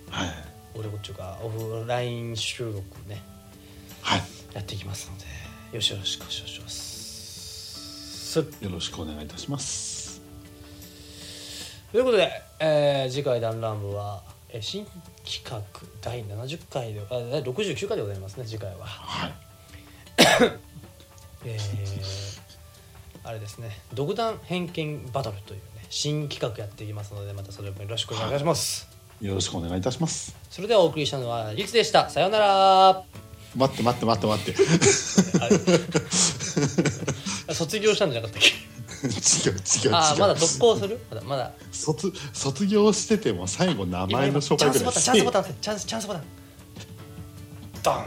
[0.10, 3.22] はいオフレコっていうかオフライン収録ね
[4.02, 4.22] はい
[4.53, 5.30] やっていきますのでよ
[5.76, 10.22] ろしくお願いしますよろしくお願いいたします
[11.91, 14.85] ということで、えー次回「ダンラン部は」えー新
[15.26, 15.61] 企画
[16.02, 18.85] 第70回であ第69回でございますね次回は。
[18.85, 19.34] はい
[21.45, 22.41] えー
[23.23, 28.90] あれですね独断偏見バトルというね新企画やっていきますのでまたそれもよろしくお願いいたします。
[29.22, 30.35] よろしくお願いいたします。
[30.49, 32.10] それではお送りしたのはリツでした。
[32.10, 33.03] さようなら。
[33.56, 34.56] 待って待って待って待っ
[37.48, 37.53] て。
[37.53, 38.49] 卒業したんじゃなかったっけ？
[39.07, 39.95] 違う違う違う。
[39.95, 40.99] あーまだ続行する？
[41.10, 41.52] まだまだ。
[41.72, 46.23] 卒卒業してても最後名今前の紹介ぐらいチャンスボタンチャンスチャンスボタン。
[47.84, 48.06] ドン。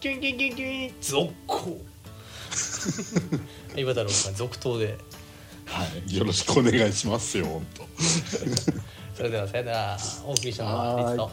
[0.00, 1.80] キュンキュンキュンキュン続行。
[3.76, 4.96] 岩太郎さん続投で。
[5.66, 6.16] はい。
[6.16, 7.82] よろしくお願いしますよ本当
[9.16, 9.96] それではさよなら。
[10.26, 11.30] お送りしたのはリツと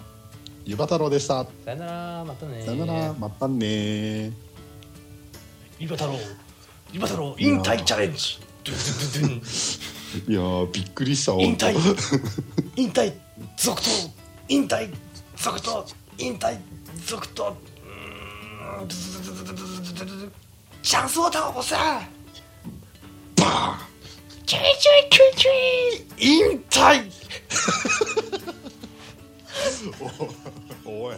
[0.66, 1.44] ゆば太郎でした。
[1.66, 2.24] さよなら。
[2.26, 3.14] またねさよなら。
[3.14, 4.32] またね
[5.80, 6.14] 岩太郎。
[6.94, 8.40] 岩太郎引退チャレンジ。
[10.30, 10.72] いやー。
[10.72, 11.34] びっくりした。
[11.34, 11.74] 引退。
[11.74, 11.96] 本
[12.78, 13.14] 引退
[13.58, 13.90] 続投。
[14.48, 14.90] 引退
[15.36, 15.86] 続投。
[16.18, 16.58] 引退
[17.06, 17.58] 続投。
[20.82, 21.76] チャンスを押せ
[23.36, 23.93] 当バーン
[24.46, 27.12] チュイチュイチュイチュイ引退。
[30.86, 31.16] おおい。